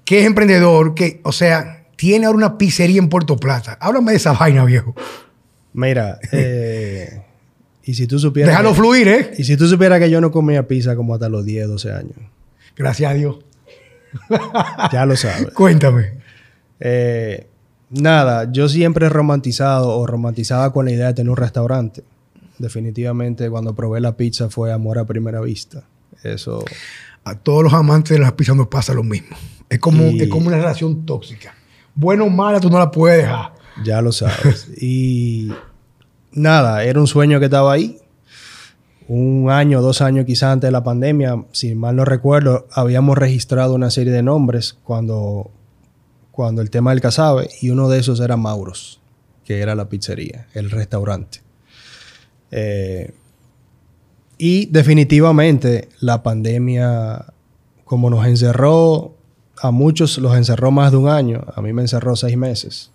que 0.04 0.20
es 0.20 0.26
emprendedor, 0.26 0.94
que, 0.94 1.22
o 1.24 1.32
sea, 1.32 1.86
tiene 1.96 2.26
ahora 2.26 2.36
una 2.36 2.58
pizzería 2.58 3.00
en 3.00 3.08
Puerto 3.08 3.38
Plata. 3.38 3.78
Háblame 3.80 4.12
de 4.12 4.18
esa 4.18 4.34
vaina, 4.34 4.66
viejo. 4.66 4.94
Mira, 5.72 6.20
eh, 6.34 7.24
y 7.86 7.94
si 7.94 8.06
tú 8.06 8.20
supieras. 8.20 8.76
fluir, 8.76 9.08
¿eh? 9.08 9.32
Y 9.38 9.46
si 9.46 9.56
tú 9.56 9.68
supieras 9.70 10.02
que 10.02 10.10
yo 10.10 10.20
no 10.20 10.32
comía 10.32 10.68
pizza 10.68 10.98
como 10.98 11.14
hasta 11.14 11.30
los 11.30 11.46
10, 11.46 11.70
12 11.70 11.94
años. 11.94 12.18
Gracias 12.76 13.10
a 13.10 13.14
Dios. 13.14 13.38
ya 14.92 15.06
lo 15.06 15.16
sabes. 15.16 15.48
Cuéntame. 15.54 16.20
Eh, 16.82 17.48
nada, 17.92 18.52
yo 18.52 18.68
siempre 18.68 19.06
he 19.06 19.10
romantizado 19.10 19.98
o 19.98 20.08
romantizaba 20.08 20.74
con 20.74 20.86
la 20.86 20.92
idea 20.92 21.08
de 21.08 21.14
tener 21.14 21.30
un 21.30 21.38
restaurante. 21.38 22.04
Definitivamente 22.58 23.50
cuando 23.50 23.76
probé 23.76 24.02
la 24.02 24.16
pizza 24.16 24.50
fue 24.50 24.72
amor 24.72 25.00
a 25.00 25.06
primera 25.06 25.42
vista. 25.42 25.84
Eso... 26.24 26.64
A 27.24 27.36
todos 27.36 27.64
los 27.64 27.74
amantes 27.74 28.18
de 28.18 28.20
las 28.20 28.32
pizzas 28.32 28.56
nos 28.56 28.68
pasa 28.68 28.96
lo 28.96 29.04
mismo. 29.04 29.38
Es 29.70 29.78
como, 29.78 30.04
es 30.06 30.28
como 30.28 30.48
una 30.48 30.58
relación 30.58 31.06
tóxica. 31.06 31.54
Bueno 31.94 32.26
o 32.26 32.30
mala, 32.30 32.60
tú 32.60 32.70
no 32.72 32.80
la 32.80 32.90
puedes 32.90 33.20
dejar. 33.20 33.54
Ya 33.86 34.02
lo 34.02 34.12
sabes. 34.12 34.70
y 34.82 35.52
nada, 36.32 36.84
era 36.84 37.00
un 37.00 37.06
sueño 37.08 37.40
que 37.40 37.46
estaba 37.46 37.74
ahí. 37.74 38.00
Un 39.08 39.50
año, 39.52 39.82
dos 39.82 40.02
años 40.02 40.26
quizás 40.26 40.54
antes 40.54 40.68
de 40.68 40.72
la 40.72 40.84
pandemia, 40.84 41.44
si 41.52 41.76
mal 41.76 41.96
no 41.96 42.06
recuerdo, 42.06 42.68
habíamos 42.72 43.18
registrado 43.18 43.76
una 43.76 43.92
serie 43.92 44.14
de 44.14 44.24
nombres 44.24 44.78
cuando, 44.84 45.52
cuando 46.32 46.62
el 46.62 46.70
tema 46.70 46.92
del 46.92 47.02
casabe 47.02 47.50
y 47.62 47.70
uno 47.70 47.90
de 47.90 48.00
esos 48.00 48.20
era 48.20 48.38
Mauros, 48.38 49.00
que 49.44 49.60
era 49.60 49.76
la 49.76 49.90
pizzería, 49.90 50.48
el 50.54 50.72
restaurante. 50.72 51.42
Eh, 52.52 53.14
y 54.38 54.66
definitivamente 54.68 55.90
la 56.00 56.24
pandemia, 56.24 57.26
como 57.86 58.10
nos 58.10 58.26
encerró, 58.26 59.16
a 59.62 59.72
muchos 59.72 60.18
los 60.18 60.36
encerró 60.36 60.72
más 60.72 60.92
de 60.92 60.98
un 60.98 61.10
año, 61.10 61.46
a 61.54 61.62
mí 61.62 61.74
me 61.74 61.84
encerró 61.84 62.16
seis 62.16 62.36
meses. 62.36 62.92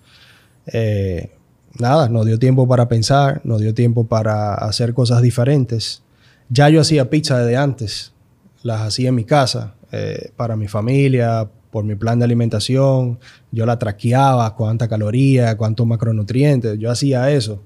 Eh, 0.66 1.31
nada, 1.79 2.09
nos 2.09 2.27
dio 2.27 2.38
tiempo 2.38 2.66
para 2.66 2.88
pensar, 2.88 3.40
nos 3.44 3.61
dio 3.61 3.75
tiempo 3.75 4.07
para 4.07 4.55
hacer 4.55 4.94
cosas 4.94 5.22
diferentes. 5.22 6.03
Ya 6.49 6.68
yo 6.68 6.81
hacía 6.81 7.11
pizza 7.11 7.38
desde 7.38 7.57
antes, 7.57 8.12
las 8.62 8.81
hacía 8.81 9.11
en 9.11 9.14
mi 9.14 9.25
casa, 9.25 9.75
eh, 9.92 10.33
para 10.37 10.57
mi 10.57 10.66
familia, 10.66 11.49
por 11.77 11.85
mi 11.85 11.95
plan 11.95 12.19
de 12.19 12.25
alimentación, 12.25 13.19
yo 13.53 13.67
la 13.67 13.79
traqueaba, 13.79 14.55
cuánta 14.57 14.89
caloría, 14.89 15.59
cuántos 15.59 15.87
macronutrientes, 15.87 16.79
yo 16.79 16.91
hacía 16.91 17.31
eso, 17.31 17.61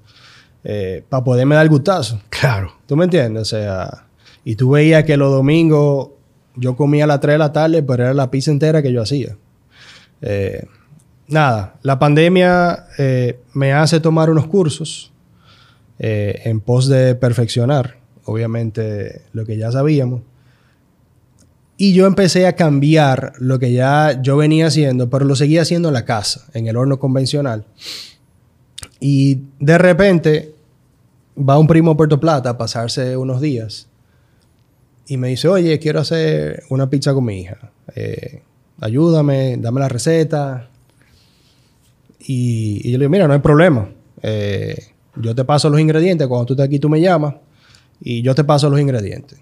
eh, 0.64 1.04
para 1.08 1.22
poderme 1.22 1.54
dar 1.54 1.62
el 1.62 1.70
gustazo. 1.70 2.20
Claro. 2.28 2.72
¿Tú 2.86 2.96
me 2.96 3.04
entiendes? 3.04 3.42
O 3.42 3.44
sea, 3.44 4.08
y 4.44 4.56
tú 4.56 4.70
veías 4.70 5.04
que 5.04 5.16
los 5.16 5.30
domingos 5.30 6.08
yo 6.56 6.74
comía 6.74 7.04
a 7.04 7.06
las 7.06 7.20
3 7.20 7.34
de 7.34 7.38
la 7.38 7.52
tarde, 7.52 7.84
pero 7.84 8.02
era 8.02 8.12
la 8.12 8.32
pizza 8.32 8.50
entera 8.50 8.82
que 8.82 8.92
yo 8.92 9.00
hacía. 9.00 9.36
Eh, 10.22 10.66
nada, 11.28 11.76
la 11.82 12.00
pandemia 12.00 12.86
eh, 12.98 13.38
me 13.54 13.72
hace 13.72 14.00
tomar 14.00 14.28
unos 14.28 14.48
cursos 14.48 15.12
en 16.00 16.60
pos 16.60 16.88
de 16.88 17.14
perfeccionar, 17.14 17.98
obviamente, 18.24 19.22
lo 19.32 19.44
que 19.44 19.56
ya 19.56 19.70
sabíamos. 19.70 20.22
Y 21.82 21.94
yo 21.94 22.04
empecé 22.04 22.46
a 22.46 22.56
cambiar 22.56 23.32
lo 23.38 23.58
que 23.58 23.72
ya 23.72 24.20
yo 24.20 24.36
venía 24.36 24.66
haciendo, 24.66 25.08
pero 25.08 25.24
lo 25.24 25.34
seguía 25.34 25.62
haciendo 25.62 25.88
en 25.88 25.94
la 25.94 26.04
casa, 26.04 26.46
en 26.52 26.66
el 26.66 26.76
horno 26.76 26.98
convencional. 26.98 27.64
Y 29.00 29.44
de 29.60 29.78
repente 29.78 30.54
va 31.38 31.58
un 31.58 31.66
primo 31.66 31.92
a 31.92 31.96
Puerto 31.96 32.20
Plata 32.20 32.50
a 32.50 32.58
pasarse 32.58 33.16
unos 33.16 33.40
días 33.40 33.88
y 35.06 35.16
me 35.16 35.28
dice, 35.28 35.48
oye, 35.48 35.78
quiero 35.78 36.00
hacer 36.00 36.64
una 36.68 36.90
pizza 36.90 37.14
con 37.14 37.24
mi 37.24 37.40
hija. 37.40 37.72
Eh, 37.94 38.42
ayúdame, 38.78 39.56
dame 39.56 39.80
la 39.80 39.88
receta. 39.88 40.68
Y, 42.18 42.90
yo 42.90 42.98
le 42.98 43.04
digo, 43.04 43.10
mira, 43.10 43.26
no 43.26 43.32
hay 43.32 43.40
problema. 43.40 43.88
Eh, 44.20 44.76
yo 45.16 45.34
te 45.34 45.46
paso 45.46 45.70
los 45.70 45.80
ingredientes. 45.80 46.28
Cuando 46.28 46.44
tú 46.44 46.52
estés 46.52 46.66
aquí, 46.66 46.78
tú 46.78 46.90
me 46.90 47.00
llamas 47.00 47.36
y 48.02 48.20
yo 48.20 48.34
te 48.34 48.44
paso 48.44 48.68
los 48.68 48.78
ingredientes. 48.78 49.40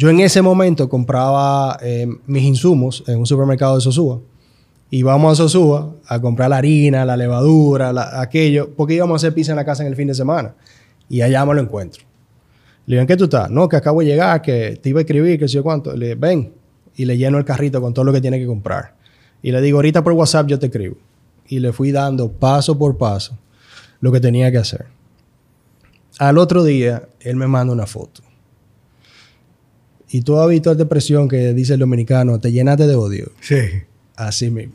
Yo 0.00 0.08
en 0.08 0.20
ese 0.20 0.40
momento 0.40 0.88
compraba 0.88 1.76
eh, 1.82 2.06
mis 2.26 2.42
insumos 2.44 3.04
en 3.06 3.18
un 3.18 3.26
supermercado 3.26 3.74
de 3.74 3.82
Sosúa. 3.82 4.18
Y 4.88 5.02
vamos 5.02 5.32
a 5.32 5.42
Sosúa 5.42 5.94
a 6.06 6.18
comprar 6.18 6.48
la 6.48 6.56
harina, 6.56 7.04
la 7.04 7.18
levadura, 7.18 8.18
aquello, 8.18 8.70
porque 8.74 8.94
íbamos 8.94 9.12
a 9.12 9.16
hacer 9.16 9.34
pizza 9.34 9.52
en 9.52 9.56
la 9.56 9.64
casa 9.66 9.82
en 9.82 9.88
el 9.88 9.96
fin 9.96 10.08
de 10.08 10.14
semana. 10.14 10.54
Y 11.10 11.20
allá 11.20 11.44
me 11.44 11.52
lo 11.52 11.60
encuentro. 11.60 12.02
Le 12.86 12.94
digo, 12.94 13.02
¿en 13.02 13.08
qué 13.08 13.14
tú 13.14 13.24
estás? 13.24 13.50
No, 13.50 13.68
que 13.68 13.76
acabo 13.76 14.00
de 14.00 14.06
llegar, 14.06 14.40
que 14.40 14.80
te 14.80 14.88
iba 14.88 15.00
a 15.00 15.02
escribir, 15.02 15.38
que 15.38 15.46
sé 15.46 15.56
yo 15.56 15.62
cuánto. 15.62 15.94
Le 15.94 16.06
digo, 16.06 16.20
ven. 16.20 16.54
Y 16.96 17.04
le 17.04 17.18
lleno 17.18 17.36
el 17.36 17.44
carrito 17.44 17.82
con 17.82 17.92
todo 17.92 18.06
lo 18.06 18.12
que 18.14 18.22
tiene 18.22 18.38
que 18.38 18.46
comprar. 18.46 18.94
Y 19.42 19.52
le 19.52 19.60
digo, 19.60 19.76
ahorita 19.76 20.02
por 20.02 20.14
WhatsApp 20.14 20.46
yo 20.46 20.58
te 20.58 20.68
escribo. 20.68 20.96
Y 21.46 21.58
le 21.58 21.74
fui 21.74 21.92
dando 21.92 22.32
paso 22.32 22.78
por 22.78 22.96
paso 22.96 23.36
lo 24.00 24.10
que 24.10 24.20
tenía 24.20 24.50
que 24.50 24.56
hacer. 24.56 24.86
Al 26.18 26.38
otro 26.38 26.64
día, 26.64 27.06
él 27.20 27.36
me 27.36 27.46
manda 27.46 27.74
una 27.74 27.84
foto. 27.84 28.22
Y 30.12 30.22
tú 30.22 30.38
has 30.38 30.48
visto 30.48 30.72
esta 30.72 30.82
expresión 30.82 31.28
que 31.28 31.54
dice 31.54 31.74
el 31.74 31.80
dominicano, 31.80 32.40
te 32.40 32.50
llenaste 32.50 32.86
de 32.86 32.96
odio. 32.96 33.30
Sí. 33.40 33.60
Así 34.16 34.50
mismo. 34.50 34.74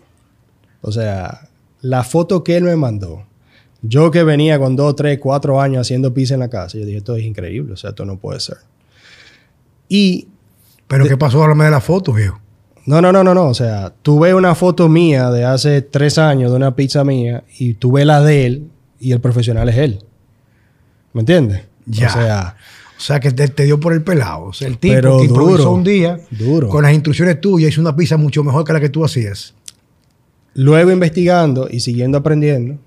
O 0.82 0.91
sea, 0.91 1.50
la 1.82 2.04
foto 2.04 2.43
que 2.43 2.56
él 2.56 2.63
me 2.63 2.76
mandó, 2.78 3.26
yo 3.82 4.12
que 4.12 4.24
venía 4.24 4.58
con 4.58 4.78
dos, 4.78 4.95
tres, 4.95 5.19
cuatro 5.19 5.60
años 5.60 5.82
haciendo 5.82 6.13
pizza 6.13 6.36
en 6.36 6.39
la 6.39 6.50
casa, 6.50 6.78
yo 6.78 6.86
dije, 6.86 7.00
esto 7.00 7.15
es 7.17 7.26
increíble, 7.26 7.74
o 7.74 7.78
sea, 7.78 7.89
esto 7.89 8.06
no 8.06 8.17
puede 8.17 8.39
ser. 8.39 8.58
Y... 9.89 10.30
¿Pero 10.88 11.06
qué 11.06 11.17
pasó? 11.17 11.43
Háblame 11.43 11.65
de 11.65 11.71
la 11.71 11.82
foto, 11.82 12.13
viejo. 12.13 12.39
No, 12.86 13.02
no, 13.02 13.12
no, 13.12 13.24
no, 13.24 13.34
no. 13.34 13.48
O 13.48 13.54
sea, 13.54 13.93
tú 14.04 14.19
ves 14.19 14.34
una 14.34 14.56
foto 14.56 14.88
mía 14.88 15.32
de 15.32 15.43
hace 15.43 15.82
tres 15.82 16.17
años 16.17 16.52
de 16.52 16.58
una 16.58 16.76
pizza 16.76 17.04
mía 17.04 17.43
y 17.58 17.74
tú 17.74 17.93
ves 17.93 18.06
la 18.06 18.21
de 18.21 18.45
él 18.45 18.67
y 19.00 19.12
el 19.12 19.19
profesional 19.19 19.67
es 19.67 19.78
él. 19.78 20.06
¿Me 21.12 21.21
entiendes? 21.21 21.63
Ya. 21.86 22.08
O 22.08 22.12
sea... 22.12 22.56
O 22.98 23.02
sea, 23.02 23.20
que 23.20 23.32
te, 23.32 23.48
te, 23.48 23.64
dio 23.64 23.80
por 23.80 23.94
el 23.94 24.04
pelado. 24.04 24.46
O 24.46 24.54
sea, 24.54 24.68
el 24.68 24.78
tipo 24.78 24.94
Pero 24.94 25.20
que 25.20 25.28
duro, 25.28 25.42
improvisó 25.42 25.72
un 25.72 25.84
día 25.84 26.20
duro. 26.32 26.70
con 26.70 26.84
las 26.84 26.94
instrucciones 26.94 27.42
tuyas 27.42 27.72
hizo 27.72 27.82
una 27.82 27.96
pizza 27.96 28.18
mucho 28.18 28.44
mejor 28.44 28.64
que 28.64 28.74
la 28.74 28.80
que 28.80 28.90
tú 28.90 29.04
hacías. 29.04 29.54
Luego 30.54 30.92
investigando 30.92 31.68
y 31.70 31.82
siguiendo 31.82 32.18
aprendiendo, 32.18 32.78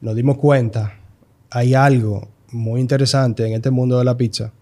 nos 0.00 0.14
dimos 0.14 0.38
cuenta, 0.38 1.00
hay 1.50 1.74
algo 1.74 2.28
muy 2.52 2.80
interesante 2.80 3.46
en 3.46 3.54
este 3.54 3.70
mundo 3.70 3.98
de 3.98 4.04
la 4.04 4.16
pizza, 4.16 4.52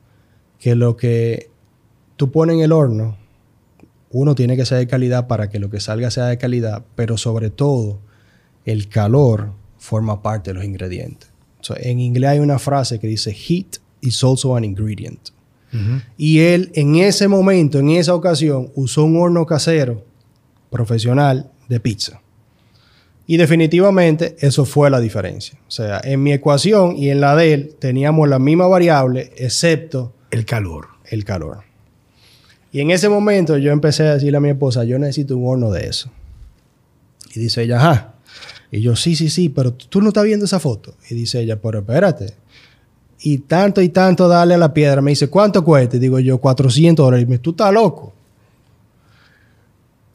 que 0.59 0.75
lo 0.75 0.97
que 0.97 1.51
tú 2.17 2.31
pones 2.31 2.57
en 2.57 2.63
el 2.63 2.73
horno, 2.73 3.19
uno 4.11 4.35
tiene 4.35 4.57
que 4.57 4.65
ser 4.65 4.79
de 4.79 4.87
calidad 4.87 5.27
para 5.27 5.51
que 5.51 5.59
lo 5.59 5.69
que 5.69 5.81
salga 5.81 6.11
sea 6.11 6.27
de 6.27 6.39
calidad, 6.39 6.85
pero 6.95 7.19
sobre 7.19 7.51
todo 7.51 7.99
el 8.65 8.89
calor 8.89 9.53
forma 9.79 10.23
parte 10.23 10.51
de 10.51 10.55
los 10.55 10.65
ingredientes. 10.65 11.31
So, 11.61 11.75
en 11.77 12.01
inglés 12.01 12.31
hay 12.31 12.39
una 12.39 12.59
frase 12.59 12.99
que 12.99 13.07
dice 13.07 13.33
heat 13.33 13.79
is 14.03 14.23
also 14.23 14.55
an 14.55 14.65
ingredient. 14.65 15.31
Uh 15.73 15.77
-huh. 15.77 16.03
Y 16.19 16.41
él 16.41 16.71
en 16.75 16.97
ese 16.97 17.29
momento, 17.29 17.79
en 17.79 17.91
esa 17.91 18.15
ocasión, 18.15 18.71
usó 18.75 19.05
un 19.05 19.17
horno 19.17 19.47
casero 19.47 20.05
profesional 20.71 21.51
de 21.69 21.81
pizza. 21.81 22.21
Y 23.27 23.37
definitivamente 23.37 24.37
eso 24.41 24.65
fue 24.65 24.91
la 24.91 25.01
diferencia. 25.01 25.59
O 25.67 25.71
sea, 25.71 26.01
en 26.05 26.23
mi 26.23 26.33
ecuación 26.33 26.97
y 26.97 27.09
en 27.11 27.21
la 27.21 27.35
de 27.37 27.55
él 27.55 27.77
teníamos 27.79 28.29
la 28.29 28.39
misma 28.39 28.67
variable, 28.67 29.33
excepto 29.37 30.13
el 30.31 30.45
calor. 30.45 30.89
El 31.09 31.25
calor. 31.25 31.61
Y 32.73 32.81
en 32.81 32.91
ese 32.91 33.09
momento 33.09 33.59
yo 33.59 33.71
empecé 33.71 34.03
a 34.05 34.15
decirle 34.15 34.39
a 34.39 34.41
mi 34.41 34.49
esposa, 34.49 34.85
yo 34.85 34.99
necesito 34.99 35.37
un 35.37 35.47
horno 35.47 35.71
de 35.71 35.87
eso. 35.87 36.11
Y 37.35 37.41
dice 37.41 37.63
ella, 37.63 37.77
ajá. 37.77 38.15
Y 38.71 38.81
yo, 38.81 38.97
sí, 38.97 39.15
sí, 39.15 39.29
sí, 39.29 39.51
pero 39.51 39.75
tú 39.75 40.01
no 40.01 40.09
estás 40.09 40.25
viendo 40.25 40.47
esa 40.47 40.59
foto. 40.59 40.95
Y 41.11 41.15
dice 41.15 41.41
ella, 41.41 41.61
pero 41.61 41.81
espérate. 41.81 42.35
Y 43.25 43.39
tanto 43.39 43.81
y 43.81 43.89
tanto 43.89 44.29
darle 44.29 44.55
a 44.55 44.59
la 44.59 44.75
piedra. 44.75 45.01
Me 45.01 45.13
dice, 45.13 45.29
¿cuánto 45.29 45.65
cuesta? 45.65 45.99
Digo 45.99 46.19
yo, 46.19 46.39
400 46.39 47.05
dólares. 47.05 47.25
Y 47.25 47.27
me 47.27 47.33
dice, 47.33 47.43
tú 47.43 47.51
estás 47.51 47.73
loco. 47.73 48.13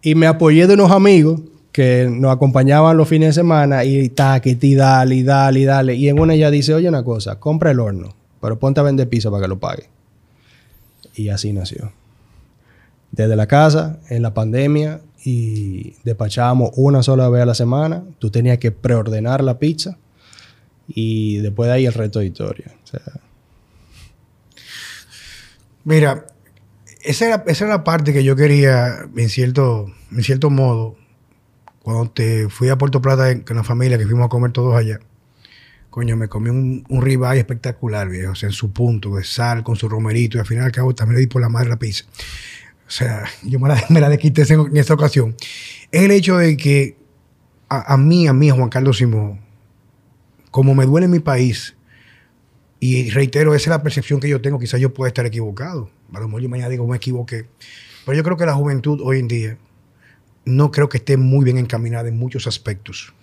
Y 0.01 0.15
me 0.15 0.27
apoyé 0.27 0.67
de 0.67 0.73
unos 0.73 0.91
amigos 0.91 1.41
que 1.71 2.07
nos 2.09 2.33
acompañaban 2.33 2.97
los 2.97 3.07
fines 3.07 3.29
de 3.29 3.33
semana 3.33 3.85
y 3.85 4.09
taque, 4.09 4.57
y 4.59 4.75
dale, 4.75 5.15
y 5.15 5.23
dale, 5.23 5.59
y 5.59 5.65
dale. 5.65 5.95
Y 5.95 6.09
en 6.09 6.19
una 6.19 6.33
ella 6.33 6.49
dice, 6.49 6.73
oye 6.73 6.89
una 6.89 7.03
cosa, 7.03 7.39
compra 7.39 7.71
el 7.71 7.79
horno, 7.79 8.15
pero 8.41 8.57
ponte 8.57 8.79
a 8.79 8.83
vender 8.83 9.07
pizza 9.09 9.29
para 9.29 9.43
que 9.43 9.47
lo 9.47 9.59
pague. 9.59 9.83
Y 11.15 11.29
así 11.29 11.53
nació. 11.53 11.91
Desde 13.11 13.35
la 13.35 13.47
casa, 13.47 13.99
en 14.09 14.21
la 14.21 14.33
pandemia, 14.33 15.01
y 15.23 15.93
despachábamos 16.05 16.71
una 16.75 17.03
sola 17.03 17.27
vez 17.27 17.41
a 17.41 17.45
la 17.45 17.53
semana. 17.53 18.03
Tú 18.17 18.29
tenías 18.29 18.59
que 18.59 18.71
preordenar 18.71 19.43
la 19.43 19.59
pizza 19.59 19.97
y 20.87 21.37
después 21.39 21.67
de 21.67 21.73
ahí 21.73 21.85
el 21.85 21.93
resto 21.93 22.19
de 22.19 22.27
historia. 22.27 22.76
Mira, 25.83 26.27
esa 27.01 27.27
era, 27.27 27.43
esa 27.47 27.65
era 27.65 27.75
la 27.75 27.83
parte 27.83 28.13
que 28.13 28.23
yo 28.23 28.35
quería, 28.35 29.07
en 29.15 29.29
cierto, 29.29 29.91
en 30.11 30.23
cierto 30.23 30.49
modo, 30.49 30.95
cuando 31.81 32.11
te 32.11 32.49
fui 32.49 32.69
a 32.69 32.77
Puerto 32.77 33.01
Plata 33.01 33.43
con 33.45 33.55
la 33.55 33.63
familia, 33.63 33.97
que 33.97 34.05
fuimos 34.05 34.25
a 34.25 34.29
comer 34.29 34.51
todos 34.51 34.75
allá. 34.75 34.99
Coño, 35.89 36.17
me 36.17 36.27
comí 36.27 36.49
un, 36.49 36.83
un 36.89 37.01
ribeye 37.01 37.39
espectacular, 37.39 38.09
viejo. 38.09 38.33
O 38.33 38.35
sea, 38.35 38.49
en 38.49 38.53
su 38.53 38.71
punto, 38.71 39.15
de 39.15 39.23
sal, 39.23 39.63
con 39.63 39.77
su 39.77 39.87
romerito. 39.87 40.37
Y 40.37 40.41
al 40.41 40.45
final 40.45 40.65
al 40.65 40.71
cabo 40.71 40.93
también 40.93 41.15
le 41.15 41.21
di 41.21 41.27
por 41.27 41.41
la 41.41 41.49
madre 41.49 41.69
la 41.69 41.79
pizza. 41.79 42.03
O 42.85 42.91
sea, 42.91 43.23
yo 43.43 43.59
me 43.59 43.69
la, 43.69 43.81
me 43.89 44.01
la 44.01 44.09
desquité 44.09 44.43
en, 44.53 44.59
en 44.59 44.77
esta 44.77 44.93
ocasión. 44.93 45.35
Es 45.91 46.03
el 46.03 46.11
hecho 46.11 46.37
de 46.37 46.57
que 46.57 46.97
a, 47.69 47.97
mí, 47.97 48.27
a 48.27 48.33
mí, 48.33 48.49
Juan 48.49 48.69
Carlos 48.69 48.97
Simón, 48.97 49.39
como 50.51 50.75
me 50.75 50.85
duele 50.85 51.07
mi 51.07 51.19
país, 51.19 51.76
y 52.79 53.09
reitero, 53.09 53.55
esa 53.55 53.63
es 53.63 53.67
la 53.69 53.83
percepción 53.83 54.19
que 54.19 54.29
yo 54.29 54.41
tengo, 54.41 54.59
quizás 54.59 54.79
yo 54.79 54.93
pueda 54.93 55.07
estar 55.07 55.25
equivocado. 55.25 55.89
A 56.13 56.19
lo 56.19 56.27
mejor 56.27 56.41
yo 56.41 56.49
mañana 56.49 56.69
digo, 56.69 56.87
me 56.87 56.97
equivoqué. 56.97 57.47
Pero 58.05 58.15
yo 58.15 58.23
creo 58.23 58.37
que 58.37 58.45
la 58.45 58.53
juventud 58.53 59.01
hoy 59.03 59.19
en 59.19 59.27
día 59.27 59.57
no 60.45 60.71
creo 60.71 60.87
que 60.87 60.97
esté 60.97 61.17
muy 61.17 61.43
bien 61.43 61.57
encaminada 61.57 62.07
en 62.07 62.17
muchos 62.17 62.47
aspectos. 62.47 63.13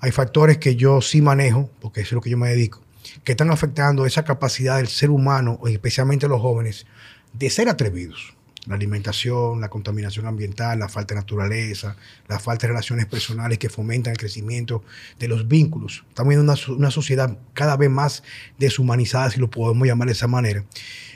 Hay 0.00 0.10
factores 0.10 0.58
que 0.58 0.74
yo 0.74 1.00
sí 1.00 1.22
manejo, 1.22 1.70
porque 1.80 2.00
eso 2.00 2.08
es 2.08 2.12
lo 2.14 2.20
que 2.20 2.30
yo 2.30 2.38
me 2.38 2.48
dedico, 2.48 2.82
que 3.22 3.32
están 3.32 3.50
afectando 3.50 4.06
esa 4.06 4.24
capacidad 4.24 4.78
del 4.78 4.88
ser 4.88 5.10
humano, 5.10 5.60
especialmente 5.66 6.26
los 6.26 6.40
jóvenes, 6.40 6.86
de 7.32 7.50
ser 7.50 7.68
atrevidos. 7.68 8.34
La 8.66 8.76
alimentación, 8.76 9.60
la 9.60 9.68
contaminación 9.68 10.26
ambiental, 10.26 10.78
la 10.78 10.88
falta 10.88 11.14
de 11.14 11.20
naturaleza, 11.20 11.96
la 12.28 12.38
falta 12.38 12.66
de 12.66 12.72
relaciones 12.72 13.06
personales 13.06 13.58
que 13.58 13.68
fomentan 13.68 14.12
el 14.12 14.18
crecimiento 14.18 14.84
de 15.18 15.28
los 15.28 15.48
vínculos. 15.48 16.04
Estamos 16.08 16.30
viendo 16.30 16.52
una, 16.52 16.60
una 16.76 16.90
sociedad 16.92 17.38
cada 17.54 17.76
vez 17.76 17.90
más 17.90 18.22
deshumanizada, 18.58 19.30
si 19.30 19.40
lo 19.40 19.50
podemos 19.50 19.86
llamar 19.86 20.06
de 20.06 20.12
esa 20.12 20.28
manera. 20.28 20.64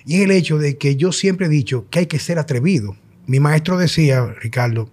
Y 0.05 0.17
es 0.17 0.23
el 0.23 0.33
hecho 0.33 0.59
de 0.59 0.77
que 0.77 0.97
yo 0.97 1.13
siempre 1.13 1.47
he 1.47 1.49
dicho 1.51 1.87
que 1.89 2.01
hay 2.01 2.07
que 2.07 2.19
ser 2.19 2.39
atrevido. 2.39 2.97
Mi 3.27 3.39
maestro 3.39 3.79
decía, 3.79 4.25
Ricardo, 4.41 4.91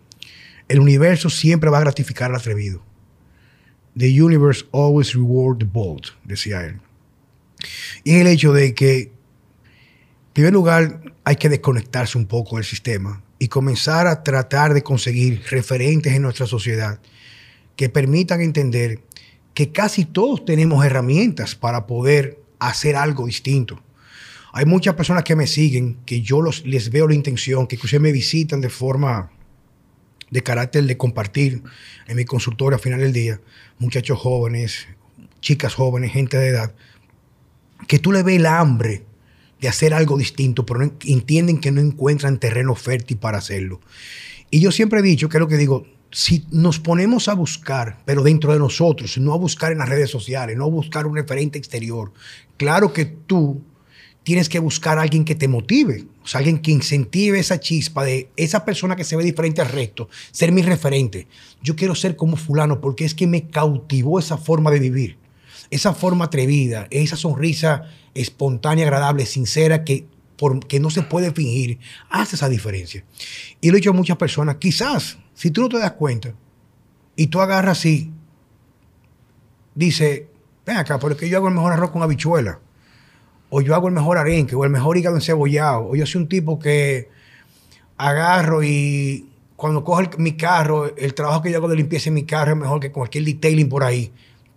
el 0.67 0.79
universo 0.79 1.29
siempre 1.29 1.69
va 1.69 1.77
a 1.77 1.81
gratificar 1.81 2.31
al 2.31 2.37
atrevido. 2.37 2.83
The 3.95 4.21
universe 4.21 4.65
always 4.71 5.13
reward 5.13 5.59
the 5.59 5.65
bold, 5.65 6.07
decía 6.23 6.65
él. 6.65 6.79
Y 8.03 8.15
el 8.15 8.27
hecho 8.27 8.53
de 8.53 8.73
que, 8.73 9.11
primer 10.33 10.53
lugar, 10.53 11.13
hay 11.23 11.35
que 11.35 11.49
desconectarse 11.49 12.17
un 12.17 12.25
poco 12.25 12.57
del 12.57 12.65
sistema 12.65 13.23
y 13.39 13.47
comenzar 13.47 14.07
a 14.07 14.23
tratar 14.23 14.73
de 14.73 14.83
conseguir 14.83 15.43
referentes 15.49 16.13
en 16.13 16.21
nuestra 16.21 16.47
sociedad 16.47 16.99
que 17.75 17.89
permitan 17.89 18.41
entender 18.41 18.99
que 19.53 19.71
casi 19.71 20.05
todos 20.05 20.45
tenemos 20.45 20.83
herramientas 20.85 21.55
para 21.55 21.85
poder 21.85 22.39
hacer 22.59 22.95
algo 22.95 23.25
distinto. 23.25 23.81
Hay 24.53 24.65
muchas 24.65 24.95
personas 24.95 25.23
que 25.23 25.35
me 25.35 25.47
siguen, 25.47 25.97
que 26.05 26.21
yo 26.21 26.41
los, 26.41 26.65
les 26.65 26.89
veo 26.89 27.07
la 27.07 27.15
intención, 27.15 27.67
que 27.67 27.75
incluso 27.75 27.99
me 27.99 28.11
visitan 28.11 28.61
de 28.61 28.69
forma 28.69 29.31
de 30.29 30.41
carácter 30.41 30.83
de 30.85 30.97
compartir 30.97 31.63
en 32.07 32.17
mi 32.17 32.25
consultorio 32.25 32.75
al 32.77 32.81
final 32.81 32.99
del 32.99 33.13
día, 33.13 33.39
muchachos 33.77 34.19
jóvenes, 34.19 34.87
chicas 35.41 35.75
jóvenes, 35.75 36.11
gente 36.11 36.37
de 36.37 36.47
edad, 36.47 36.73
que 37.87 37.99
tú 37.99 38.11
le 38.11 38.23
ves 38.23 38.37
el 38.37 38.45
hambre 38.45 39.03
de 39.63 39.69
hacer 39.69 39.93
algo 39.93 40.17
distinto, 40.17 40.65
pero 40.65 40.91
entienden 41.05 41.57
que 41.61 41.71
no 41.71 41.79
encuentran 41.79 42.37
terreno 42.37 42.75
fértil 42.75 43.15
para 43.15 43.37
hacerlo. 43.37 43.79
Y 44.51 44.59
yo 44.59 44.73
siempre 44.73 44.99
he 44.99 45.03
dicho, 45.03 45.29
que 45.29 45.37
es 45.37 45.39
lo 45.39 45.47
que 45.47 45.55
digo, 45.55 45.87
si 46.11 46.45
nos 46.51 46.79
ponemos 46.79 47.29
a 47.29 47.33
buscar, 47.33 47.99
pero 48.03 48.23
dentro 48.23 48.51
de 48.51 48.59
nosotros, 48.59 49.17
no 49.17 49.33
a 49.33 49.37
buscar 49.37 49.71
en 49.71 49.77
las 49.77 49.87
redes 49.87 50.09
sociales, 50.09 50.57
no 50.57 50.65
a 50.65 50.69
buscar 50.69 51.07
un 51.07 51.15
referente 51.15 51.57
exterior, 51.57 52.11
claro 52.57 52.91
que 52.91 53.05
tú 53.05 53.61
tienes 54.23 54.49
que 54.49 54.59
buscar 54.59 54.99
a 54.99 55.03
alguien 55.03 55.23
que 55.23 55.33
te 55.33 55.47
motive, 55.47 56.07
o 56.21 56.37
alguien 56.37 56.59
que 56.59 56.71
incentive 56.71 57.39
esa 57.39 57.61
chispa 57.61 58.03
de 58.03 58.29
esa 58.35 58.65
persona 58.65 58.97
que 58.97 59.05
se 59.05 59.15
ve 59.15 59.23
diferente 59.23 59.61
al 59.61 59.69
resto, 59.69 60.09
ser 60.31 60.51
mi 60.51 60.61
referente. 60.61 61.25
Yo 61.61 61.77
quiero 61.77 61.95
ser 61.95 62.17
como 62.17 62.35
fulano 62.35 62.81
porque 62.81 63.05
es 63.05 63.15
que 63.15 63.27
me 63.27 63.47
cautivó 63.47 64.19
esa 64.19 64.37
forma 64.37 64.71
de 64.71 64.79
vivir, 64.79 65.17
esa 65.73 65.93
forma 65.93 66.25
atrevida, 66.25 66.87
esa 66.91 67.15
sonrisa 67.15 67.83
espontánea, 68.13 68.85
agradable, 68.85 69.25
sincera, 69.25 69.83
que, 69.83 70.05
que 70.67 70.79
no 70.79 70.89
se 70.89 71.03
puede 71.03 71.31
fingir, 71.31 71.79
hace 72.09 72.35
esa 72.35 72.49
diferencia. 72.49 73.03
Y 73.61 73.69
lo 73.69 73.75
he 73.75 73.79
dicho 73.79 73.91
a 73.91 73.93
muchas 73.93 74.17
personas, 74.17 74.57
quizás, 74.57 75.17
si 75.33 75.51
tú 75.51 75.61
no 75.61 75.69
te 75.69 75.79
das 75.79 75.93
cuenta 75.93 76.33
y 77.15 77.27
tú 77.27 77.41
agarras 77.41 77.79
así, 77.79 78.11
dice, 79.75 80.27
ven 80.65 80.77
acá, 80.77 80.99
porque 80.99 81.29
yo 81.29 81.37
hago 81.37 81.47
el 81.47 81.53
mejor 81.53 81.73
arroz 81.73 81.91
con 81.91 82.03
habichuela 82.03 82.59
o 83.55 83.61
yo 83.61 83.75
hago 83.75 83.87
el 83.87 83.93
mejor 83.93 84.17
arenque, 84.17 84.55
o 84.55 84.63
el 84.63 84.71
mejor 84.71 84.97
hígado 84.97 85.15
encebollado, 85.15 85.89
o 85.89 85.95
yo 85.95 86.07
soy 86.07 86.23
un 86.23 86.27
tipo 86.27 86.57
que 86.57 87.09
agarro 87.97 88.63
y 88.63 89.29
cuando 89.55 89.83
cojo 89.83 90.01
mi 90.17 90.35
carro, 90.35 90.97
el 90.97 91.13
trabajo 91.13 91.43
que 91.43 91.51
yo 91.51 91.57
hago 91.57 91.67
de 91.67 91.75
limpieza 91.75 92.09
en 92.09 92.15
mi 92.15 92.23
carro 92.23 92.53
es 92.53 92.57
mejor 92.57 92.79
que 92.79 92.91
cualquier 92.91 93.25
detailing 93.25 93.69
por 93.69 93.83
ahí. 93.83 94.11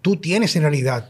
Tú 0.06 0.14
tienes 0.14 0.54
en 0.54 0.62
realidad 0.62 1.08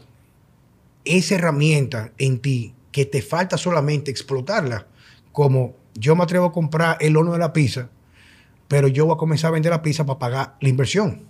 esa 1.05 1.35
herramienta 1.35 2.13
en 2.17 2.39
ti 2.39 2.73
que 2.91 3.05
te 3.05 3.21
falta 3.21 3.55
solamente 3.55 4.09
explotarla. 4.09 4.87
Como 5.31 5.75
yo 5.93 6.15
me 6.15 6.23
atrevo 6.23 6.47
a 6.47 6.51
comprar 6.51 6.97
el 6.99 7.15
horno 7.15 7.33
de 7.33 7.37
la 7.37 7.53
pizza, 7.53 7.91
pero 8.67 8.87
yo 8.87 9.05
voy 9.05 9.13
a 9.13 9.19
comenzar 9.19 9.49
a 9.49 9.51
vender 9.51 9.69
la 9.69 9.83
pizza 9.83 10.03
para 10.03 10.17
pagar 10.17 10.55
la 10.61 10.69
inversión. 10.69 11.21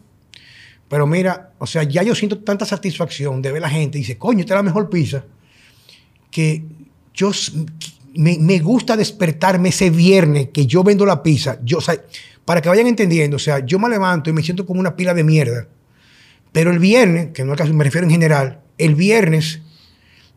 Pero 0.88 1.06
mira, 1.08 1.51
o 1.58 1.67
sea, 1.67 1.84
ya 1.84 2.03
yo 2.03 2.15
siento 2.15 2.39
tanta 2.39 2.65
satisfacción 2.65 3.41
de 3.41 3.51
ver 3.51 3.62
a 3.62 3.67
la 3.67 3.69
gente 3.69 3.97
y 3.97 4.01
dice, 4.03 4.17
coño, 4.17 4.39
esta 4.39 4.53
es 4.53 4.60
la 4.60 4.63
mejor 4.63 4.89
pizza 4.89 5.25
que 6.32 6.63
yo 7.13 7.32
me, 8.15 8.60
gusta 8.60 8.95
despertarme 8.95 9.67
ese 9.67 9.89
viernes 9.89 10.51
que 10.53 10.65
yo 10.65 10.86
vendo 10.86 11.06
la 11.06 11.21
pizza. 11.21 11.60
Yo, 11.65 11.80
para 12.45 12.62
que 12.62 12.69
vayan 12.69 12.88
entendiendo, 12.88 13.36
o 13.36 13.39
sea, 13.39 13.60
yo 13.60 13.77
me 13.77 13.89
levanto 13.89 14.30
y 14.30 14.34
me 14.34 14.41
siento 14.41 14.65
como 14.65 14.80
una 14.80 14.95
pila 14.95 15.13
de 15.13 15.25
mierda. 15.25 15.67
Pero 16.51 16.71
el 16.71 16.79
viernes, 16.79 17.29
que 17.33 17.43
no 17.43 17.53
es 17.53 17.57
caso, 17.57 17.73
me 17.73 17.83
refiero 17.83 18.05
en 18.05 18.12
general, 18.12 18.62
el 18.77 18.95
viernes 18.95 19.62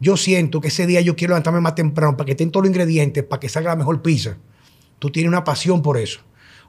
yo 0.00 0.16
siento 0.16 0.60
que 0.60 0.68
ese 0.68 0.86
día 0.86 1.00
yo 1.02 1.14
quiero 1.14 1.32
levantarme 1.32 1.60
más 1.60 1.74
temprano 1.74 2.16
para 2.16 2.24
que 2.24 2.32
estén 2.32 2.50
todos 2.50 2.64
los 2.64 2.70
ingredientes, 2.70 3.22
para 3.22 3.38
que 3.38 3.48
salga 3.48 3.70
la 3.70 3.76
mejor 3.76 4.00
pizza. 4.00 4.38
Tú 4.98 5.10
tienes 5.10 5.28
una 5.28 5.44
pasión 5.44 5.82
por 5.82 5.98
eso. 5.98 6.20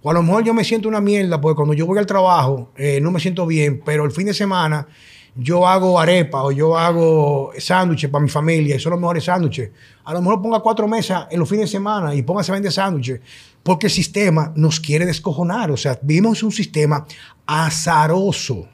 O 0.02 0.10
a 0.10 0.14
lo 0.14 0.24
mejor 0.24 0.44
yo 0.44 0.54
me 0.54 0.64
siento 0.64 0.90
una 0.90 1.00
mierda 1.00 1.40
porque 1.40 1.56
cuando 1.56 1.74
yo 1.74 1.86
voy 1.86 1.98
al 2.00 2.06
trabajo 2.06 2.72
eh, 2.76 3.00
no 3.02 3.12
me 3.12 3.20
siento 3.20 3.46
bien, 3.46 3.82
pero 3.86 4.04
el 4.04 4.12
fin 4.12 4.26
de 4.26 4.34
semana 4.34 4.88
yo 5.36 5.66
hago 5.66 6.00
arepa 6.00 6.44
o 6.44 6.52
yo 6.52 6.78
hago 6.78 7.52
sándwiches 7.58 8.10
para 8.10 8.22
mi 8.22 8.30
familia 8.30 8.76
y 8.76 8.80
son 8.80 8.92
los 8.92 9.00
mejores 9.00 9.24
sándwiches. 9.24 9.72
A 10.04 10.14
lo 10.14 10.22
mejor 10.22 10.42
ponga 10.42 10.60
cuatro 10.60 10.88
mesas 10.88 11.28
en 11.30 11.40
los 11.40 11.48
fines 11.48 11.66
de 11.66 11.72
semana 11.72 12.14
y 12.14 12.22
póngase 12.24 12.52
a 12.52 12.56
vender 12.56 12.72
sándwiches 12.72 13.22
porque 13.64 13.88
el 13.88 13.92
sistema 13.92 14.52
nos 14.56 14.80
quiere 14.80 15.06
descojonar. 15.06 15.72
O 15.72 15.78
sea, 15.78 15.98
vivimos 16.02 16.44
un 16.44 16.52
sistema 16.52 17.06
azaroso. 17.46 18.68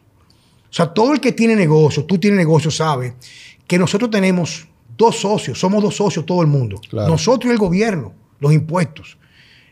O 0.70 0.74
sea, 0.74 0.94
todo 0.94 1.14
el 1.14 1.20
que 1.20 1.32
tiene 1.32 1.56
negocio, 1.56 2.06
tú 2.06 2.18
tienes 2.18 2.38
negocio, 2.38 2.70
sabe 2.70 3.16
que 3.66 3.78
nosotros 3.78 4.10
tenemos 4.12 4.68
dos 4.98 5.20
socios, 5.20 5.60
somos 5.60 5.82
dos 5.82 5.96
socios 5.96 6.26
todo 6.26 6.42
el 6.42 6.48
mundo. 6.48 6.80
Nosotros 6.92 7.50
y 7.50 7.54
el 7.54 7.58
gobierno, 7.58 8.14
los 8.40 8.54
impuestos. 8.54 9.18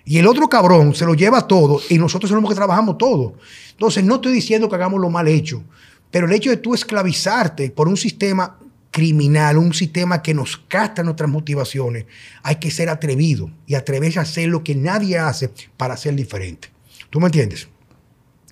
Y 0.06 0.20
el 0.20 0.28
otro 0.28 0.48
cabrón 0.48 0.94
se 0.94 1.06
lo 1.06 1.16
lleva 1.16 1.48
todo 1.48 1.82
y 1.90 1.98
nosotros 1.98 2.30
somos 2.30 2.44
los 2.44 2.52
que 2.52 2.56
trabajamos 2.56 2.98
todo. 2.98 3.36
Entonces, 3.72 4.04
no 4.04 4.16
estoy 4.16 4.34
diciendo 4.34 4.70
que 4.70 4.76
hagamos 4.76 5.02
lo 5.02 5.10
mal 5.10 5.28
hecho. 5.28 5.64
Pero 6.12 6.28
el 6.28 6.34
hecho 6.34 6.50
de 6.50 6.58
tú 6.58 6.74
esclavizarte 6.74 7.72
por 7.72 7.88
un 7.88 7.98
sistema 7.98 8.58
criminal, 8.92 9.58
un 9.58 9.74
sistema 9.74 10.22
que 10.22 10.34
nos 10.34 10.56
castra 10.56 11.04
nuestras 11.04 11.30
motivaciones, 11.30 12.06
hay 12.44 12.56
que 12.56 12.72
ser 12.72 12.88
atrevido 12.88 13.52
y 13.68 13.76
atreverse 13.76 14.20
a 14.20 14.22
hacer 14.22 14.48
lo 14.48 14.64
que 14.64 14.76
nadie 14.76 15.18
hace 15.18 15.50
para 15.76 15.98
ser 15.98 16.16
diferente. 16.16 16.70
¿Tú 17.10 17.20
me 17.20 17.26
entiendes? 17.26 17.68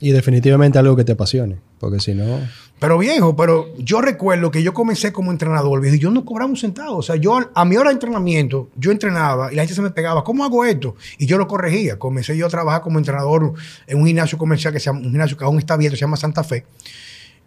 Y 0.01 0.12
definitivamente 0.12 0.77
algo 0.77 0.97
que 0.97 1.06
te 1.06 1.13
apasione, 1.13 1.60
porque 1.84 2.00
si 2.00 2.13
no... 2.13 2.39
Pero 2.80 2.98
viejo, 2.98 3.36
pero 3.36 3.76
yo 3.78 4.02
recuerdo 4.02 4.52
que 4.52 4.63
yo 4.63 4.74
comencé 4.74 5.12
como 5.12 5.32
entrenador, 5.32 5.86
y 5.86 6.00
yo 6.00 6.12
no 6.12 6.24
cobraba 6.24 6.50
un 6.50 6.56
centavo. 6.56 6.98
O 6.98 7.02
sea, 7.02 7.17
yo 7.17 7.39
a 7.54 7.65
mi 7.65 7.76
hora 7.76 7.89
de 7.89 7.96
entrenamiento, 7.96 8.69
yo 8.76 8.91
entrenaba 8.91 9.52
y 9.52 9.56
la 9.56 9.63
gente 9.63 9.76
se 9.76 9.82
me 9.82 9.89
pegaba, 9.89 10.24
¿cómo 10.24 10.46
hago 10.46 10.63
esto? 10.63 10.96
Y 11.17 11.26
yo 11.26 11.38
lo 11.38 11.46
corregía. 11.46 12.00
Comencé 12.00 12.38
yo 12.38 12.46
a 12.46 12.50
trabajar 12.50 12.82
como 12.82 13.00
entrenador 13.00 13.54
en 13.86 14.00
un 14.00 14.06
gimnasio 14.06 14.38
comercial 14.38 14.72
que 14.74 14.80
se 14.80 14.86
llama, 14.86 15.00
un 15.00 15.12
gimnasio 15.12 15.38
que 15.38 15.43
aún 15.43 15.60
está 15.60 15.74
abierto, 15.74 15.98
se 15.98 16.02
llama 16.02 16.15
Santa 16.15 16.43
Fe. 16.43 16.65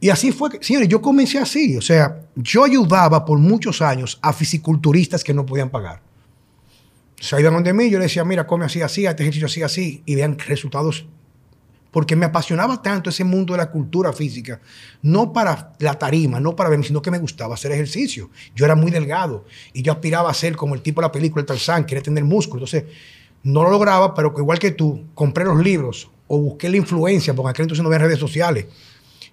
Y 0.00 0.10
así 0.10 0.32
fue, 0.32 0.50
señores, 0.60 0.88
yo 0.88 1.00
comencé 1.00 1.38
así. 1.38 1.76
O 1.76 1.82
sea, 1.82 2.20
yo 2.34 2.64
ayudaba 2.64 3.24
por 3.24 3.38
muchos 3.38 3.80
años 3.80 4.18
a 4.20 4.34
fisiculturistas 4.34 5.24
que 5.24 5.32
no 5.32 5.46
podían 5.46 5.70
pagar. 5.70 6.00
O 7.18 7.22
sea, 7.22 7.40
iban 7.40 7.54
donde 7.54 7.72
mí, 7.72 7.90
yo 7.90 7.98
les 7.98 8.08
decía, 8.08 8.24
mira, 8.24 8.46
come 8.46 8.66
así, 8.66 8.82
así, 8.82 9.06
este 9.06 9.22
ejercicio 9.22 9.46
así, 9.46 9.62
así, 9.62 10.02
y 10.04 10.14
vean 10.14 10.38
resultados. 10.38 11.06
Porque 11.96 12.14
me 12.14 12.26
apasionaba 12.26 12.82
tanto 12.82 13.08
ese 13.08 13.24
mundo 13.24 13.54
de 13.54 13.58
la 13.58 13.70
cultura 13.70 14.12
física, 14.12 14.60
no 15.00 15.32
para 15.32 15.72
la 15.78 15.94
tarima, 15.94 16.38
no 16.38 16.54
para 16.54 16.68
ver, 16.68 16.84
sino 16.84 17.00
que 17.00 17.10
me 17.10 17.18
gustaba 17.18 17.54
hacer 17.54 17.72
ejercicio. 17.72 18.28
Yo 18.54 18.66
era 18.66 18.74
muy 18.74 18.90
delgado 18.90 19.46
y 19.72 19.80
yo 19.80 19.92
aspiraba 19.92 20.30
a 20.30 20.34
ser 20.34 20.56
como 20.56 20.74
el 20.74 20.82
tipo 20.82 21.00
de 21.00 21.06
la 21.06 21.12
película, 21.12 21.40
el 21.40 21.46
Tarzán, 21.46 21.86
quería 21.86 22.02
tener 22.02 22.22
músculo. 22.24 22.64
Entonces, 22.66 22.84
no 23.44 23.62
lo 23.62 23.70
lograba, 23.70 24.14
pero 24.14 24.34
igual 24.36 24.58
que 24.58 24.72
tú, 24.72 25.06
compré 25.14 25.46
los 25.46 25.58
libros 25.62 26.10
o 26.26 26.38
busqué 26.38 26.68
la 26.68 26.76
influencia, 26.76 27.32
porque 27.32 27.50
aquel 27.50 27.62
entonces 27.62 27.82
no 27.82 27.88
había 27.88 28.00
redes 28.00 28.18
sociales 28.18 28.66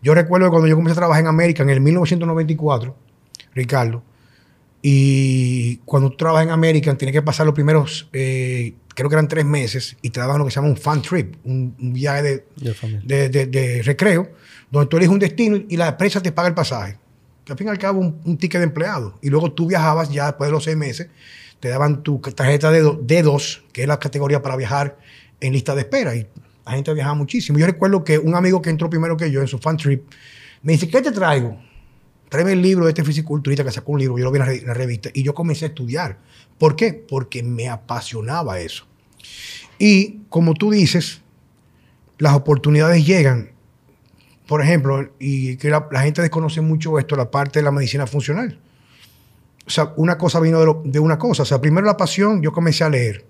yo 0.03 0.13
recuerdo 0.13 0.47
que 0.47 0.51
cuando 0.51 0.67
yo 0.67 0.75
comencé 0.75 0.91
a 0.91 0.95
trabajar 0.95 1.21
en 1.21 1.27
América 1.27 1.63
en 1.63 1.69
el 1.69 1.79
1994, 1.79 2.93
Ricardo, 3.55 4.03
y 4.81 5.77
cuando 5.85 6.09
tú 6.09 6.17
trabajas 6.17 6.45
en 6.45 6.51
América 6.51 6.93
tienes 6.97 7.13
que 7.13 7.21
pasar 7.21 7.45
los 7.45 7.55
primeros, 7.55 8.09
eh, 8.11 8.73
creo 8.93 9.09
que 9.09 9.15
eran 9.15 9.27
tres 9.27 9.45
meses, 9.45 9.97
y 10.01 10.09
te 10.09 10.19
daban 10.19 10.39
lo 10.39 10.45
que 10.45 10.51
se 10.51 10.55
llama 10.55 10.69
un 10.69 10.77
fan 10.77 11.01
trip, 11.01 11.35
un, 11.43 11.75
viaje 11.93 12.45
de, 13.03 13.81
recreo, 13.83 14.29
donde 14.71 14.89
tú 14.89 14.97
eliges 14.97 15.13
un 15.13 15.19
destino 15.19 15.57
y 15.67 15.77
la 15.77 15.89
empresa 15.89 16.21
te 16.21 16.31
paga 16.31 16.47
el 16.47 16.53
pasaje. 16.53 16.97
Que 17.45 17.51
al 17.51 17.57
fin 17.57 17.67
y 17.67 17.69
al 17.69 17.77
cabo 17.77 17.99
un, 17.99 18.21
un 18.23 18.37
ticket 18.37 18.59
de 18.59 18.65
empleado. 18.65 19.17
Y 19.21 19.29
luego 19.29 19.51
tú 19.51 19.67
viajabas 19.67 20.09
ya 20.09 20.27
después 20.27 20.47
de 20.47 20.51
los 20.51 20.63
seis 20.63 20.77
meses, 20.77 21.07
te 21.59 21.69
daban 21.69 22.03
tu 22.03 22.19
tarjeta 22.19 22.71
de 22.71 22.83
D2, 22.83 23.63
que 23.71 23.83
es 23.83 23.87
la 23.87 23.99
categoría 23.99 24.41
para 24.41 24.55
viajar 24.55 24.97
en 25.39 25.53
lista 25.53 25.75
de 25.75 25.81
espera. 25.81 26.15
Y 26.15 26.27
la 26.65 26.73
gente 26.73 26.93
viajaba 26.93 27.15
muchísimo. 27.15 27.59
Yo 27.59 27.65
recuerdo 27.65 28.03
que 28.03 28.17
un 28.17 28.35
amigo 28.35 28.61
que 28.61 28.69
entró 28.69 28.89
primero 28.89 29.17
que 29.17 29.31
yo 29.31 29.41
en 29.41 29.47
su 29.47 29.59
fan 29.59 29.77
trip 29.77 30.03
me 30.61 30.73
dice, 30.73 30.87
¿qué 30.87 31.01
te 31.01 31.11
traigo? 31.11 31.57
Tráeme 32.33 32.53
el 32.53 32.63
libro 32.63 32.85
de 32.85 32.89
este 32.89 33.03
fisiculturista 33.03 33.63
que 33.63 33.69
sacó 33.69 33.91
un 33.91 33.99
libro, 33.99 34.17
yo 34.17 34.23
lo 34.23 34.31
vi 34.31 34.39
en 34.39 34.65
la 34.65 34.73
revista 34.73 35.11
y 35.13 35.21
yo 35.21 35.35
comencé 35.35 35.65
a 35.65 35.67
estudiar. 35.67 36.17
¿Por 36.57 36.75
qué? 36.75 36.91
Porque 36.91 37.43
me 37.43 37.69
apasionaba 37.69 38.59
eso. 38.59 38.87
Y 39.77 40.21
como 40.29 40.55
tú 40.55 40.71
dices, 40.71 41.21
las 42.17 42.33
oportunidades 42.33 43.05
llegan. 43.05 43.51
Por 44.47 44.63
ejemplo, 44.63 45.11
y 45.19 45.57
que 45.57 45.69
la, 45.69 45.87
gente 46.01 46.23
desconoce 46.23 46.59
mucho 46.61 46.97
esto, 46.97 47.15
la 47.15 47.29
parte 47.29 47.59
de 47.59 47.65
la 47.65 47.71
medicina 47.71 48.07
funcional. 48.07 48.59
O 49.67 49.69
sea, 49.69 49.93
una 49.95 50.17
cosa 50.17 50.39
vino 50.39 50.59
de, 50.59 50.89
de 50.89 50.99
una 50.99 51.19
cosa. 51.19 51.43
O 51.43 51.45
sea, 51.45 51.61
primero 51.61 51.85
la 51.85 51.97
pasión, 51.97 52.41
yo 52.41 52.51
comencé 52.51 52.83
a 52.83 52.89
leer. 52.89 53.27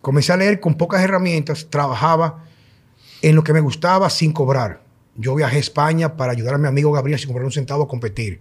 Comencé 0.00 0.32
a 0.32 0.36
leer 0.36 0.60
con 0.60 0.76
pocas 0.76 1.02
herramientas, 1.02 1.66
trabajaba 1.68 2.44
en 3.22 3.34
lo 3.34 3.42
que 3.42 3.52
me 3.52 3.60
gustaba 3.60 4.08
sin 4.08 4.30
cobrar. 4.30 4.86
Yo 5.18 5.34
viajé 5.34 5.56
a 5.56 5.60
España 5.60 6.16
para 6.16 6.32
ayudar 6.32 6.54
a 6.54 6.58
mi 6.58 6.68
amigo 6.68 6.92
Gabriel 6.92 7.18
sin 7.18 7.26
comprar 7.26 7.44
un 7.44 7.52
centavo 7.52 7.82
a 7.82 7.88
competir. 7.88 8.40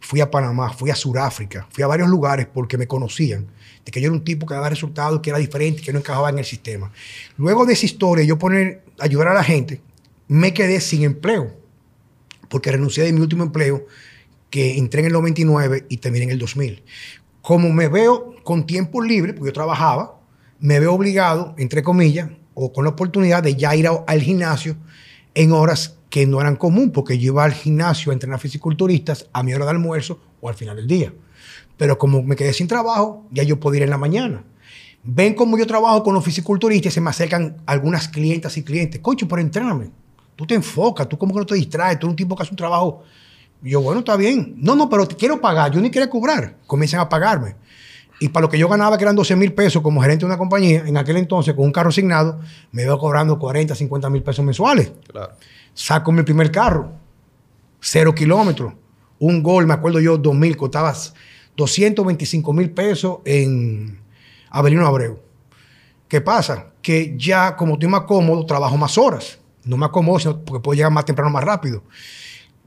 Fui 0.00 0.20
a 0.20 0.30
Panamá, 0.30 0.72
fui 0.72 0.90
a 0.90 0.94
Sudáfrica, 0.94 1.66
fui 1.70 1.82
a 1.84 1.86
varios 1.86 2.08
lugares 2.08 2.46
porque 2.52 2.76
me 2.76 2.86
conocían 2.86 3.46
de 3.84 3.92
que 3.92 4.00
yo 4.00 4.08
era 4.08 4.12
un 4.12 4.24
tipo 4.24 4.44
que 4.44 4.52
daba 4.52 4.68
resultados, 4.68 5.20
que 5.20 5.30
era 5.30 5.38
diferente, 5.38 5.80
que 5.80 5.92
no 5.92 6.00
encajaba 6.00 6.28
en 6.28 6.38
el 6.38 6.44
sistema. 6.44 6.92
Luego 7.38 7.64
de 7.64 7.74
esa 7.74 7.86
historia, 7.86 8.24
yo 8.24 8.38
poner, 8.38 8.82
ayudar 8.98 9.28
a 9.28 9.34
la 9.34 9.44
gente, 9.44 9.80
me 10.26 10.52
quedé 10.52 10.80
sin 10.80 11.04
empleo 11.04 11.54
porque 12.48 12.72
renuncié 12.72 13.04
de 13.04 13.12
mi 13.12 13.20
último 13.20 13.44
empleo 13.44 13.86
que 14.50 14.78
entré 14.78 15.00
en 15.00 15.06
el 15.06 15.12
99 15.12 15.86
y 15.88 15.96
terminé 15.98 16.24
en 16.24 16.30
el 16.30 16.38
2000. 16.38 16.82
Como 17.40 17.72
me 17.72 17.88
veo 17.88 18.34
con 18.42 18.66
tiempo 18.66 19.02
libre, 19.02 19.32
porque 19.32 19.50
yo 19.50 19.52
trabajaba, 19.52 20.20
me 20.58 20.80
veo 20.80 20.92
obligado, 20.92 21.54
entre 21.58 21.82
comillas, 21.82 22.30
o 22.54 22.72
con 22.72 22.84
la 22.84 22.90
oportunidad 22.90 23.42
de 23.42 23.54
ya 23.54 23.76
ir 23.76 23.86
al 23.88 24.22
gimnasio 24.22 24.76
en 25.34 25.52
horas 25.52 25.95
que 26.10 26.26
no 26.26 26.40
eran 26.40 26.56
común, 26.56 26.90
porque 26.90 27.18
yo 27.18 27.32
iba 27.32 27.44
al 27.44 27.52
gimnasio 27.52 28.10
a 28.10 28.14
entrenar 28.14 28.38
fisiculturistas 28.38 29.28
a 29.32 29.42
mi 29.42 29.54
hora 29.54 29.64
de 29.64 29.72
almuerzo 29.72 30.20
o 30.40 30.48
al 30.48 30.54
final 30.54 30.76
del 30.76 30.86
día. 30.86 31.12
Pero 31.76 31.98
como 31.98 32.22
me 32.22 32.36
quedé 32.36 32.52
sin 32.52 32.68
trabajo, 32.68 33.26
ya 33.30 33.42
yo 33.42 33.60
podía 33.60 33.78
ir 33.78 33.82
en 33.84 33.90
la 33.90 33.98
mañana. 33.98 34.44
Ven 35.02 35.34
cómo 35.34 35.56
yo 35.58 35.66
trabajo 35.66 36.02
con 36.02 36.14
los 36.14 36.24
fisiculturistas 36.24 36.92
y 36.92 36.94
se 36.94 37.00
me 37.00 37.10
acercan 37.10 37.58
algunas 37.66 38.08
clientas 38.08 38.56
y 38.56 38.62
clientes. 38.62 39.00
Cocho, 39.00 39.28
pero 39.28 39.40
entrename. 39.40 39.90
Tú 40.34 40.46
te 40.46 40.54
enfocas, 40.54 41.08
tú 41.08 41.16
como 41.16 41.32
que 41.32 41.40
no 41.40 41.46
te 41.46 41.54
distraes, 41.54 41.98
tú 41.98 42.06
eres 42.06 42.12
un 42.12 42.16
tipo 42.16 42.34
que 42.36 42.42
hace 42.42 42.50
un 42.50 42.56
trabajo. 42.56 43.04
Yo, 43.62 43.80
bueno, 43.80 44.00
está 44.00 44.16
bien. 44.16 44.54
No, 44.58 44.74
no, 44.74 44.88
pero 44.88 45.06
te 45.06 45.16
quiero 45.16 45.40
pagar. 45.40 45.72
Yo 45.72 45.80
ni 45.80 45.90
quiero 45.90 46.10
cobrar. 46.10 46.56
Comienzan 46.66 47.00
a 47.00 47.08
pagarme. 47.08 47.56
Y 48.18 48.28
para 48.28 48.42
lo 48.42 48.48
que 48.48 48.58
yo 48.58 48.68
ganaba, 48.68 48.96
que 48.96 49.04
eran 49.04 49.14
12 49.14 49.36
mil 49.36 49.52
pesos 49.52 49.82
como 49.82 50.00
gerente 50.00 50.20
de 50.20 50.26
una 50.26 50.38
compañía, 50.38 50.84
en 50.86 50.96
aquel 50.96 51.18
entonces, 51.18 51.54
con 51.54 51.64
un 51.64 51.72
carro 51.72 51.90
asignado, 51.90 52.40
me 52.72 52.82
iba 52.82 52.98
cobrando 52.98 53.38
40, 53.38 53.74
50 53.74 54.10
mil 54.10 54.22
pesos 54.22 54.44
mensuales. 54.44 54.92
Claro. 55.06 55.34
Saco 55.76 56.10
mi 56.10 56.22
primer 56.22 56.50
carro, 56.50 56.90
cero 57.80 58.14
kilómetros, 58.14 58.72
un 59.18 59.42
gol, 59.42 59.66
me 59.66 59.74
acuerdo 59.74 60.00
yo, 60.00 60.16
2000, 60.16 60.56
costaba 60.56 60.94
225 61.54 62.52
mil 62.54 62.70
pesos 62.70 63.18
en 63.26 64.00
Avelino 64.48 64.86
Abreu. 64.86 65.20
¿Qué 66.08 66.22
pasa? 66.22 66.72
Que 66.80 67.14
ya 67.18 67.54
como 67.56 67.74
estoy 67.74 67.90
más 67.90 68.02
cómodo, 68.02 68.46
trabajo 68.46 68.78
más 68.78 68.96
horas. 68.96 69.38
No 69.64 69.76
me 69.76 69.84
acomodo, 69.84 70.18
sino 70.18 70.40
porque 70.42 70.62
puedo 70.62 70.76
llegar 70.76 70.92
más 70.92 71.04
temprano, 71.04 71.30
más 71.30 71.44
rápido. 71.44 71.82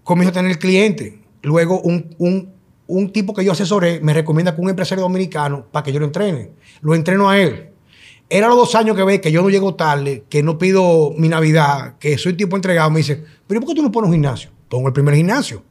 Comienzo 0.03 0.29
a 0.29 0.41
tener 0.41 0.59
cliente. 0.59 1.19
Luego 1.41 1.81
un, 1.81 2.15
un 2.19 2.53
un 2.89 3.11
tipo 3.11 3.35
que 3.35 3.45
yo 3.45 3.51
asesoré 3.51 3.99
me 4.01 4.15
recomienda 4.15 4.55
con 4.55 4.63
un 4.63 4.71
empresario 4.71 5.03
dominicano 5.03 5.63
para 5.71 5.83
que 5.83 5.91
yo 5.91 5.99
lo 5.99 6.07
entrene. 6.07 6.49
Lo 6.81 6.95
entreno 6.95 7.29
a 7.29 7.37
él. 7.37 7.68
Era 8.29 8.47
los 8.47 8.57
dos 8.57 8.75
años 8.75 8.95
que 8.95 9.03
ve 9.03 9.19
que 9.19 9.31
yo 9.31 9.41
no 9.41 9.49
llego 9.49 9.75
tarde, 9.75 10.23
que 10.29 10.43
no 10.43 10.57
pido 10.57 11.13
mi 11.17 11.27
Navidad, 11.27 11.95
que 11.99 12.17
soy 12.17 12.33
tipo 12.33 12.55
entregado. 12.55 12.91
Me 12.91 12.99
dice, 12.99 13.23
pero 13.47 13.59
¿por 13.59 13.69
qué 13.69 13.75
tú 13.75 13.81
no 13.81 13.91
pones 13.91 14.09
un 14.09 14.13
gimnasio? 14.13 14.51
Pongo 14.69 14.87
el 14.87 14.93
primer 14.93 15.15
gimnasio. 15.15 15.63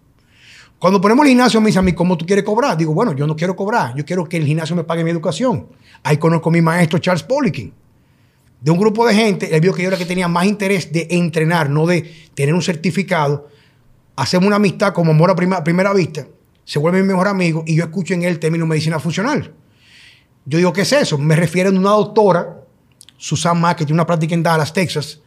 Cuando 0.79 1.01
ponemos 1.01 1.25
el 1.25 1.31
gimnasio, 1.31 1.61
me 1.61 1.69
dice 1.69 1.79
a 1.79 1.83
mí, 1.83 1.93
¿cómo 1.93 2.17
tú 2.19 2.27
quieres 2.27 2.45
cobrar? 2.45 2.77
Digo, 2.77 2.93
bueno, 2.95 3.13
yo 3.13 3.27
no 3.27 3.37
quiero 3.37 3.55
cobrar. 3.55 3.95
Yo 3.97 4.05
quiero 4.05 4.29
que 4.29 4.37
el 4.37 4.45
gimnasio 4.45 4.75
me 4.75 4.85
pague 4.85 5.05
mi 5.05 5.11
educación. 5.11 5.69
Ahí 6.03 6.17
conozco 6.17 6.49
a 6.49 6.53
mi 6.53 6.61
maestro 6.61 6.99
Charles 6.99 7.23
Poliquin. 7.23 7.73
De 8.61 8.71
un 8.71 8.79
grupo 8.79 9.07
de 9.07 9.15
gente, 9.15 9.55
él 9.55 9.61
vio 9.61 9.73
que 9.73 9.83
yo 9.83 9.89
era 9.89 9.97
que 9.97 10.07
tenía 10.07 10.27
más 10.27 10.47
interés 10.47 10.93
de 10.93 11.07
entrenar, 11.11 11.71
no 11.71 11.87
de 11.87 12.13
tener 12.35 12.55
un 12.55 12.63
certificado. 12.63 13.49
Hacemos 14.17 14.47
una 14.47 14.57
amistad 14.57 14.93
como 14.93 15.13
amor 15.13 15.31
a 15.31 15.63
primera 15.63 15.93
vista 15.93 16.27
se 16.69 16.79
vuelve 16.79 17.01
mi 17.01 17.09
mejor 17.09 17.29
amigo 17.29 17.65
y 17.67 17.77
yo 17.77 17.85
escucho 17.85 18.13
en 18.13 18.25
él 18.25 18.29
el 18.29 18.39
término 18.39 18.67
medicina 18.67 19.01
funcional. 19.01 19.55
Yo 20.49 20.57
digo, 20.57 20.73
¿qué 20.73 20.81
es 20.81 20.93
eso? 20.93 21.19
Me 21.19 21.37
refiero 21.37 21.69
a 21.69 21.73
una 21.73 21.91
doctora, 21.91 22.63
Susan 23.19 23.61
Mack, 23.61 23.79
que 23.79 23.85
tiene 23.85 23.97
una 23.97 24.07
práctica 24.07 24.35
en 24.35 24.43
Dallas, 24.43 24.73
Texas. 24.73 25.21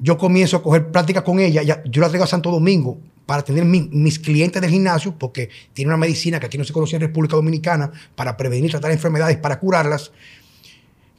Yo 0.00 0.18
comienzo 0.18 0.56
a 0.56 0.62
coger 0.64 0.90
práctica 0.90 1.22
con 1.22 1.38
ella. 1.38 1.62
yo 1.62 2.00
la 2.00 2.08
traigo 2.08 2.24
a 2.24 2.26
Santo 2.26 2.50
Domingo 2.50 2.98
para 3.24 3.42
tener 3.42 3.64
mis 3.64 4.18
clientes 4.18 4.60
del 4.60 4.72
gimnasio, 4.72 5.16
porque 5.16 5.48
tiene 5.72 5.90
una 5.90 5.96
medicina 5.96 6.40
que 6.40 6.46
aquí 6.46 6.58
no 6.58 6.64
se 6.64 6.72
conoce 6.72 6.96
en 6.96 7.02
República 7.02 7.36
Dominicana 7.36 7.92
para 8.16 8.36
prevenir, 8.36 8.72
tratar 8.72 8.90
enfermedades, 8.90 9.36
para 9.36 9.60
curarlas. 9.60 10.10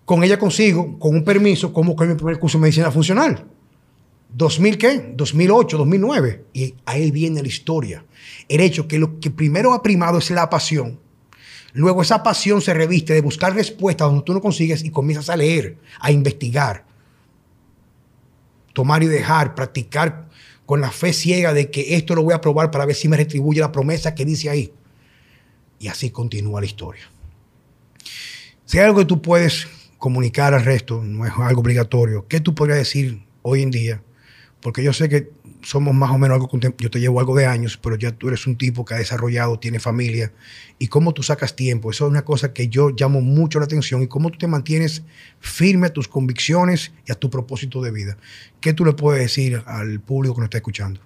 Con 0.04 0.22
ella 0.22 0.38
consigo, 0.38 1.00
con 1.00 1.16
un 1.16 1.24
permiso, 1.24 1.72
como 1.72 1.96
que 1.96 2.08
mi 2.08 2.16
primer 2.16 2.40
curso 2.40 2.58
de 2.58 2.64
medicina 2.64 2.92
funcional. 2.92 3.46
¿2000 4.38 4.78
qué? 4.78 5.14
2008, 5.16 5.78
2009. 5.78 6.46
Y 6.52 6.76
ahí 6.86 7.10
viene 7.10 7.42
la 7.42 7.48
historia. 7.48 8.04
El 8.50 8.60
hecho 8.60 8.86
que 8.86 9.00
lo 9.00 9.18
que 9.22 9.32
primero 9.32 9.72
ha 9.72 9.82
primado 9.82 10.18
es 10.18 10.30
la 10.30 10.50
pasión. 10.50 11.00
Luego 11.80 12.01
esa 12.01 12.21
pasión 12.23 12.61
se 12.61 12.73
reviste 12.73 13.13
de 13.13 13.21
buscar 13.21 13.55
respuestas 13.55 14.09
donde 14.09 14.25
tú 14.25 14.34
no 14.34 14.41
consigues 14.41 14.84
y 14.84 14.89
comienzas 14.89 15.30
a 15.30 15.38
leer, 15.38 15.77
a 16.01 16.11
investigar. 16.11 16.84
Tomar 18.73 19.01
y 19.01 19.05
dejar, 19.05 19.55
practicar 19.55 20.27
con 20.65 20.82
la 20.82 20.91
fe 20.91 21.13
ciega 21.13 21.53
de 21.53 21.71
que 21.71 21.95
esto 21.95 22.15
lo 22.15 22.23
voy 22.23 22.34
a 22.34 22.41
probar 22.41 22.69
para 22.69 22.86
ver 22.86 22.97
si 22.97 23.07
me 23.07 23.15
retribuye 23.15 23.61
la 23.61 23.71
promesa 23.71 24.13
que 24.13 24.25
dice 24.25 24.49
ahí. 24.49 24.73
Y 25.80 25.88
así 25.88 26.09
continúa 26.09 26.59
la 26.59 26.65
historia. 26.65 27.09
Si 28.65 28.77
hay 28.77 28.84
algo 28.84 28.99
que 28.99 29.05
tú 29.05 29.21
puedes 29.21 29.65
comunicar 29.97 30.53
al 30.53 30.65
resto, 30.65 31.01
no 31.01 31.25
es 31.25 31.32
algo 31.38 31.61
obligatorio, 31.61 32.27
¿qué 32.27 32.41
tú 32.41 32.53
podrías 32.53 32.80
decir 32.80 33.23
hoy 33.41 33.61
en 33.61 33.71
día 33.71 34.03
porque 34.61 34.84
yo 34.84 34.93
sé 34.93 35.09
que 35.09 35.30
somos 35.62 35.93
más 35.93 36.12
o 36.12 36.18
menos 36.18 36.36
algo, 36.36 36.49
yo 36.78 36.89
te 36.89 36.99
llevo 36.99 37.20
algo 37.20 37.36
de 37.36 37.45
años, 37.45 37.78
pero 37.78 37.95
ya 37.95 38.12
tú 38.12 38.28
eres 38.28 38.47
un 38.47 38.57
tipo 38.57 38.86
que 38.86 38.93
ha 38.93 38.97
desarrollado, 38.97 39.60
tiene 39.60 39.80
familia, 39.80 40.32
y 40.78 40.88
cómo 40.88 41.14
tú 41.14 41.24
sacas 41.24 41.55
tiempo, 41.55 41.91
eso 41.91 42.05
es 42.05 42.12
una 42.12 42.24
cosa 42.24 42.53
que 42.53 42.70
yo 42.70 42.89
llamo 42.89 43.22
mucho 43.22 43.60
la 43.60 43.66
atención, 43.66 44.01
y 44.01 44.07
cómo 44.07 44.32
tú 44.32 44.38
te 44.38 44.47
mantienes 44.47 45.03
firme 45.39 45.88
a 45.88 45.93
tus 45.93 46.07
convicciones 46.07 46.91
y 47.05 47.12
a 47.12 47.16
tu 47.16 47.30
propósito 47.30 47.82
de 47.82 47.91
vida. 47.91 48.18
¿Qué 48.62 48.74
tú 48.74 48.86
le 48.86 48.93
puedes 48.93 49.22
decir 49.22 49.62
al 49.66 49.99
público 49.99 50.36
que 50.36 50.41
nos 50.41 50.47
está 50.47 50.57
escuchando? 50.57 51.01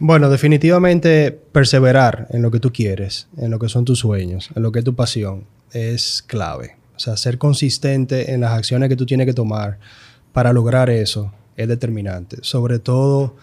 Bueno, 0.00 0.28
definitivamente 0.28 1.32
perseverar 1.32 2.26
en 2.30 2.42
lo 2.42 2.50
que 2.50 2.60
tú 2.60 2.72
quieres, 2.72 3.28
en 3.38 3.50
lo 3.50 3.58
que 3.58 3.68
son 3.68 3.84
tus 3.84 4.00
sueños, 4.00 4.50
en 4.54 4.62
lo 4.62 4.72
que 4.72 4.80
es 4.80 4.84
tu 4.84 4.94
pasión, 4.94 5.44
es 5.72 6.22
clave. 6.26 6.76
O 6.94 6.98
sea, 6.98 7.16
ser 7.16 7.38
consistente 7.38 8.32
en 8.32 8.40
las 8.40 8.52
acciones 8.52 8.88
que 8.88 8.96
tú 8.96 9.06
tienes 9.06 9.26
que 9.26 9.32
tomar 9.34 9.78
para 10.32 10.52
lograr 10.52 10.90
eso 10.90 11.32
es 11.56 11.68
determinante. 11.68 12.38
Sobre 12.42 12.78
todo, 12.78 13.34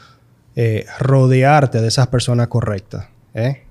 eh, 0.55 0.85
rodearte 0.99 1.81
de 1.81 1.87
esas 1.87 2.07
personas 2.07 2.47
correctas. 2.47 3.07
¿eh? 3.33 3.63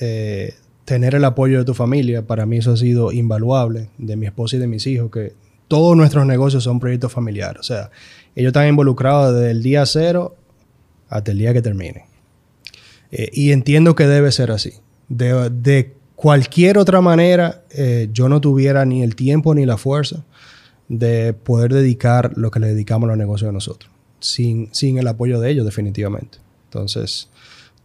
Eh, 0.00 0.54
tener 0.86 1.14
el 1.14 1.24
apoyo 1.24 1.58
de 1.58 1.64
tu 1.64 1.74
familia, 1.74 2.22
para 2.22 2.46
mí 2.46 2.58
eso 2.58 2.72
ha 2.72 2.76
sido 2.78 3.12
invaluable, 3.12 3.90
de 3.98 4.16
mi 4.16 4.26
esposa 4.26 4.56
y 4.56 4.58
de 4.58 4.66
mis 4.66 4.86
hijos, 4.86 5.10
que 5.10 5.34
todos 5.68 5.96
nuestros 5.96 6.24
negocios 6.26 6.64
son 6.64 6.80
proyectos 6.80 7.12
familiares. 7.12 7.60
O 7.60 7.62
sea, 7.62 7.90
ellos 8.34 8.48
están 8.50 8.68
involucrados 8.68 9.34
desde 9.34 9.50
el 9.50 9.62
día 9.62 9.84
cero 9.84 10.34
hasta 11.08 11.30
el 11.30 11.38
día 11.38 11.52
que 11.52 11.62
termine. 11.62 12.06
y 13.10 13.52
entiendo 13.52 13.94
que 13.94 14.08
debe 14.08 14.32
ser 14.32 14.50
así. 14.50 14.72
De, 15.08 15.94
cualquier 16.16 16.78
otra 16.78 17.00
manera, 17.00 17.62
yo 18.12 18.28
no 18.28 18.40
tuviera 18.40 18.84
ni 18.84 19.02
el 19.02 19.14
tiempo 19.14 19.54
ni 19.54 19.66
la 19.66 19.76
fuerza 19.76 20.24
de 20.98 21.32
poder 21.32 21.72
dedicar 21.72 22.32
lo 22.36 22.50
que 22.50 22.60
le 22.60 22.68
dedicamos 22.68 23.06
a 23.06 23.12
los 23.12 23.18
negocios 23.18 23.48
de 23.48 23.52
nosotros, 23.52 23.90
sin, 24.20 24.68
sin 24.72 24.98
el 24.98 25.06
apoyo 25.06 25.40
de 25.40 25.50
ellos 25.50 25.64
definitivamente. 25.64 26.38
Entonces, 26.66 27.28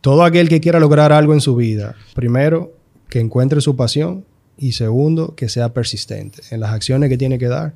todo 0.01 0.23
aquel 0.23 0.49
que 0.49 0.61
quiera 0.61 0.79
lograr 0.79 1.11
algo 1.11 1.33
en 1.33 1.41
su 1.41 1.55
vida, 1.55 1.95
primero, 2.15 2.73
que 3.09 3.19
encuentre 3.19 3.61
su 3.61 3.75
pasión 3.75 4.25
y 4.57 4.73
segundo, 4.73 5.35
que 5.35 5.49
sea 5.49 5.73
persistente 5.73 6.41
en 6.51 6.59
las 6.59 6.71
acciones 6.71 7.09
que 7.09 7.17
tiene 7.17 7.39
que 7.39 7.47
dar 7.47 7.73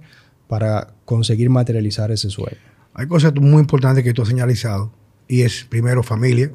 para 0.47 0.93
conseguir 1.05 1.49
materializar 1.49 2.11
ese 2.11 2.29
sueño. 2.29 2.57
Hay 2.93 3.07
cosas 3.07 3.33
muy 3.35 3.61
importantes 3.61 4.03
que 4.03 4.13
tú 4.13 4.21
has 4.21 4.27
señalizado 4.27 4.91
y 5.27 5.41
es 5.41 5.63
primero 5.63 6.03
familia. 6.03 6.51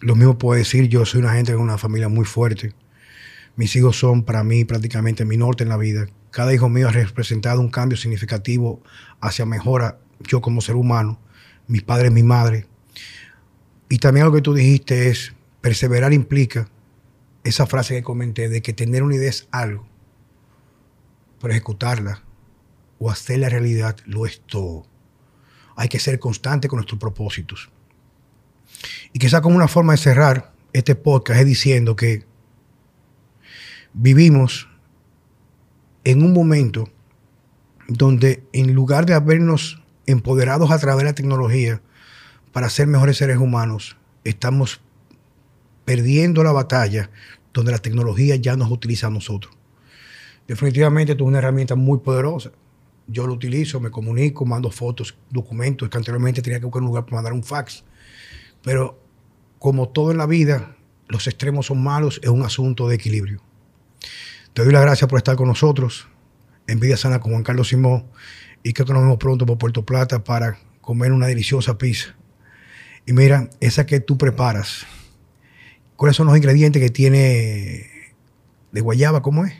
Lo 0.00 0.16
mismo 0.16 0.36
puedo 0.36 0.58
decir, 0.58 0.88
yo 0.88 1.04
soy 1.06 1.20
una 1.20 1.34
gente 1.34 1.52
con 1.52 1.62
una 1.62 1.78
familia 1.78 2.08
muy 2.08 2.24
fuerte. 2.24 2.74
Mis 3.54 3.74
hijos 3.76 3.98
son 3.98 4.24
para 4.24 4.44
mí 4.44 4.64
prácticamente 4.64 5.24
mi 5.24 5.36
norte 5.36 5.62
en 5.62 5.70
la 5.70 5.76
vida. 5.76 6.06
Cada 6.30 6.52
hijo 6.52 6.68
mío 6.68 6.88
ha 6.88 6.92
representado 6.92 7.60
un 7.60 7.70
cambio 7.70 7.96
significativo 7.96 8.82
hacia 9.20 9.46
mejora 9.46 9.98
yo 10.20 10.40
como 10.40 10.60
ser 10.60 10.76
humano, 10.76 11.18
mis 11.66 11.82
padres, 11.82 12.12
mi 12.12 12.22
madre. 12.22 12.66
Y 13.88 13.98
también 13.98 14.26
lo 14.26 14.32
que 14.32 14.42
tú 14.42 14.54
dijiste 14.54 15.08
es, 15.08 15.34
perseverar 15.60 16.12
implica 16.12 16.68
esa 17.44 17.66
frase 17.66 17.94
que 17.94 18.02
comenté 18.02 18.48
de 18.48 18.62
que 18.62 18.72
tener 18.72 19.02
una 19.02 19.16
idea 19.16 19.30
es 19.30 19.48
algo, 19.50 19.86
pero 21.40 21.52
ejecutarla 21.52 22.22
o 22.98 23.10
hacerla 23.10 23.48
realidad 23.48 23.96
lo 24.04 24.26
es 24.26 24.40
todo. 24.46 24.86
Hay 25.76 25.88
que 25.88 26.00
ser 26.00 26.18
constante 26.18 26.68
con 26.68 26.78
nuestros 26.78 26.98
propósitos. 26.98 27.70
Y 29.12 29.18
quizá 29.18 29.40
como 29.40 29.56
una 29.56 29.68
forma 29.68 29.92
de 29.92 29.98
cerrar 29.98 30.52
este 30.72 30.94
podcast 30.94 31.40
es 31.40 31.46
diciendo 31.46 31.94
que 31.96 32.24
vivimos 33.92 34.68
en 36.06 36.22
un 36.22 36.32
momento 36.32 36.88
donde 37.88 38.44
en 38.52 38.74
lugar 38.74 39.06
de 39.06 39.14
habernos 39.14 39.82
empoderados 40.06 40.70
a 40.70 40.78
través 40.78 40.98
de 40.98 41.10
la 41.10 41.14
tecnología 41.16 41.82
para 42.52 42.70
ser 42.70 42.86
mejores 42.86 43.16
seres 43.16 43.38
humanos, 43.38 43.96
estamos 44.22 44.80
perdiendo 45.84 46.44
la 46.44 46.52
batalla 46.52 47.10
donde 47.52 47.72
la 47.72 47.78
tecnología 47.78 48.36
ya 48.36 48.56
nos 48.56 48.70
utiliza 48.70 49.08
a 49.08 49.10
nosotros. 49.10 49.52
Definitivamente 50.46 51.12
esto 51.12 51.24
es 51.24 51.28
una 51.28 51.38
herramienta 51.38 51.74
muy 51.74 51.98
poderosa. 51.98 52.52
Yo 53.08 53.26
lo 53.26 53.32
utilizo, 53.32 53.80
me 53.80 53.90
comunico, 53.90 54.46
mando 54.46 54.70
fotos, 54.70 55.16
documentos, 55.28 55.88
que 55.88 55.98
anteriormente 55.98 56.40
tenía 56.40 56.60
que 56.60 56.66
buscar 56.66 56.82
un 56.82 56.88
lugar 56.88 57.04
para 57.04 57.16
mandar 57.16 57.32
un 57.32 57.42
fax. 57.42 57.82
Pero 58.62 58.96
como 59.58 59.88
todo 59.88 60.12
en 60.12 60.18
la 60.18 60.26
vida, 60.26 60.76
los 61.08 61.26
extremos 61.26 61.66
son 61.66 61.82
malos, 61.82 62.20
es 62.22 62.30
un 62.30 62.44
asunto 62.44 62.86
de 62.86 62.94
equilibrio. 62.94 63.42
Te 64.56 64.64
doy 64.64 64.72
las 64.72 64.80
gracias 64.80 65.06
por 65.06 65.18
estar 65.18 65.36
con 65.36 65.48
nosotros. 65.48 66.08
Envidia 66.66 66.96
sana 66.96 67.20
con 67.20 67.32
Juan 67.32 67.42
Carlos 67.42 67.68
Simón. 67.68 68.06
Y 68.62 68.72
creo 68.72 68.86
que 68.86 68.94
nos 68.94 69.02
vemos 69.02 69.18
pronto 69.18 69.44
por 69.44 69.58
Puerto 69.58 69.84
Plata 69.84 70.24
para 70.24 70.56
comer 70.80 71.12
una 71.12 71.26
deliciosa 71.26 71.76
pizza. 71.76 72.14
Y 73.04 73.12
mira, 73.12 73.50
esa 73.60 73.84
que 73.84 74.00
tú 74.00 74.16
preparas, 74.16 74.86
¿cuáles 75.96 76.16
son 76.16 76.26
los 76.26 76.34
ingredientes 76.38 76.80
que 76.80 76.88
tiene 76.88 77.84
de 78.72 78.80
guayaba? 78.80 79.20
¿Cómo 79.20 79.44
es? 79.44 79.52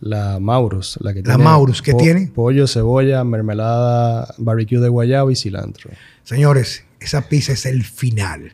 La 0.00 0.38
Maurus, 0.38 0.98
la 1.00 1.14
que 1.14 1.22
La 1.22 1.38
Maurus, 1.38 1.80
¿qué 1.80 1.94
tiene? 1.94 2.26
Pollo, 2.26 2.66
cebolla, 2.66 3.24
mermelada, 3.24 4.34
barbecue 4.36 4.80
de 4.80 4.90
guayaba 4.90 5.32
y 5.32 5.36
cilantro. 5.36 5.90
Señores, 6.24 6.84
esa 7.00 7.26
pizza 7.26 7.52
es 7.52 7.64
el 7.64 7.84
final. 7.84 8.52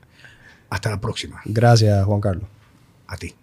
Hasta 0.70 0.90
la 0.90 1.00
próxima. 1.00 1.40
Gracias, 1.44 2.04
Juan 2.04 2.20
Carlos. 2.20 2.48
A 3.08 3.16
ti. 3.16 3.34